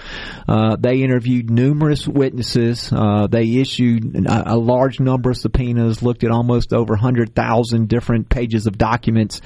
Uh, 0.49 0.77
they 0.77 1.03
interviewed 1.03 1.51
numerous 1.51 2.07
witnesses. 2.07 2.91
Uh, 2.93 3.27
they 3.27 3.57
issued 3.57 4.27
a, 4.27 4.55
a 4.55 4.57
large 4.57 5.01
number 5.01 5.31
of 5.31 5.37
subpoenas, 5.37 6.03
looked 6.03 6.25
at 6.25 6.31
almost 6.31 6.73
over 6.73 6.95
100,000 6.95 7.89
different 7.89 8.29
pages 8.29 8.67
of 8.67 8.79
documents, 8.79 9.41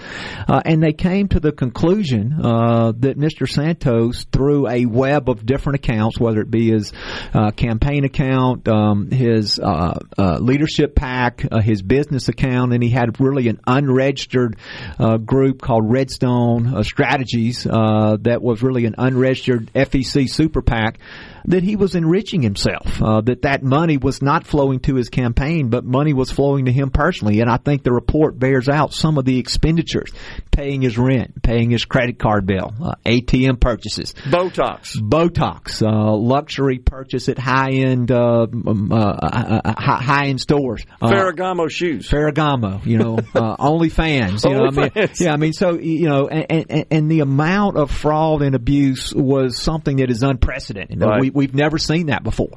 uh, 0.49 0.61
and 0.65 0.83
they 0.83 0.93
came 0.93 1.29
to 1.29 1.41
the 1.41 1.53
conclusion 1.53 2.35
uh, 2.43 2.93
that 2.99 3.19
Mr. 3.19 3.49
Santos, 3.49 4.25
through 4.33 4.69
a 4.69 4.87
web 4.87 5.29
of 5.29 5.45
different 5.45 5.77
accounts, 5.77 6.19
whether 6.19 6.41
it 6.41 6.51
be 6.51 6.71
his 6.71 6.93
uh, 7.35 7.51
campaign 7.51 8.05
account, 8.05 8.58
um, 8.67 9.11
his 9.11 9.59
uh, 9.59 9.99
uh, 10.17 10.39
leadership 10.41 10.95
PAC, 10.95 11.45
uh, 11.51 11.61
his 11.61 11.83
business 11.83 12.29
account, 12.29 12.73
and 12.73 12.83
he 12.83 12.89
had 12.89 13.21
really 13.21 13.49
an 13.49 13.61
unregistered 13.67 14.57
uh, 14.99 15.19
group 15.19 15.61
called 15.61 15.91
Redstone 15.91 16.75
uh, 16.75 16.83
Strategies 16.83 17.67
uh, 17.67 18.17
that 18.23 18.43
was 18.43 18.63
really 18.63 18.87
an 18.87 18.95
unregistered 18.97 19.71
FEC 19.75 20.29
super 20.31 20.63
PAC 20.63 20.99
that 21.47 21.63
he 21.63 21.77
was 21.77 21.95
enriching 21.95 22.43
himself, 22.43 23.03
uh, 23.03 23.21
that 23.23 23.43
that 23.43 23.63
money 23.63 23.97
was 23.97 24.23
not 24.23 24.47
flowing 24.47 24.81
to 24.81 24.95
his 24.95 25.09
campaign, 25.09 25.69
but 25.69 25.85
money 25.85 26.13
was 26.13 26.31
flowing 26.31 26.67
to 26.67 26.73
him 26.73 26.91
personally. 26.91 27.41
And 27.41 27.51
I 27.51 27.57
think 27.57 27.83
the 27.83 27.93
report 27.93 28.39
bears 28.39 28.69
out 28.69 28.93
some 28.93 29.19
of 29.19 29.25
the 29.25 29.39
expenditures, 29.39 30.11
paying 30.51 30.83
his 30.83 30.99
rent, 30.99 31.43
paying 31.43 31.71
his 31.71 31.85
credit 31.85 32.19
card 32.19 32.47
bill, 32.47 32.73
uh, 32.83 32.93
ATM 33.05 33.61
purchases, 33.61 34.15
Botox. 34.25 34.97
Botox, 34.97 35.83
uh, 35.83 36.17
luxury 36.17 36.79
purchase 36.79 37.29
at 37.29 37.39
high 37.39 37.71
end, 37.71 38.11
uh, 38.11 38.43
um, 38.43 38.93
uh, 38.93 38.97
uh, 38.97 39.73
high 39.77 40.27
end 40.27 40.41
stores. 40.41 40.85
Uh, 41.01 41.11
Ferragamo 41.11 41.71
shoes. 41.71 42.09
Ferragamo, 42.09 42.85
you 42.85 42.99
know, 42.99 43.17
uh, 43.35 43.57
OnlyFans, 43.57 44.45
you 44.45 44.57
know, 44.57 44.67
I 44.67 44.71
mean, 44.71 45.09
yeah, 45.19 45.33
I 45.33 45.37
mean, 45.37 45.53
so 45.53 45.79
you 45.79 46.09
know, 46.09 46.29
and, 46.29 46.67
and, 46.71 46.87
and 46.91 47.11
the 47.11 47.21
amount 47.21 47.77
of 47.77 47.91
fraud 47.91 48.43
and 48.43 48.55
abuse 48.55 49.13
was 49.15 49.61
something 49.61 49.97
that 49.97 50.11
is 50.11 50.23
unprecedented. 50.23 51.01
Right. 51.01 51.33
We, 51.35 51.38
we've 51.39 51.55
never 51.55 51.79
seen 51.79 52.07
that 52.07 52.23
before. 52.23 52.53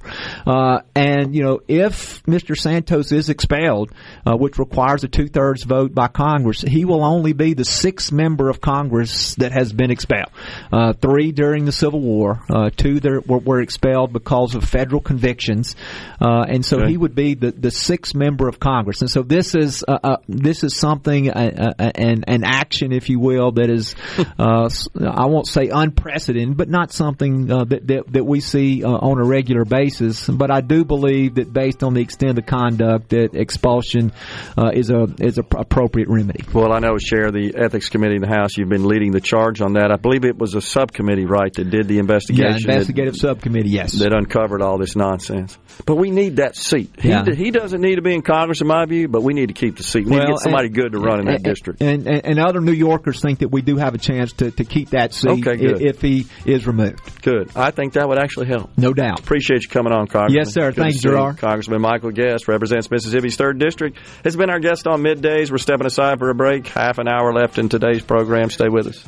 Uh, 0.45 0.81
and 0.95 1.33
you 1.35 1.43
know, 1.43 1.59
if 1.67 2.21
Mr. 2.23 2.57
Santos 2.57 3.11
is 3.11 3.29
expelled, 3.29 3.91
uh, 4.25 4.35
which 4.35 4.57
requires 4.59 5.03
a 5.03 5.07
two-thirds 5.07 5.63
vote 5.63 5.95
by 5.95 6.07
Congress, 6.07 6.61
he 6.61 6.83
will 6.83 7.03
only 7.05 7.33
be 7.33 7.53
the 7.53 7.63
sixth 7.65 8.11
member 8.11 8.49
of 8.49 8.59
Congress 8.59 9.35
that 9.35 9.51
has 9.53 9.71
been 9.71 9.91
expelled. 9.91 10.31
Uh, 10.73 10.93
three 10.93 11.31
during 11.31 11.65
the 11.65 11.71
Civil 11.71 12.01
War, 12.01 12.41
uh, 12.49 12.69
two 12.75 12.99
that 12.99 13.27
were, 13.27 13.37
were 13.37 13.61
expelled 13.61 14.11
because 14.11 14.55
of 14.55 14.63
federal 14.63 15.01
convictions, 15.01 15.75
uh, 16.19 16.45
and 16.49 16.65
so 16.65 16.79
Okay. 16.81 16.89
he 16.91 16.97
would 16.97 17.15
be 17.15 17.35
the, 17.35 17.51
the 17.51 17.69
sixth 17.71 18.15
member 18.15 18.47
of 18.47 18.59
Congress. 18.59 19.01
And 19.01 19.09
so 19.09 19.21
this 19.21 19.53
is 19.55 19.83
uh, 19.87 20.17
this 20.27 20.63
is 20.63 20.75
something 20.75 21.29
uh, 21.29 21.73
uh, 21.77 21.91
an 21.95 22.23
an 22.27 22.43
action, 22.43 22.91
if 22.91 23.09
you 23.09 23.19
will, 23.19 23.51
that 23.53 23.69
is 23.69 23.95
uh, 24.39 24.69
I 24.99 25.25
won't 25.27 25.47
say 25.47 25.69
unprecedented, 25.69 26.57
but 26.57 26.69
not 26.69 26.91
something 26.91 27.51
uh, 27.51 27.65
that, 27.65 27.87
that 27.87 28.13
that 28.13 28.23
we 28.23 28.39
see 28.39 28.60
uh, 28.83 28.87
on 28.89 29.19
a 29.19 29.25
regular 29.25 29.65
basis. 29.65 30.27
But 30.27 30.51
I 30.51 30.61
do 30.61 30.85
believe 30.85 31.35
that 31.35 31.51
based 31.51 31.83
on 31.83 31.93
the 31.93 32.01
extent 32.01 32.37
of 32.37 32.45
conduct, 32.45 33.09
that 33.09 33.35
expulsion 33.35 34.11
uh, 34.57 34.71
is 34.73 34.89
a 34.89 35.07
is 35.19 35.37
a 35.37 35.43
pr- 35.43 35.59
appropriate 35.59 36.09
remedy. 36.09 36.43
Well, 36.53 36.71
I 36.73 36.79
know, 36.79 36.97
Chair, 36.97 37.31
the 37.31 37.53
Ethics 37.55 37.89
Committee 37.89 38.15
in 38.15 38.21
the 38.21 38.27
House, 38.27 38.57
you've 38.57 38.69
been 38.69 38.87
leading 38.87 39.11
the 39.11 39.21
charge 39.21 39.61
on 39.61 39.73
that. 39.73 39.91
I 39.91 39.95
believe 39.97 40.25
it 40.25 40.37
was 40.37 40.55
a 40.55 40.61
subcommittee, 40.61 41.25
right, 41.25 41.53
that 41.53 41.69
did 41.69 41.87
the 41.87 41.99
investigation. 41.99 42.45
Yeah, 42.45 42.57
that- 42.57 42.71
investigative 42.73 43.15
subcommittee. 43.15 43.69
Yes. 43.69 43.93
that 43.99 44.13
uncovered 44.13 44.61
all 44.61 44.77
this 44.77 44.95
nonsense. 44.95 45.57
But 45.85 45.95
we 45.95 46.11
need 46.11 46.37
that 46.37 46.55
seat. 46.55 46.91
He, 46.99 47.09
Yeah. 47.09 47.23
he 47.25 47.51
doesn't 47.51 47.81
need 47.81 47.95
to 47.95 48.01
be 48.01 48.13
in 48.13 48.21
Congress, 48.21 48.61
in 48.61 48.67
my 48.67 48.85
view, 48.85 49.07
but 49.07 49.23
we 49.23 49.33
need 49.33 49.47
to 49.47 49.53
keep 49.53 49.77
the 49.77 49.83
seat. 49.83 50.05
We 50.05 50.11
need 50.11 50.21
to 50.21 50.27
get 50.27 50.39
somebody 50.39 50.67
and- 50.67 50.75
good 50.75 50.91
to 50.93 50.99
run 50.99 51.19
in 51.19 51.25
that 51.25 51.35
and- 51.35 51.43
district. 51.43 51.81
And, 51.81 52.07
and 52.07 52.21
and 52.31 52.39
other 52.39 52.61
New 52.61 52.71
Yorkers 52.73 53.21
think 53.21 53.39
that 53.39 53.49
we 53.49 53.61
do 53.61 53.77
have 53.77 53.93
a 53.93 53.97
chance 53.97 54.33
to, 54.33 54.51
to 54.51 54.63
keep 54.63 54.91
that 54.91 55.13
seat 55.13 55.45
Okay, 55.47 55.57
if 55.59 56.01
he 56.01 56.25
is 56.45 56.67
removed. 56.67 57.21
Good. 57.21 57.49
I 57.55 57.71
think 57.71 57.93
that 57.93 58.07
would 58.07 58.19
actually 58.19 58.47
help. 58.47 58.50
No 58.77 58.93
doubt. 58.93 59.19
Appreciate 59.19 59.63
you 59.63 59.69
coming 59.69 59.93
on, 59.93 60.07
Congressman. 60.07 60.37
Yes, 60.37 60.53
sir. 60.53 60.69
Good 60.69 60.75
to 60.75 60.81
Thanks, 60.81 60.99
see 60.99 61.09
you. 61.09 61.15
Gerard. 61.15 61.37
Congressman 61.37 61.81
Michael 61.81 62.11
Guest 62.11 62.47
represents 62.47 62.89
Mississippi's 62.91 63.37
3rd 63.37 63.59
District. 63.59 63.97
Has 64.23 64.35
been 64.35 64.49
our 64.49 64.59
guest 64.59 64.87
on 64.87 65.01
middays. 65.01 65.51
We're 65.51 65.57
stepping 65.57 65.85
aside 65.87 66.19
for 66.19 66.29
a 66.29 66.35
break. 66.35 66.67
Half 66.67 66.97
an 66.97 67.07
hour 67.07 67.33
left 67.33 67.57
in 67.57 67.69
today's 67.69 68.03
program. 68.03 68.49
Stay 68.49 68.69
with 68.69 68.87
us. 68.87 69.07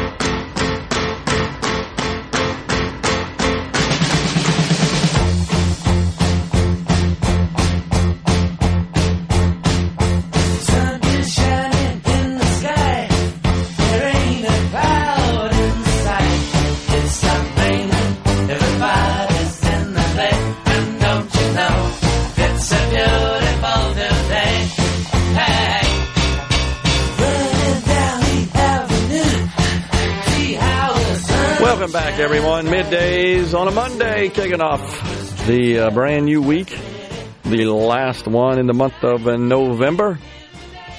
Everyone. 32.61 32.83
Middays 32.83 33.57
on 33.57 33.67
a 33.67 33.71
Monday, 33.71 34.29
kicking 34.29 34.61
off 34.61 34.81
the 35.47 35.79
uh, 35.79 35.91
brand 35.91 36.25
new 36.25 36.41
week, 36.41 36.77
the 37.43 37.65
last 37.65 38.27
one 38.27 38.59
in 38.59 38.67
the 38.67 38.73
month 38.73 39.03
of 39.03 39.27
uh, 39.27 39.37
November. 39.37 40.19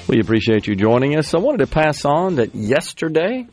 We 0.08 0.20
appreciate 0.20 0.66
you 0.66 0.74
joining 0.74 1.16
us. 1.16 1.34
I 1.34 1.38
wanted 1.38 1.58
to 1.58 1.66
pass 1.66 2.04
on 2.04 2.36
that 2.36 2.54
yesterday 2.54 3.46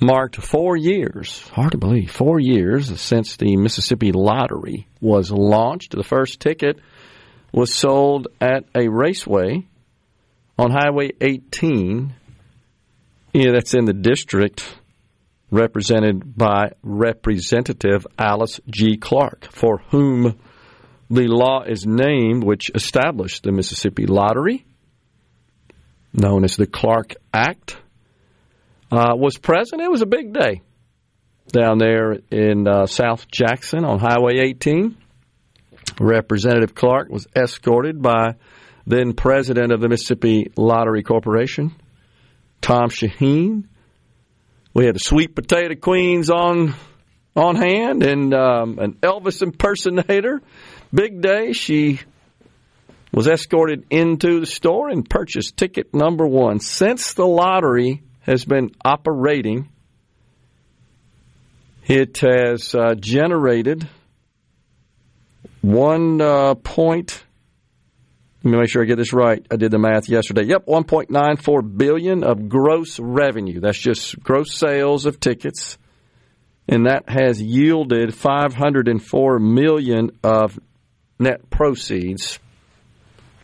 marked 0.00 0.36
four 0.36 0.76
years, 0.76 1.48
hard 1.48 1.72
to 1.72 1.78
believe, 1.78 2.10
four 2.10 2.38
years 2.38 3.00
since 3.00 3.36
the 3.36 3.56
Mississippi 3.56 4.12
Lottery 4.12 4.86
was 5.00 5.30
launched. 5.30 5.92
The 5.92 6.04
first 6.04 6.40
ticket 6.40 6.78
was 7.52 7.72
sold 7.72 8.28
at 8.40 8.64
a 8.74 8.88
raceway 8.88 9.66
on 10.58 10.70
Highway 10.70 11.12
18. 11.20 12.14
Yeah, 13.32 13.52
that's 13.52 13.74
in 13.74 13.86
the 13.86 13.92
district 13.92 14.64
represented 15.54 16.36
by 16.36 16.72
Representative 16.82 18.06
Alyce 18.18 18.60
G. 18.68 18.96
Clark, 18.96 19.48
for 19.52 19.78
whom 19.90 20.36
the 21.08 21.28
law 21.28 21.62
is 21.62 21.86
named 21.86 22.42
which 22.42 22.72
established 22.74 23.44
the 23.44 23.52
Mississippi 23.52 24.06
Lottery, 24.06 24.66
known 26.12 26.42
as 26.42 26.56
the 26.56 26.66
Clark 26.66 27.14
Act, 27.32 27.76
uh, 28.90 29.14
was 29.14 29.38
present. 29.38 29.80
It 29.80 29.90
was 29.90 30.02
a 30.02 30.06
big 30.06 30.32
day 30.32 30.62
down 31.52 31.78
there 31.78 32.18
in 32.32 32.66
uh, 32.66 32.86
South 32.86 33.30
Jackson 33.30 33.84
on 33.84 34.00
Highway 34.00 34.38
18. 34.40 34.96
Representative 36.00 36.74
Clark 36.74 37.10
was 37.10 37.28
escorted 37.36 38.02
by 38.02 38.34
then 38.86 39.12
president 39.12 39.72
of 39.72 39.80
the 39.80 39.88
Mississippi 39.88 40.50
Lottery 40.56 41.04
Corporation, 41.04 41.76
Tom 42.60 42.88
Shaheen 42.88 43.68
we 44.74 44.86
had 44.86 44.96
the 44.96 45.00
sweet 45.00 45.34
potato 45.34 45.76
queens 45.76 46.30
on 46.30 46.74
on 47.36 47.56
hand 47.56 48.02
and 48.02 48.34
um, 48.34 48.78
an 48.78 48.94
Elvis 48.94 49.40
impersonator. 49.42 50.42
Big 50.92 51.20
day. 51.20 51.52
She 51.52 52.00
was 53.12 53.28
escorted 53.28 53.86
into 53.90 54.40
the 54.40 54.46
store 54.46 54.88
and 54.88 55.08
purchased 55.08 55.56
ticket 55.56 55.94
number 55.94 56.26
one. 56.26 56.58
Since 56.58 57.14
the 57.14 57.26
lottery 57.26 58.02
has 58.20 58.44
been 58.44 58.70
operating, 58.84 59.68
it 61.86 62.18
has 62.18 62.74
uh, 62.74 62.94
generated 62.94 63.88
one 65.60 66.20
uh, 66.20 66.54
point 66.54 67.22
let 68.44 68.50
me 68.50 68.58
make 68.58 68.68
sure 68.68 68.82
I 68.82 68.84
get 68.84 68.98
this 68.98 69.14
right. 69.14 69.44
I 69.50 69.56
did 69.56 69.70
the 69.70 69.78
math 69.78 70.06
yesterday. 70.06 70.44
Yep, 70.44 70.66
1.94 70.66 71.78
billion 71.78 72.22
of 72.22 72.50
gross 72.50 73.00
revenue. 73.00 73.58
That's 73.58 73.78
just 73.78 74.22
gross 74.22 74.52
sales 74.52 75.06
of 75.06 75.18
tickets. 75.18 75.78
And 76.68 76.84
that 76.84 77.08
has 77.08 77.40
yielded 77.40 78.14
504 78.14 79.38
million 79.38 80.10
of 80.22 80.58
net 81.18 81.48
proceeds. 81.48 82.38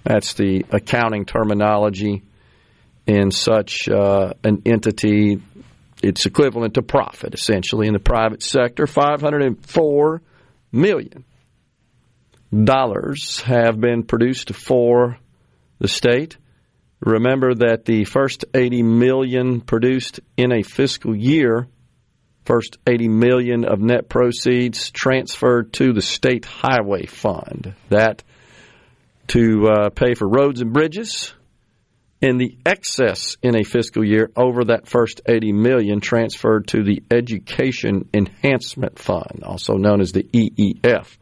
That's 0.05 0.35
the 0.35 0.67
accounting 0.71 1.25
terminology 1.25 2.23
in 3.07 3.31
such 3.31 3.89
uh, 3.89 4.35
an 4.45 4.61
entity. 4.67 5.41
It's 6.03 6.27
equivalent 6.27 6.75
to 6.75 6.83
profit, 6.83 7.33
essentially, 7.33 7.87
in 7.87 7.95
the 7.95 8.01
private 8.01 8.43
sector. 8.43 8.87
504 8.87 10.21
million 10.73 11.25
dollars 12.53 13.41
have 13.43 13.81
been 13.81 14.03
produced 14.03 14.55
for 14.55 15.19
the 15.79 15.89
state. 15.89 16.37
Remember 17.01 17.55
that 17.55 17.85
the 17.85 18.05
first 18.05 18.45
80 18.53 18.83
million 18.83 19.61
produced 19.61 20.21
in 20.37 20.53
a 20.53 20.63
fiscal 20.63 21.17
year, 21.17 21.69
first 22.45 22.79
80 22.87 23.09
million 23.09 23.65
of 23.65 23.81
net 23.81 24.09
proceeds 24.09 24.91
transferred 24.91 25.73
to 25.75 25.93
the 25.93 26.03
state 26.03 26.45
highway 26.45 27.07
fund. 27.07 27.75
That 27.89 28.23
to 29.29 29.69
uh, 29.69 29.91
pay 29.91 30.15
for 30.15 30.29
roads 30.29 30.61
and 30.61 30.73
bridges, 30.73 31.33
and 32.21 32.39
the 32.39 32.59
excess 32.67 33.37
in 33.43 33.57
a 33.57 33.65
fiscal 33.65 34.05
year 34.05 34.31
over 34.37 34.65
that 34.65 34.87
first 34.87 35.23
80 35.27 35.53
million 35.53 36.01
transferred 36.01 36.69
to 36.69 36.83
the 36.83 37.03
education 37.11 38.09
enhancement 38.13 38.99
fund, 38.99 39.43
also 39.45 39.75
known 39.75 40.01
as 40.01 40.13
the 40.13 40.25
EEF. 40.25 41.17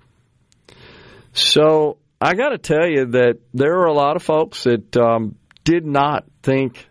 So 1.38 1.98
I 2.20 2.34
got 2.34 2.48
to 2.48 2.58
tell 2.58 2.88
you 2.88 3.06
that 3.12 3.38
there 3.54 3.78
are 3.78 3.86
a 3.86 3.92
lot 3.92 4.16
of 4.16 4.22
folks 4.24 4.64
that 4.64 4.96
um, 4.96 5.36
did 5.62 5.86
not 5.86 6.24
think 6.42 6.88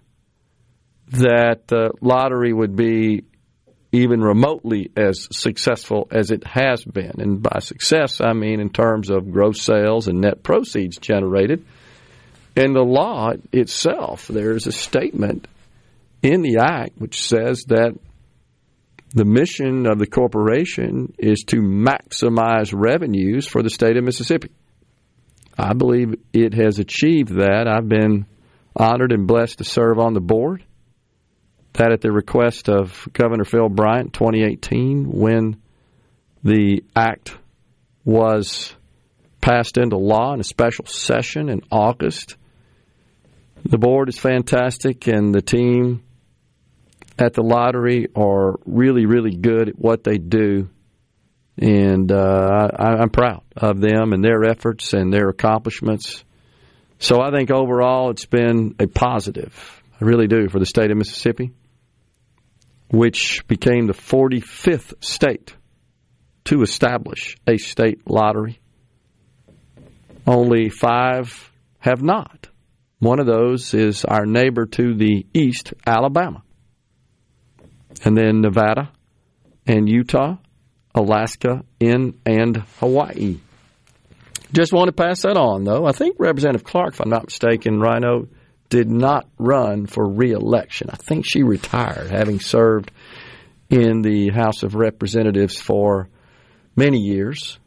that 1.09 1.67
the 1.67 1.91
lottery 2.01 2.53
would 2.53 2.75
be 2.75 3.25
even 3.91 4.21
remotely 4.21 4.91
as 4.95 5.27
successful 5.31 6.07
as 6.11 6.31
it 6.31 6.45
has 6.45 6.83
been. 6.83 7.19
And 7.19 7.41
by 7.41 7.59
success, 7.59 8.21
I 8.21 8.33
mean 8.33 8.59
in 8.59 8.69
terms 8.69 9.09
of 9.09 9.31
gross 9.31 9.61
sales 9.61 10.07
and 10.07 10.21
net 10.21 10.43
proceeds 10.43 10.97
generated. 10.97 11.65
In 12.55 12.73
the 12.73 12.83
law 12.83 13.31
itself, 13.51 14.27
there's 14.27 14.65
a 14.65 14.71
statement 14.71 15.47
in 16.21 16.41
the 16.41 16.59
Act 16.61 16.97
which 16.97 17.21
says 17.21 17.65
that 17.65 17.97
the 19.17 19.25
mission 19.25 19.87
of 19.87 19.99
the 19.99 20.05
corporation 20.05 21.13
is 21.17 21.43
to 21.47 21.57
maximize 21.57 22.71
revenues 22.73 23.47
for 23.47 23.63
the 23.63 23.69
state 23.69 23.97
of 23.97 24.03
Mississippi. 24.03 24.51
I 25.57 25.73
believe 25.73 26.15
it 26.33 26.53
has 26.53 26.77
achieved 26.77 27.35
that. 27.35 27.67
I've 27.67 27.89
been 27.89 28.27
honored 28.75 29.11
and 29.11 29.27
blessed 29.27 29.57
to 29.57 29.63
serve 29.63 29.97
on 29.97 30.13
the 30.13 30.21
board. 30.21 30.63
That 31.73 31.91
at 31.91 32.01
the 32.01 32.11
request 32.11 32.69
of 32.69 33.07
Governor 33.13 33.43
Phil 33.43 33.69
Bryant 33.69 34.13
2018 34.13 35.05
when 35.11 35.61
the 36.43 36.83
act 36.95 37.35
was 38.05 38.75
passed 39.41 39.77
into 39.77 39.97
law 39.97 40.33
in 40.33 40.39
a 40.39 40.43
special 40.43 40.85
session 40.85 41.49
in 41.49 41.61
August. 41.71 42.35
The 43.63 43.77
board 43.77 44.09
is 44.09 44.17
fantastic 44.19 45.07
and 45.07 45.33
the 45.33 45.41
team 45.41 46.03
at 47.17 47.33
the 47.33 47.41
lottery 47.41 48.07
are 48.15 48.55
really, 48.65 49.05
really 49.05 49.35
good 49.35 49.69
at 49.69 49.79
what 49.79 50.03
they 50.03 50.17
do. 50.17 50.69
And 51.57 52.11
uh, 52.11 52.69
I, 52.77 53.01
I'm 53.01 53.09
proud 53.09 53.43
of 53.55 53.81
them 53.81 54.13
and 54.13 54.23
their 54.23 54.43
efforts 54.43 54.93
and 54.93 55.11
their 55.11 55.29
accomplishments. 55.29 56.23
So 56.99 57.19
I 57.19 57.31
think 57.31 57.49
overall 57.51 58.11
it's 58.11 58.25
been 58.25 58.75
a 58.79 58.87
positive. 58.87 59.81
I 59.99 60.05
really 60.05 60.27
do 60.27 60.49
for 60.49 60.59
the 60.59 60.65
state 60.65 60.91
of 60.91 60.97
Mississippi, 60.97 61.51
which 62.89 63.43
became 63.47 63.87
the 63.87 63.93
45th 63.93 65.03
state 65.03 65.55
to 66.45 66.61
establish 66.61 67.35
a 67.47 67.57
state 67.57 68.07
lottery. 68.07 68.59
Only 70.27 70.69
five 70.69 71.51
have 71.79 72.03
not. 72.03 72.49
One 72.99 73.19
of 73.19 73.25
those 73.25 73.73
is 73.73 74.05
our 74.05 74.25
neighbor 74.25 74.65
to 74.65 74.95
the 74.95 75.25
east, 75.33 75.73
Alabama 75.85 76.43
and 78.03 78.17
then 78.17 78.41
Nevada 78.41 78.91
and 79.65 79.89
Utah, 79.89 80.37
Alaska, 80.95 81.63
in 81.79 82.19
and 82.25 82.57
Hawaii. 82.79 83.39
Just 84.53 84.71
want 84.71 84.87
to 84.87 84.93
pass 84.93 85.23
that 85.23 85.37
on, 85.37 85.63
though. 85.63 85.85
I 85.85 85.91
think 85.91 86.15
Representative 86.19 86.63
Clark, 86.63 86.93
if 86.93 87.01
I'm 87.01 87.09
not 87.09 87.25
mistaken, 87.25 87.79
Rhino 87.79 88.27
did 88.69 88.89
not 88.89 89.27
run 89.37 89.85
for 89.85 90.07
reelection. 90.07 90.89
I 90.89 90.95
think 90.95 91.25
she 91.27 91.43
retired, 91.43 92.09
having 92.09 92.39
served 92.39 92.91
in 93.69 94.01
the 94.01 94.29
House 94.29 94.63
of 94.63 94.75
Representatives 94.75 95.59
for 95.59 96.09
many 96.75 96.99
years. 96.99 97.59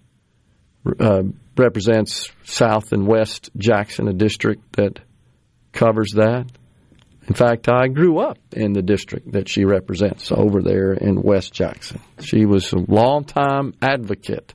Uh, 0.99 1.25
represents 1.59 2.31
South 2.45 2.93
and 2.93 3.07
West 3.07 3.51
Jackson, 3.57 4.09
a 4.09 4.15
district 4.15 4.77
that 4.77 4.99
covers 5.73 6.13
that. 6.17 6.47
In 7.29 7.35
fact, 7.35 7.69
I 7.69 7.89
grew 7.89 8.19
up 8.19 8.39
in 8.53 8.73
the 8.73 8.83
district 8.83 9.33
that 9.33 9.49
she 9.49 9.65
represents 9.65 10.33
over 10.33 10.63
there 10.63 10.93
in 10.93 11.23
West 11.23 11.53
Jackson. 11.53 12.01
She 12.21 12.45
was 12.45 12.73
a 12.73 12.79
longtime 12.79 13.75
advocate 13.81 14.55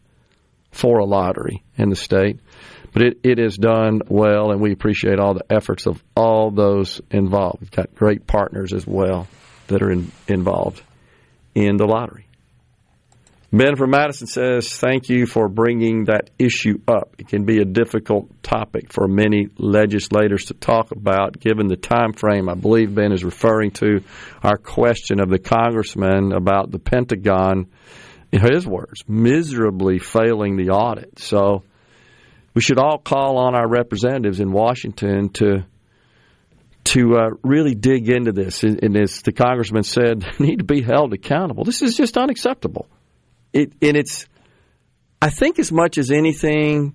for 0.71 0.99
a 0.99 1.05
lottery 1.05 1.63
in 1.77 1.89
the 1.89 1.95
state. 1.95 2.39
But 2.91 3.01
it, 3.01 3.19
it 3.23 3.39
is 3.39 3.57
done 3.57 4.01
well, 4.07 4.51
and 4.51 4.61
we 4.61 4.71
appreciate 4.71 5.19
all 5.19 5.33
the 5.33 5.45
efforts 5.49 5.85
of 5.85 6.01
all 6.15 6.51
those 6.51 7.01
involved. 7.11 7.61
We've 7.61 7.71
got 7.71 7.93
great 7.93 8.25
partners 8.25 8.73
as 8.73 8.87
well 8.87 9.27
that 9.67 9.81
are 9.81 9.91
in, 9.91 10.11
involved 10.27 10.81
in 11.53 11.77
the 11.77 11.85
lottery. 11.85 12.25
Ben 13.51 13.75
from 13.75 13.91
Madison 13.91 14.27
says, 14.27 14.75
Thank 14.75 15.09
you 15.09 15.25
for 15.25 15.47
bringing 15.47 16.05
that 16.05 16.29
issue 16.39 16.79
up. 16.87 17.15
It 17.17 17.27
can 17.27 17.45
be 17.45 17.59
a 17.59 17.65
difficult 17.65 18.43
topic 18.43 18.91
for 18.91 19.07
many 19.07 19.49
legislators 19.57 20.45
to 20.45 20.53
talk 20.55 20.91
about 20.91 21.39
given 21.39 21.67
the 21.67 21.77
time 21.77 22.13
frame. 22.13 22.49
I 22.49 22.55
believe 22.55 22.95
Ben 22.95 23.11
is 23.11 23.23
referring 23.23 23.71
to 23.71 24.03
our 24.43 24.57
question 24.57 25.19
of 25.19 25.29
the 25.29 25.39
congressman 25.39 26.31
about 26.33 26.71
the 26.71 26.79
Pentagon, 26.79 27.67
in 28.31 28.41
his 28.41 28.67
words, 28.67 29.03
miserably 29.07 29.99
failing 29.99 30.57
the 30.57 30.71
audit. 30.71 31.19
So 31.19 31.63
we 32.53 32.61
should 32.61 32.79
all 32.79 32.97
call 32.97 33.37
on 33.37 33.55
our 33.55 33.67
representatives 33.67 34.39
in 34.39 34.51
Washington 34.51 35.29
to 35.33 35.65
to 36.85 37.15
uh, 37.15 37.29
really 37.43 37.73
dig 37.73 38.09
into 38.09 38.31
this. 38.31 38.63
And 38.63 38.95
as 38.95 39.21
the 39.21 39.31
congressman 39.31 39.83
said, 39.83 40.23
need 40.39 40.59
to 40.59 40.65
be 40.65 40.81
held 40.81 41.13
accountable. 41.13 41.63
This 41.63 41.81
is 41.81 41.97
just 41.97 42.17
unacceptable. 42.17 42.87
It 43.55 43.71
and 43.81 43.95
it's, 43.95 44.27
I 45.21 45.29
think, 45.29 45.59
as 45.59 45.71
much 45.71 45.97
as 45.97 46.11
anything, 46.11 46.93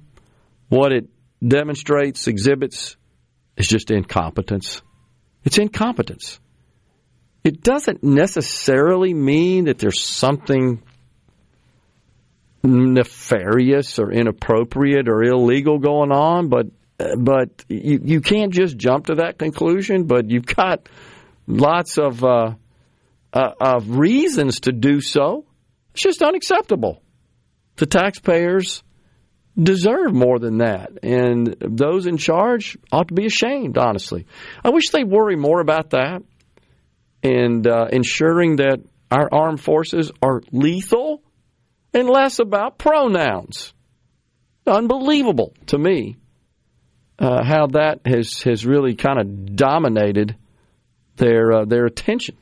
what 0.69 0.93
it 0.93 1.09
demonstrates, 1.47 2.28
exhibits, 2.28 2.97
is 3.57 3.66
just 3.66 3.91
incompetence. 3.91 4.82
It's 5.43 5.57
incompetence. 5.57 6.39
It 7.43 7.62
doesn't 7.62 8.05
necessarily 8.05 9.15
mean 9.15 9.65
that 9.65 9.78
there's 9.78 10.01
something 10.01 10.82
nefarious 12.62 13.99
or 13.99 14.12
inappropriate 14.12 15.09
or 15.09 15.23
illegal 15.23 15.78
going 15.78 16.12
on, 16.12 16.51
but 16.51 16.66
but 17.16 17.65
you 17.69 18.01
you 18.05 18.20
can't 18.20 18.53
just 18.53 18.77
jump 18.77 19.07
to 19.07 19.15
that 19.15 19.39
conclusion. 19.39 20.05
But 20.05 20.28
you've 20.28 20.45
got 20.45 20.91
lots 21.47 21.97
of 21.97 22.23
uh, 22.23 22.55
uh, 23.32 23.53
of 23.59 23.97
reasons 23.97 24.61
to 24.61 24.73
do 24.73 25.01
so. 25.01 25.47
It's 25.93 26.03
just 26.03 26.23
unacceptable. 26.23 27.03
The 27.77 27.87
taxpayers 27.87 28.83
deserve 29.61 30.15
more 30.15 30.39
than 30.39 30.59
that, 30.59 30.91
and 31.03 31.57
those 31.61 32.07
in 32.07 32.17
charge 32.17 32.79
ought 32.93 33.09
to 33.09 33.15
be 33.15 33.27
ashamed. 33.27 33.79
Honestly, 33.79 34.27
I 34.65 34.71
wish 34.71 34.91
they 34.91 35.05
worry 35.05 35.37
more 35.37 35.61
about 35.61 35.91
that 35.91 36.23
and 37.23 37.67
uh, 37.67 37.87
ensuring 37.93 38.57
that 38.57 38.81
our 39.11 39.29
armed 39.33 39.61
forces 39.61 40.12
are 40.23 40.43
lethal 40.53 41.23
and 41.93 42.09
less 42.09 42.39
about 42.39 42.79
pronouns. 42.79 43.73
Unbelievable 44.67 45.55
to 45.67 45.79
me 45.79 46.17
uh, 47.19 47.45
how 47.45 47.67
that 47.69 48.01
has 48.07 48.43
has 48.43 48.65
really 48.65 48.95
kind 48.95 49.21
of 49.21 49.57
dominated 49.57 50.37
their 51.17 51.53
uh, 51.53 51.65
their 51.67 51.85
attention. 51.87 52.37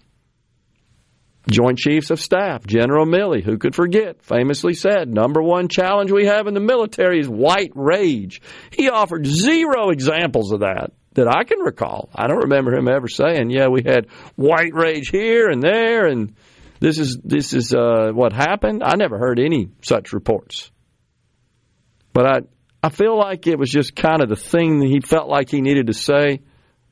Joint 1.50 1.78
Chiefs 1.78 2.10
of 2.10 2.20
Staff, 2.20 2.66
General 2.66 3.06
Milley, 3.06 3.42
who 3.42 3.58
could 3.58 3.74
forget, 3.74 4.22
famously 4.22 4.74
said, 4.74 5.08
number 5.08 5.42
one 5.42 5.68
challenge 5.68 6.10
we 6.10 6.26
have 6.26 6.46
in 6.46 6.54
the 6.54 6.60
military 6.60 7.20
is 7.20 7.28
white 7.28 7.72
rage. 7.74 8.42
He 8.70 8.90
offered 8.90 9.26
zero 9.26 9.90
examples 9.90 10.52
of 10.52 10.60
that 10.60 10.92
that 11.14 11.26
I 11.26 11.44
can 11.44 11.60
recall. 11.60 12.10
I 12.14 12.26
don't 12.26 12.44
remember 12.44 12.74
him 12.74 12.88
ever 12.88 13.08
saying, 13.08 13.50
yeah, 13.50 13.68
we 13.68 13.82
had 13.82 14.08
white 14.36 14.74
rage 14.74 15.08
here 15.08 15.48
and 15.48 15.62
there 15.62 16.06
and 16.06 16.34
this 16.80 16.98
is 16.98 17.18
this 17.24 17.54
is 17.54 17.74
uh, 17.74 18.10
what 18.12 18.32
happened. 18.32 18.82
I 18.84 18.94
never 18.96 19.18
heard 19.18 19.40
any 19.40 19.70
such 19.82 20.12
reports. 20.12 20.70
But 22.12 22.26
I 22.26 22.40
I 22.82 22.90
feel 22.90 23.18
like 23.18 23.46
it 23.46 23.58
was 23.58 23.70
just 23.70 23.96
kind 23.96 24.22
of 24.22 24.28
the 24.28 24.36
thing 24.36 24.80
that 24.80 24.86
he 24.86 25.00
felt 25.00 25.28
like 25.28 25.50
he 25.50 25.60
needed 25.60 25.88
to 25.88 25.94
say 25.94 26.42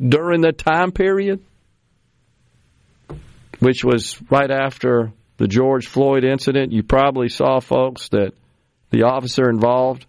during 0.00 0.40
that 0.40 0.58
time 0.58 0.90
period, 0.90 1.44
which 3.60 3.84
was 3.84 4.20
right 4.30 4.50
after 4.50 5.12
the 5.38 5.48
George 5.48 5.86
Floyd 5.86 6.24
incident. 6.24 6.72
You 6.72 6.82
probably 6.82 7.28
saw, 7.28 7.60
folks, 7.60 8.08
that 8.10 8.32
the 8.90 9.04
officer 9.04 9.48
involved 9.48 10.06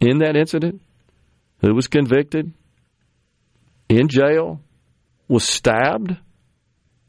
in 0.00 0.18
that 0.18 0.36
incident, 0.36 0.80
who 1.60 1.74
was 1.74 1.88
convicted, 1.88 2.52
in 3.88 4.08
jail, 4.08 4.60
was 5.28 5.44
stabbed 5.44 6.16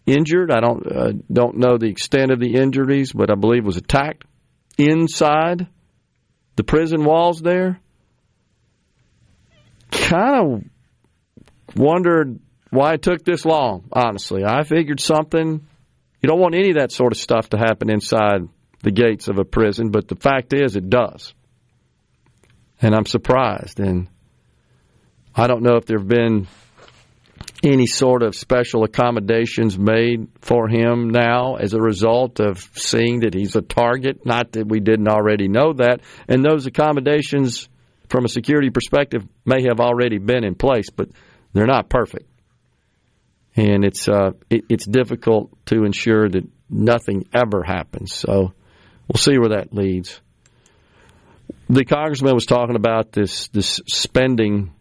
injured. 0.06 0.52
I 0.52 0.60
don't 0.60 0.92
uh, 0.92 1.12
don't 1.32 1.58
know 1.58 1.78
the 1.78 1.90
extent 1.90 2.32
of 2.32 2.40
the 2.40 2.56
injuries, 2.56 3.12
but 3.12 3.32
I 3.32 3.36
believe 3.36 3.66
was 3.66 3.78
attacked 3.78 4.24
inside 4.78 5.68
the 6.56 6.64
prison 6.64 7.04
walls 7.04 7.42
there. 7.42 7.80
Kind 9.92 10.36
of 10.36 11.76
wondered 11.76 12.40
why 12.76 12.94
it 12.94 13.02
took 13.02 13.24
this 13.24 13.46
long. 13.46 13.86
Honestly, 13.92 14.44
I 14.46 14.64
figured 14.64 15.00
something. 15.00 15.68
You 16.22 16.30
don't 16.30 16.40
want 16.40 16.56
any 16.56 16.70
of 16.70 16.78
that 16.78 16.92
sort 16.92 17.12
of 17.12 17.18
stuff 17.18 17.50
to 17.50 17.58
happen 17.58 17.90
inside 17.90 18.48
the 18.84 18.92
gates 18.92 19.28
of 19.28 19.38
a 19.40 19.46
prison, 19.46 19.90
but 19.90 20.08
the 20.08 20.16
fact 20.16 20.54
is, 20.54 20.76
it 20.76 20.90
does. 20.90 21.34
And 22.82 22.94
I'm 22.94 23.06
surprised. 23.06 23.80
And 23.80 24.08
I 25.36 25.48
don't 25.48 25.64
know 25.64 25.76
if 25.78 25.86
there 25.86 25.98
have 25.98 26.08
been 26.08 26.48
any 27.64 27.88
sort 27.88 28.22
of 28.22 28.36
special 28.36 28.84
accommodations 28.84 29.78
made 29.78 30.28
for 30.42 30.68
him 30.68 31.10
now 31.10 31.56
as 31.56 31.74
a 31.74 31.82
result 31.82 32.40
of 32.40 32.60
seeing 32.76 33.22
that 33.22 33.34
he's 33.34 33.56
a 33.56 33.62
target. 33.62 34.26
Not 34.26 34.52
that 34.54 34.68
we 34.68 34.80
didn't 34.80 35.08
already 35.08 35.48
know 35.48 35.74
that. 35.74 36.02
And 36.28 36.44
those 36.44 36.68
accommodations, 36.68 37.68
from 38.10 38.26
a 38.26 38.30
security 38.30 38.70
perspective, 38.70 39.26
may 39.46 39.64
have 39.64 39.80
already 39.80 40.20
been 40.20 40.44
in 40.44 40.56
place, 40.56 40.90
but 40.96 41.10
they're 41.54 41.66
not 41.66 41.90
perfect. 41.90 42.30
And 43.56 43.86
it's 43.86 44.08
uh, 44.08 44.32
it, 44.50 44.66
it's 44.70 44.86
difficult 44.86 45.52
to 45.68 45.86
ensure 45.86 46.28
that 46.30 46.44
nothing 46.70 47.26
ever 47.34 47.64
happens. 47.64 48.14
So 48.14 48.54
we'll 49.08 49.18
see 49.18 49.38
where 49.38 49.50
that 49.50 49.74
leads. 49.74 50.20
The 51.70 51.86
congressman 51.86 52.34
was 52.34 52.46
talking 52.46 52.76
about 52.76 53.12
this 53.12 53.48
this 53.50 53.80
spending 53.88 54.74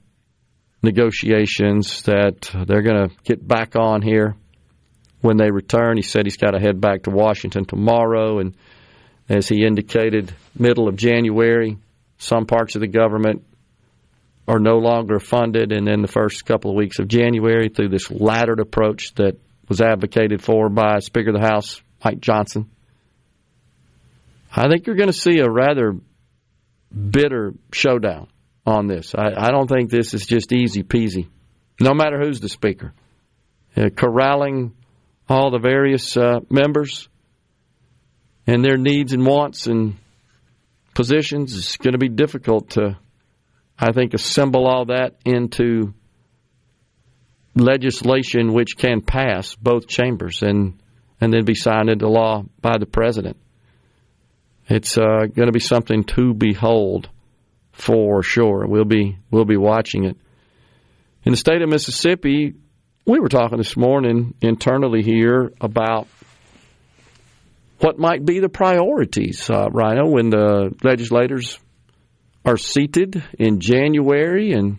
negotiations 0.83 2.03
that 2.03 2.51
they're 2.67 2.83
going 2.83 3.09
to 3.09 3.15
get 3.25 3.47
back 3.47 3.75
on 3.77 4.03
here 4.03 4.37
when 5.21 5.39
they 5.39 5.51
return. 5.51 5.97
He 5.97 6.03
said 6.03 6.27
he's 6.27 6.37
got 6.37 6.51
to 6.51 6.61
head 6.61 6.81
back 6.81 7.05
to 7.05 7.11
Washington 7.11 7.65
tomorrow, 7.65 8.39
and 8.39 8.55
as 9.29 9.49
he 9.49 9.65
indicated, 9.65 10.35
middle 10.59 10.89
of 10.89 10.97
January, 10.97 11.79
some 12.19 12.45
parts 12.45 12.75
of 12.75 12.81
the 12.81 12.89
government 12.89 13.45
are 14.47 14.59
no 14.59 14.77
longer 14.77 15.19
funded, 15.19 15.73
and 15.73 15.87
then 15.87 16.03
the 16.03 16.09
first 16.09 16.45
couple 16.45 16.71
of 16.71 16.77
weeks 16.77 16.99
of 16.99 17.09
January, 17.09 17.69
through 17.69 17.89
this 17.89 18.11
laddered 18.11 18.61
approach 18.61 19.15
that 19.15 19.39
was 19.69 19.81
advocated 19.81 20.43
for 20.43 20.69
by 20.69 20.99
Speaker 20.99 21.31
of 21.31 21.41
the 21.41 21.47
House 21.47 21.81
Mike 22.05 22.21
Johnson, 22.21 22.71
I 24.55 24.69
think 24.69 24.87
you're 24.87 24.97
going 24.97 25.09
to 25.09 25.13
see 25.13 25.39
a 25.39 25.51
rather 25.51 25.97
bitter 26.95 27.55
showdown 27.73 28.29
on 28.67 28.87
this. 28.87 29.15
I, 29.15 29.33
I 29.37 29.51
don't 29.51 29.69
think 29.69 29.91
this 29.91 30.15
is 30.15 30.27
just 30.27 30.53
easy 30.53 30.83
peasy, 30.83 31.29
no 31.81 31.93
matter 31.93 32.21
who's 32.21 32.41
the 32.41 32.49
speaker. 32.49 32.93
Uh, 33.77 33.89
corralling 33.89 34.73
all 35.29 35.51
the 35.51 35.59
various 35.59 36.17
uh, 36.17 36.41
members 36.49 37.09
and 38.47 38.65
their 38.65 38.77
needs 38.77 39.13
and 39.13 39.27
wants 39.27 39.67
and 39.67 39.97
positions 40.95 41.55
is 41.55 41.77
going 41.77 41.93
to 41.93 41.99
be 41.99 42.09
difficult 42.09 42.71
to, 42.71 42.97
I 43.79 43.93
think, 43.93 44.15
assemble 44.15 44.67
all 44.67 44.87
that 44.87 45.17
into 45.25 45.95
legislation 47.57 48.53
which 48.53 48.77
can 48.77 49.01
pass 49.01 49.55
both 49.55 49.87
chambers 49.87 50.43
and 50.43 50.81
and 51.21 51.33
then 51.33 51.45
be 51.45 51.55
signed 51.55 51.89
into 51.89 52.09
law 52.09 52.45
by 52.61 52.77
the 52.79 52.87
president. 52.87 53.37
It's 54.69 54.99
uh, 54.99 55.27
going 55.27 55.47
to 55.47 55.53
be 55.53 55.61
something 55.61 56.05
to 56.05 56.35
behold 56.35 57.09
for 57.73 58.23
sure. 58.23 58.67
We'll 58.67 58.85
be 58.85 59.19
we'll 59.31 59.45
be 59.45 59.57
watching 59.57 60.05
it. 60.05 60.17
In 61.25 61.33
the 61.33 61.37
state 61.37 61.63
of 61.63 61.69
Mississippi, 61.69 62.55
we 63.07 63.19
were 63.19 63.29
talking 63.29 63.59
this 63.59 63.77
morning 63.77 64.35
internally 64.41 65.03
here 65.03 65.53
about 65.61 66.09
what 67.79 67.99
might 67.99 68.25
be 68.25 68.41
the 68.41 68.49
priorities, 68.49 69.51
uh, 69.51 69.69
Rhino, 69.71 70.09
when 70.09 70.31
the 70.31 70.75
legislators 70.83 71.59
are 72.45 72.57
seated 72.57 73.23
in 73.39 73.61
January 73.61 74.53
and 74.53 74.79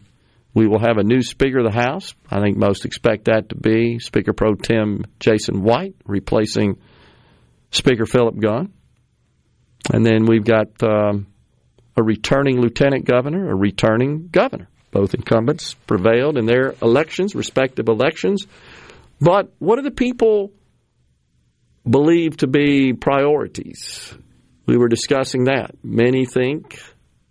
we 0.53 0.67
will 0.67 0.79
have 0.79 0.97
a 0.97 1.03
new 1.03 1.21
Speaker 1.21 1.59
of 1.59 1.65
the 1.65 1.79
House. 1.79 2.13
I 2.31 2.39
think 2.39 2.57
most 2.57 2.85
expect 2.85 3.25
that 3.25 3.49
to 3.49 3.55
be 3.55 3.99
Speaker 3.99 4.33
Pro 4.33 4.55
Tem 4.55 5.05
Jason 5.19 5.63
White 5.63 5.95
replacing 6.05 6.77
Speaker 7.71 8.05
Philip 8.05 8.39
Gunn. 8.39 8.71
And 9.93 10.05
then 10.05 10.25
we've 10.25 10.45
got 10.45 10.67
um, 10.81 11.27
a 11.97 12.03
returning 12.03 12.61
lieutenant 12.61 13.05
governor, 13.05 13.51
a 13.51 13.55
returning 13.55 14.29
governor. 14.29 14.69
Both 14.91 15.13
incumbents 15.13 15.73
prevailed 15.73 16.37
in 16.37 16.45
their 16.45 16.73
elections, 16.81 17.35
respective 17.35 17.89
elections. 17.89 18.47
But 19.19 19.51
what 19.59 19.75
do 19.75 19.81
the 19.81 19.91
people 19.91 20.53
believe 21.87 22.37
to 22.37 22.47
be 22.47 22.93
priorities? 22.93 24.13
We 24.65 24.77
were 24.77 24.87
discussing 24.87 25.45
that. 25.45 25.71
Many 25.83 26.25
think 26.25 26.79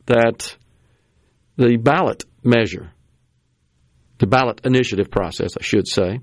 that 0.06 0.56
the 1.56 1.76
ballot 1.76 2.24
measure, 2.42 2.90
the 4.18 4.26
ballot 4.26 4.60
initiative 4.64 5.10
process, 5.10 5.56
I 5.58 5.62
should 5.62 5.88
say. 5.88 6.20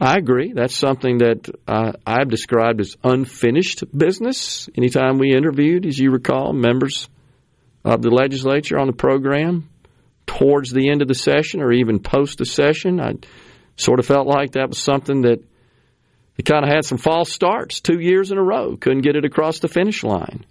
I 0.00 0.16
agree. 0.16 0.52
That's 0.52 0.76
something 0.76 1.18
that 1.18 1.48
uh, 1.68 1.92
I've 2.04 2.28
described 2.28 2.80
as 2.80 2.96
unfinished 3.04 3.84
business. 3.96 4.68
Anytime 4.76 5.18
we 5.18 5.32
interviewed, 5.32 5.86
as 5.86 5.98
you 5.98 6.10
recall, 6.10 6.52
members 6.52 7.08
of 7.84 8.02
the 8.02 8.10
legislature 8.10 8.78
on 8.78 8.88
the 8.88 8.92
program 8.92 9.68
towards 10.26 10.72
the 10.72 10.90
end 10.90 11.02
of 11.02 11.08
the 11.08 11.14
session 11.14 11.60
or 11.60 11.72
even 11.72 12.00
post 12.00 12.38
the 12.38 12.46
session, 12.46 13.00
I 13.00 13.14
sort 13.76 14.00
of 14.00 14.06
felt 14.06 14.26
like 14.26 14.52
that 14.52 14.68
was 14.68 14.78
something 14.78 15.22
that 15.22 15.42
it 16.36 16.44
kind 16.44 16.64
of 16.64 16.70
had 16.70 16.84
some 16.84 16.98
false 16.98 17.30
starts 17.30 17.80
two 17.80 18.00
years 18.00 18.32
in 18.32 18.38
a 18.38 18.42
row. 18.42 18.76
Couldn't 18.76 19.02
get 19.02 19.16
it 19.16 19.24
across 19.24 19.60
the 19.60 19.68
finish 19.68 20.02
line. 20.02 20.44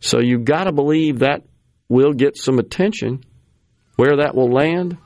So 0.00 0.18
you've 0.20 0.44
got 0.44 0.64
to 0.64 0.72
believe 0.72 1.20
that 1.20 1.44
will 1.92 2.14
get 2.14 2.38
some 2.38 2.58
attention. 2.58 3.22
Where 3.96 4.16
that 4.16 4.34
will 4.34 4.50
land, 4.50 4.96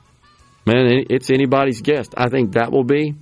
man, 0.65 1.05
it's 1.09 1.29
anybody's 1.29 1.81
guess. 1.81 2.07
I 2.15 2.29
think 2.29 2.53
that 2.53 2.71
will 2.71 2.85
be 2.85 3.13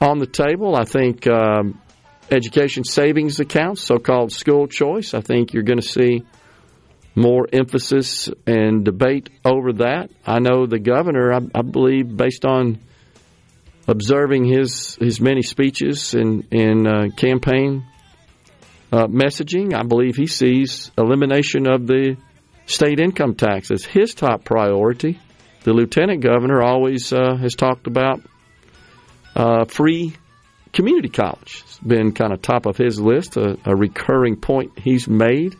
on 0.00 0.18
the 0.18 0.26
table. 0.26 0.74
I 0.74 0.84
think 0.84 1.28
um, 1.28 1.80
education 2.28 2.82
savings 2.82 3.38
accounts, 3.38 3.82
so 3.82 3.98
called 3.98 4.32
school 4.32 4.66
choice, 4.66 5.14
I 5.14 5.20
think 5.20 5.52
you're 5.52 5.62
going 5.62 5.80
to 5.80 5.86
see 5.86 6.24
more 7.14 7.46
emphasis 7.52 8.28
and 8.46 8.84
debate 8.84 9.30
over 9.44 9.74
that. 9.74 10.10
I 10.26 10.40
know 10.40 10.66
the 10.66 10.80
governor, 10.80 11.32
I, 11.32 11.40
I 11.54 11.62
believe, 11.62 12.14
based 12.14 12.44
on 12.44 12.80
observing 13.86 14.44
his, 14.44 14.96
his 14.96 15.20
many 15.20 15.42
speeches 15.42 16.14
and, 16.14 16.48
and 16.50 16.88
uh, 16.88 17.08
campaign 17.16 17.86
uh, 18.92 19.06
messaging, 19.06 19.72
I 19.72 19.84
believe 19.84 20.16
he 20.16 20.26
sees 20.26 20.90
elimination 20.98 21.68
of 21.68 21.86
the 21.86 22.16
state 22.66 23.00
income 23.00 23.34
taxes, 23.34 23.84
his 23.84 24.14
top 24.14 24.44
priority. 24.44 25.18
The 25.62 25.72
lieutenant 25.72 26.22
governor 26.22 26.62
always 26.62 27.12
uh, 27.12 27.36
has 27.36 27.54
talked 27.54 27.86
about 27.86 28.20
uh, 29.34 29.64
free 29.64 30.14
community 30.72 31.08
college. 31.08 31.62
It's 31.64 31.78
been 31.78 32.12
kind 32.12 32.32
of 32.32 32.42
top 32.42 32.66
of 32.66 32.76
his 32.76 33.00
list, 33.00 33.36
a, 33.36 33.58
a 33.64 33.74
recurring 33.74 34.36
point 34.36 34.78
he's 34.78 35.08
made. 35.08 35.56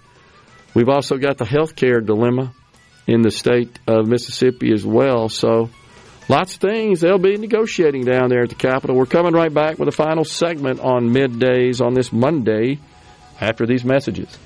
We've 0.75 0.89
also 0.89 1.17
got 1.17 1.39
the 1.39 1.47
health 1.47 1.75
care 1.75 2.01
dilemma 2.01 2.53
in 3.07 3.23
the 3.23 3.31
state 3.31 3.79
of 3.87 4.07
Mississippi 4.07 4.73
as 4.73 4.85
well. 4.85 5.29
So, 5.29 5.71
lots 6.29 6.55
of 6.55 6.61
things 6.61 7.01
they'll 7.01 7.19
be 7.19 7.37
negotiating 7.37 8.05
down 8.05 8.29
there 8.29 8.43
at 8.43 8.51
the 8.51 8.57
Capitol. 8.57 8.97
We're 8.97 9.07
coming 9.07 9.33
right 9.33 9.53
back 9.53 9.79
with 9.79 9.89
a 9.89 9.93
final 9.93 10.25
segment 10.25 10.81
on 10.81 11.09
middays 11.11 11.81
on 11.81 11.95
this 11.95 12.13
Monday 12.13 12.79
after 13.41 13.65
these 13.67 13.85
messages. 13.85 14.37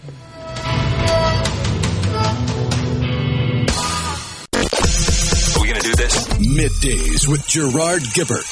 Middays 6.60 7.26
with 7.26 7.46
Gerard 7.46 8.02
Gibert. 8.12 8.44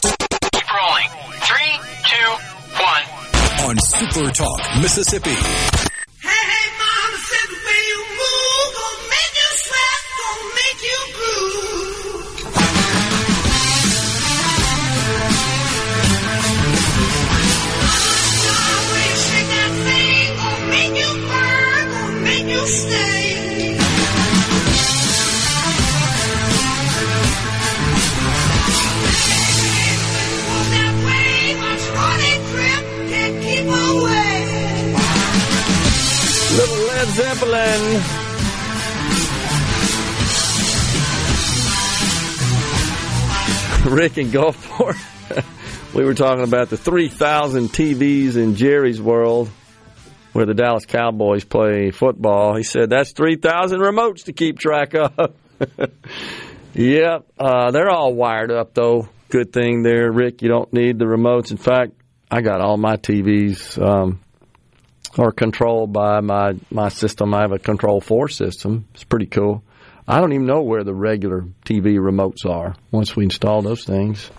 Keep 0.50 0.72
rolling. 0.72 1.10
Three, 1.42 1.78
two, 2.06 2.30
one. 2.80 3.68
On 3.68 3.78
Super 3.78 4.30
Talk, 4.30 4.60
Mississippi. 4.80 5.77
Zeppelin. 37.58 38.02
Rick 43.88 44.18
in 44.18 44.28
Gulfport. 44.28 44.96
we 45.94 46.04
were 46.04 46.14
talking 46.14 46.44
about 46.44 46.68
the 46.70 46.76
3,000 46.76 47.68
TVs 47.68 48.36
in 48.36 48.54
Jerry's 48.54 49.00
world 49.00 49.48
where 50.32 50.46
the 50.46 50.54
Dallas 50.54 50.84
Cowboys 50.86 51.44
play 51.44 51.90
football. 51.90 52.54
He 52.54 52.62
said 52.62 52.90
that's 52.90 53.12
3,000 53.12 53.80
remotes 53.80 54.24
to 54.24 54.32
keep 54.32 54.58
track 54.58 54.94
of. 54.94 55.34
yep, 56.74 57.26
uh, 57.38 57.70
they're 57.70 57.90
all 57.90 58.14
wired 58.14 58.52
up 58.52 58.74
though. 58.74 59.08
Good 59.30 59.52
thing 59.52 59.82
there, 59.82 60.12
Rick. 60.12 60.42
You 60.42 60.48
don't 60.48 60.72
need 60.72 60.98
the 60.98 61.06
remotes. 61.06 61.50
In 61.50 61.56
fact, 61.56 61.92
I 62.30 62.40
got 62.40 62.60
all 62.60 62.76
my 62.76 62.96
TVs 62.96 63.80
um, 63.82 64.20
are 65.18 65.32
controlled 65.32 65.92
by 65.92 66.20
my 66.20 66.54
my 66.70 66.88
system. 66.88 67.34
I 67.34 67.42
have 67.42 67.52
a 67.52 67.58
Control4 67.58 68.30
system. 68.30 68.86
It's 68.94 69.04
pretty 69.04 69.26
cool. 69.26 69.62
I 70.06 70.20
don't 70.20 70.32
even 70.32 70.46
know 70.46 70.62
where 70.62 70.84
the 70.84 70.94
regular 70.94 71.42
TV 71.66 71.98
remotes 71.98 72.46
are. 72.48 72.74
Once 72.90 73.14
we 73.14 73.24
install 73.24 73.60
those 73.60 73.84
things, 73.84 74.30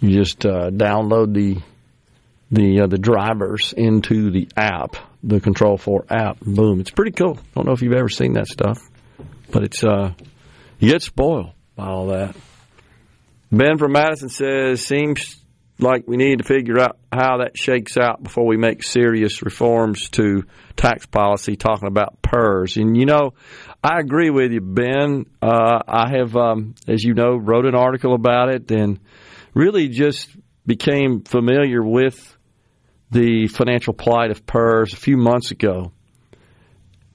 you 0.00 0.10
just 0.10 0.44
uh, 0.44 0.70
download 0.70 1.32
the 1.32 1.62
the 2.50 2.82
uh, 2.82 2.86
the 2.86 2.98
drivers 2.98 3.72
into 3.72 4.30
the 4.30 4.48
app, 4.56 4.96
the 5.22 5.40
Control4 5.40 6.10
app. 6.10 6.40
Boom! 6.40 6.80
It's 6.80 6.90
pretty 6.90 7.12
cool. 7.12 7.38
Don't 7.54 7.66
know 7.66 7.72
if 7.72 7.82
you've 7.82 7.94
ever 7.94 8.10
seen 8.10 8.34
that 8.34 8.48
stuff, 8.48 8.78
but 9.50 9.62
it's 9.62 9.82
uh, 9.82 10.12
you 10.78 10.90
get 10.90 11.02
spoiled 11.02 11.52
by 11.76 11.86
all 11.86 12.08
that. 12.08 12.36
Ben 13.50 13.78
from 13.78 13.92
Madison 13.92 14.28
says 14.28 14.84
seems 14.84 15.41
like 15.78 16.04
we 16.06 16.16
need 16.16 16.38
to 16.38 16.44
figure 16.44 16.78
out 16.78 16.98
how 17.12 17.38
that 17.38 17.56
shakes 17.56 17.96
out 17.96 18.22
before 18.22 18.46
we 18.46 18.56
make 18.56 18.82
serious 18.82 19.42
reforms 19.42 20.08
to 20.10 20.44
tax 20.76 21.06
policy. 21.06 21.56
Talking 21.56 21.88
about 21.88 22.22
PERS, 22.22 22.76
and 22.76 22.96
you 22.96 23.06
know, 23.06 23.34
I 23.82 23.98
agree 23.98 24.30
with 24.30 24.52
you, 24.52 24.60
Ben. 24.60 25.26
Uh, 25.40 25.80
I 25.86 26.10
have, 26.16 26.36
um, 26.36 26.74
as 26.86 27.02
you 27.02 27.14
know, 27.14 27.36
wrote 27.36 27.66
an 27.66 27.74
article 27.74 28.14
about 28.14 28.54
it 28.54 28.70
and 28.70 29.00
really 29.54 29.88
just 29.88 30.30
became 30.66 31.22
familiar 31.22 31.82
with 31.82 32.36
the 33.10 33.46
financial 33.48 33.92
plight 33.92 34.30
of 34.30 34.46
PERS 34.46 34.94
a 34.94 34.96
few 34.96 35.16
months 35.16 35.50
ago. 35.50 35.92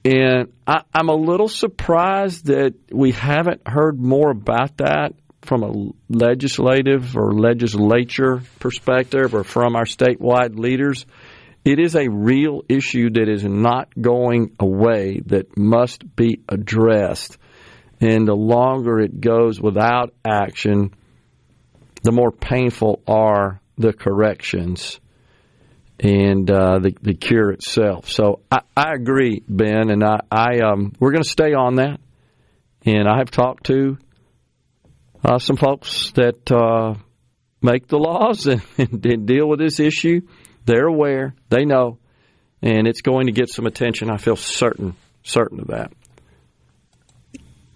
And 0.04 0.52
I, 0.66 0.82
I'm 0.94 1.08
a 1.08 1.14
little 1.14 1.48
surprised 1.48 2.46
that 2.46 2.74
we 2.92 3.12
haven't 3.12 3.66
heard 3.66 3.98
more 3.98 4.30
about 4.30 4.78
that 4.78 5.14
from 5.48 5.62
a 5.62 5.72
legislative 6.10 7.16
or 7.16 7.32
legislature 7.32 8.42
perspective 8.60 9.34
or 9.34 9.42
from 9.42 9.74
our 9.74 9.84
statewide 9.84 10.58
leaders. 10.58 11.06
It 11.64 11.78
is 11.80 11.96
a 11.96 12.08
real 12.08 12.62
issue 12.68 13.10
that 13.10 13.28
is 13.28 13.44
not 13.44 13.88
going 13.98 14.54
away, 14.60 15.22
that 15.26 15.56
must 15.56 16.14
be 16.14 16.42
addressed. 16.48 17.38
And 18.00 18.28
the 18.28 18.34
longer 18.34 19.00
it 19.00 19.20
goes 19.20 19.60
without 19.60 20.14
action, 20.24 20.94
the 22.02 22.12
more 22.12 22.30
painful 22.30 23.02
are 23.08 23.60
the 23.76 23.92
corrections 23.92 25.00
and 25.98 26.48
uh, 26.50 26.78
the, 26.78 26.94
the 27.02 27.14
cure 27.14 27.50
itself. 27.52 28.10
So 28.10 28.40
I, 28.52 28.60
I 28.76 28.92
agree, 28.94 29.42
Ben, 29.48 29.90
and 29.90 30.04
I, 30.04 30.20
I 30.30 30.58
um, 30.60 30.92
we're 31.00 31.12
going 31.12 31.24
to 31.24 31.28
stay 31.28 31.54
on 31.54 31.76
that. 31.76 32.00
And 32.84 33.08
I 33.08 33.18
have 33.18 33.30
talked 33.30 33.66
to 33.66 33.98
uh, 35.28 35.38
some 35.38 35.56
folks 35.56 36.10
that 36.12 36.50
uh, 36.50 36.94
make 37.60 37.86
the 37.86 37.98
laws 37.98 38.46
and, 38.46 38.62
and 38.78 39.26
deal 39.26 39.46
with 39.46 39.58
this 39.58 39.78
issue. 39.78 40.22
They're 40.64 40.86
aware, 40.86 41.34
they 41.50 41.64
know, 41.64 41.98
and 42.62 42.86
it's 42.86 43.02
going 43.02 43.26
to 43.26 43.32
get 43.32 43.50
some 43.50 43.66
attention. 43.66 44.10
I 44.10 44.16
feel 44.16 44.36
certain, 44.36 44.96
certain 45.22 45.60
of 45.60 45.66
that. 45.68 45.92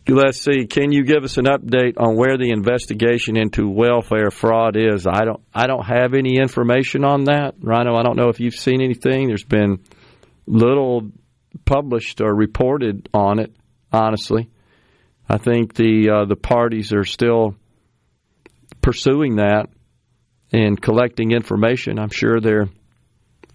Let's 0.08 0.42
see. 0.42 0.66
Can 0.66 0.90
you 0.92 1.04
give 1.04 1.22
us 1.22 1.38
an 1.38 1.44
update 1.44 1.94
on 1.96 2.16
where 2.16 2.36
the 2.36 2.50
investigation 2.50 3.36
into 3.36 3.68
welfare 3.68 4.30
fraud 4.30 4.76
is? 4.76 5.06
I 5.06 5.24
don't. 5.24 5.40
I 5.54 5.68
don't 5.68 5.86
have 5.86 6.14
any 6.14 6.38
information 6.38 7.04
on 7.04 7.24
that, 7.24 7.54
Rhino. 7.60 7.94
I 7.94 8.02
don't 8.02 8.16
know 8.16 8.28
if 8.28 8.40
you've 8.40 8.54
seen 8.54 8.82
anything. 8.82 9.28
There's 9.28 9.44
been 9.44 9.78
little 10.44 11.12
published 11.64 12.20
or 12.20 12.34
reported 12.34 13.08
on 13.14 13.38
it. 13.38 13.54
Honestly, 13.92 14.50
I 15.32 15.38
think 15.38 15.72
the 15.72 16.10
uh, 16.10 16.24
the 16.26 16.36
parties 16.36 16.92
are 16.92 17.06
still 17.06 17.56
pursuing 18.82 19.36
that 19.36 19.70
and 20.52 20.80
collecting 20.80 21.30
information. 21.30 21.98
I'm 21.98 22.10
sure 22.10 22.38
there 22.38 22.68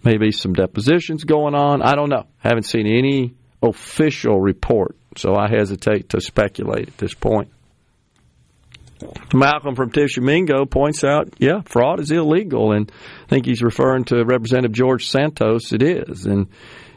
may 0.04 0.18
be 0.18 0.32
some 0.32 0.54
depositions 0.54 1.24
going 1.24 1.54
on. 1.54 1.84
I 1.84 1.94
don't 1.94 2.10
know. 2.10 2.26
I 2.44 2.48
Haven't 2.48 2.64
seen 2.64 2.88
any 2.88 3.36
official 3.62 4.42
report, 4.42 4.98
so 5.18 5.36
I 5.36 5.50
hesitate 5.50 6.10
to 6.10 6.20
speculate 6.20 6.88
at 6.88 6.98
this 6.98 7.14
point. 7.14 7.52
Malcolm 9.32 9.76
from 9.76 9.92
Tishomingo 9.92 10.66
points 10.66 11.04
out, 11.04 11.36
yeah, 11.38 11.62
fraud 11.66 12.00
is 12.00 12.10
illegal, 12.10 12.72
and 12.72 12.92
I 13.26 13.30
think 13.30 13.46
he's 13.46 13.62
referring 13.62 14.06
to 14.06 14.26
Representative 14.26 14.72
George 14.72 15.06
Santos. 15.10 15.72
It 15.74 15.84
is, 15.84 16.26
and 16.26 16.48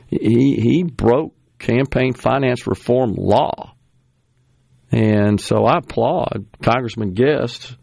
he 0.09 0.55
he 0.55 0.85
broke 0.85 1.35
campaign 1.59 2.15
finance 2.15 2.67
reform 2.67 3.13
law 3.19 3.75
And 4.91 5.41
so 5.41 5.65
I 5.65 5.79
applaud 5.79 6.47
Congressman 6.63 7.15
Guest 7.15 7.77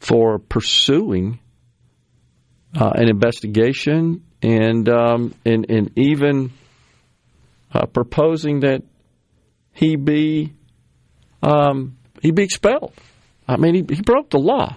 for 0.00 0.38
pursuing 0.38 1.40
uh, 2.78 2.92
an 2.94 3.08
investigation 3.08 4.24
and 4.42 4.88
um, 4.88 5.34
and, 5.44 5.70
and 5.70 5.90
even 5.96 6.52
uh, 7.72 7.86
proposing 7.86 8.60
that 8.60 8.82
he 9.72 9.96
be 9.96 10.52
um, 11.42 11.96
he 12.20 12.32
be 12.32 12.42
expelled. 12.42 12.92
I 13.48 13.56
mean, 13.56 13.74
he, 13.74 13.94
he 13.94 14.02
broke 14.02 14.30
the 14.30 14.38
law, 14.38 14.76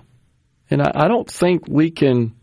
and 0.69 0.81
I, 0.81 0.91
I 0.95 1.07
don't 1.07 1.30
think 1.30 1.68
we 1.68 1.91
can 1.91 2.36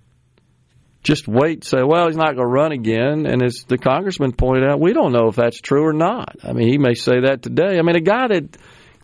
just 1.02 1.28
wait 1.28 1.59
and 1.59 1.64
say, 1.64 1.78
well, 1.86 2.09
he's 2.09 2.16
not 2.16 2.34
going 2.34 2.38
to 2.38 2.47
run 2.47 2.72
again. 2.72 3.26
And 3.26 3.43
as 3.43 3.64
the 3.68 3.78
congressman 3.78 4.32
pointed 4.32 4.68
out, 4.68 4.80
we 4.80 4.93
don't 4.93 5.12
know 5.12 5.28
if 5.28 5.36
that's 5.36 5.60
true 5.60 5.86
or 5.86 5.93
not. 5.93 6.34
I 6.43 6.52
mean, 6.52 6.68
he 6.68 6.78
may 6.78 6.94
say 6.94 7.20
that 7.26 7.43
today. 7.43 7.78
I 7.78 7.82
mean, 7.82 7.94
a 7.94 8.01
guy 8.01 8.26
that 8.28 8.56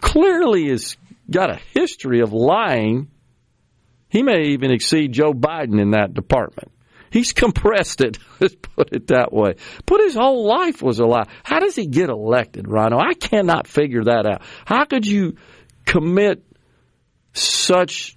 clearly 0.03 0.69
has 0.69 0.99
got 1.31 1.51
a 1.51 1.61
history 1.73 2.21
of 2.21 2.35
lying, 2.35 3.09
he 4.11 4.23
may 4.23 4.49
even 4.49 4.71
exceed 4.71 5.13
Joe 5.13 5.33
Biden 5.33 5.81
in 5.81 5.93
that 5.93 6.13
department. 6.13 6.71
He's 7.11 7.33
compressed 7.33 8.01
it. 8.01 8.19
Let's 8.41 8.55
put 8.55 8.93
it 8.93 9.07
that 9.07 9.33
way. 9.33 9.55
But 9.87 10.01
his 10.01 10.15
whole 10.15 10.47
life 10.47 10.83
was 10.83 10.99
a 10.99 11.05
lie. 11.05 11.29
How 11.45 11.61
does 11.61 11.77
he 11.77 11.87
get 11.87 12.11
elected, 12.11 12.69
Rhino? 12.69 12.99
I 12.99 13.15
cannot 13.15 13.67
figure 13.67 14.05
that 14.05 14.27
out. 14.27 14.43
How 14.65 14.85
could 14.85 15.07
you 15.07 15.37
commit 15.85 16.43
such 17.33 18.17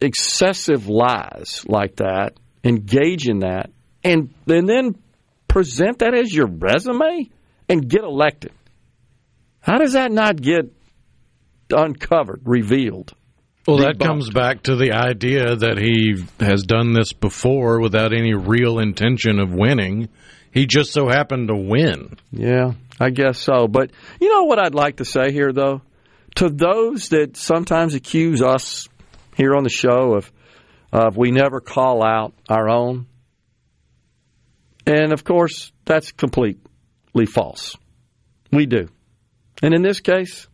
excessive 0.00 0.88
lies 0.88 1.64
like 1.66 1.96
that, 1.96 2.34
engage 2.64 3.28
in 3.28 3.40
that, 3.40 3.70
and, 4.02 4.34
and 4.46 4.68
then 4.68 4.96
present 5.46 6.00
that 6.00 6.14
as 6.14 6.34
your 6.34 6.46
resume 6.46 7.30
and 7.68 7.88
get 7.88 8.02
elected? 8.02 8.52
How 9.60 9.78
does 9.78 9.92
that 9.92 10.10
not 10.10 10.40
get 10.40 10.72
uncovered, 11.72 12.42
revealed? 12.44 13.14
Well, 13.66 13.78
that 13.78 14.00
comes 14.00 14.28
back 14.28 14.64
to 14.64 14.74
the 14.74 14.92
idea 14.92 15.54
that 15.54 15.78
he 15.78 16.24
has 16.44 16.64
done 16.64 16.94
this 16.94 17.12
before 17.12 17.80
without 17.80 18.12
any 18.12 18.34
real 18.34 18.80
intention 18.80 19.38
of 19.38 19.52
winning. 19.52 20.08
He 20.50 20.66
just 20.66 20.92
so 20.92 21.08
happened 21.08 21.48
to 21.48 21.54
win. 21.54 22.16
Yeah, 22.32 22.72
I 22.98 23.10
guess 23.10 23.38
so. 23.38 23.68
But 23.68 23.92
you 24.20 24.34
know 24.34 24.44
what 24.44 24.58
I'd 24.58 24.74
like 24.74 24.96
to 24.96 25.04
say 25.04 25.30
here, 25.32 25.52
though? 25.52 25.80
To 26.36 26.48
those 26.48 27.10
that 27.10 27.36
sometimes 27.36 27.94
accuse 27.94 28.42
us 28.42 28.88
here 29.36 29.54
on 29.54 29.62
the 29.62 29.70
show 29.70 30.14
of, 30.14 30.32
of 30.92 31.16
we 31.16 31.30
never 31.30 31.60
call 31.60 32.02
out 32.02 32.34
our 32.48 32.68
own. 32.68 33.06
And 34.86 35.12
of 35.12 35.22
course, 35.22 35.70
that's 35.84 36.10
completely 36.10 37.26
false. 37.26 37.76
We 38.50 38.66
do. 38.66 38.88
And 39.62 39.72
in 39.72 39.82
this 39.82 40.00
case, 40.00 40.48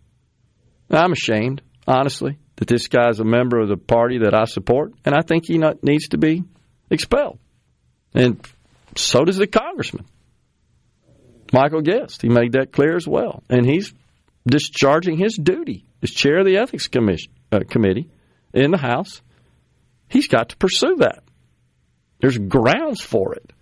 I'm 0.91 1.13
ashamed, 1.13 1.63
honestly, 1.87 2.39
that 2.57 2.69
this 2.69 2.89
guy's 2.89 3.21
a 3.21 3.25
member 3.25 3.61
of 3.61 3.69
the 3.69 3.77
party 3.77 4.19
that 4.19 4.35
I 4.35 4.45
support, 4.45 4.93
and 5.05 5.15
I 5.15 5.21
think 5.21 5.45
he 5.47 5.59
needs 5.83 6.09
to 6.09 6.19
be 6.19 6.45
expelled. 6.91 7.39
And 8.15 8.41
so 8.97 9.25
does 9.25 9.37
the 9.37 9.47
congressman. 9.47 10.07
Michael 11.53 11.83
Guest. 11.83 12.23
He 12.23 12.29
made 12.29 12.53
that 12.53 12.73
clear 12.73 12.97
as 12.97 13.07
well. 13.07 13.43
And 13.49 13.65
he's 13.65 13.93
discharging 14.47 15.19
his 15.19 15.35
duty 15.35 15.85
as 16.03 16.11
chair 16.11 16.39
of 16.39 16.47
the 16.47 16.59
Ethics 16.59 16.89
Commission, 16.89 17.33
uh, 17.53 17.61
Committee 17.69 18.09
in 18.53 18.71
the 18.71 18.79
House. 18.79 19.23
He's 20.09 20.29
got 20.29 20.51
to 20.51 20.57
pursue 20.57 20.97
that. 20.97 21.23
There's 22.21 22.39
grounds 22.39 23.01
for 23.01 23.35
it. 23.35 23.53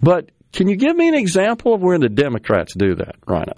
But 0.00 0.30
can 0.52 0.68
you 0.68 0.76
give 0.76 0.96
me 0.96 1.08
an 1.08 1.14
example 1.14 1.74
of 1.74 1.82
where 1.82 1.98
the 1.98 2.08
Democrats 2.08 2.74
do 2.74 2.96
that, 2.96 3.16
Rhino? 3.26 3.54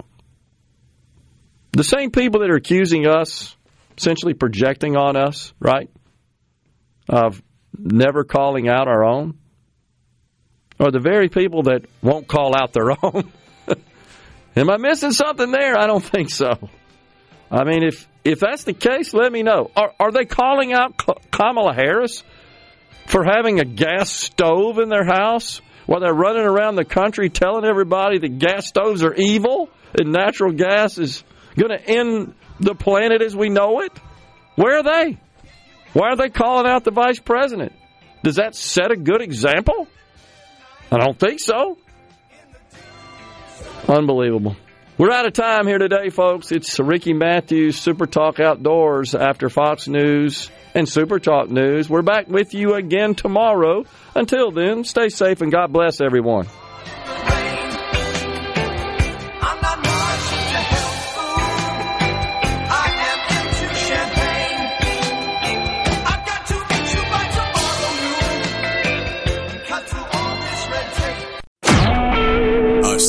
The 1.77 1.85
same 1.85 2.11
people 2.11 2.41
that 2.41 2.49
are 2.49 2.57
accusing 2.57 3.07
us, 3.07 3.55
essentially 3.99 4.33
projecting 4.33 4.97
on 4.97 5.15
us, 5.15 5.53
right, 5.61 5.91
of 7.07 7.43
never 7.79 8.25
calling 8.25 8.67
out 8.67 8.89
our 8.89 9.05
own, 9.05 9.37
are 10.81 10.91
the 10.91 11.01
very 11.01 11.29
people 11.29 11.65
that 11.65 11.85
won't 12.01 12.29
call 12.29 12.55
out 12.59 12.73
their 12.73 12.93
own. 13.03 13.31
Am 14.57 14.71
I 14.71 14.79
missing 14.79 15.11
something 15.11 15.51
there? 15.51 15.77
I 15.77 15.87
don't 15.87 16.03
think 16.03 16.31
so. 16.31 16.71
I 17.51 17.65
mean, 17.65 17.85
if 17.85 18.09
if 18.25 18.41
that's 18.41 18.65
the 18.65 18.73
case, 18.73 19.13
let 19.13 19.31
me 19.31 19.43
know. 19.43 19.71
Are, 19.77 19.93
are 20.01 20.13
they 20.13 20.25
calling 20.25 20.73
out 20.73 20.97
Kamala 21.31 21.75
Harris 21.75 22.25
for 23.07 23.23
having 23.23 23.61
a 23.61 23.67
gas 23.67 24.11
stove 24.11 24.79
in 24.79 24.89
their 24.89 25.05
house 25.05 25.61
while 25.85 26.01
they're 26.01 26.15
running 26.15 26.47
around 26.47 26.77
the 26.77 26.87
country 26.87 27.29
telling 27.29 27.67
everybody 27.67 28.19
that 28.19 28.39
gas 28.39 28.67
stoves 28.67 29.05
are 29.05 29.13
evil 29.13 29.69
and 29.93 30.11
natural 30.11 30.53
gas 30.53 30.97
is 30.97 31.23
going 31.57 31.79
to 31.79 31.89
end 31.89 32.35
the 32.61 32.75
planet 32.75 33.23
as 33.23 33.35
we 33.35 33.49
know 33.49 33.81
it? 33.81 33.93
Where 34.55 34.79
are 34.79 34.83
they? 34.83 35.19
Why 35.93 36.11
are 36.11 36.17
they 36.17 36.29
calling 36.29 36.67
out 36.67 36.85
the 36.85 36.91
vice 36.91 37.21
president? 37.21 37.73
Does 38.23 38.37
that 38.37 38.55
set 38.55 38.91
a 38.91 38.97
good 38.97 39.23
example? 39.23 39.89
I 40.91 40.99
don't 40.99 41.19
think 41.19 41.41
so. 41.41 41.79
Unbelievable. 43.89 44.57
We're 44.99 45.13
out 45.13 45.27
of 45.27 45.35
time 45.35 45.67
here 45.67 45.79
today, 45.79 46.09
folks. 46.09 46.51
It's 46.51 46.81
Ricky 46.81 47.13
Matthews, 47.13 47.79
Super 47.79 48.07
Talk 48.07 48.41
Outdoors 48.41 49.15
after 49.15 49.51
Fox 49.51 49.89
News 49.89 50.51
and 50.75 50.89
Super 50.89 51.19
Talk 51.19 51.51
News. 51.51 51.91
We're 51.91 52.03
back 52.03 52.29
with 52.29 52.55
you 52.55 52.75
again 52.75 53.15
tomorrow. 53.15 53.85
Until 54.15 54.51
then, 54.51 54.85
stay 54.85 55.11
safe 55.11 55.43
and 55.43 55.53
God 55.53 55.73
bless 55.73 56.01
everyone. 56.01 56.47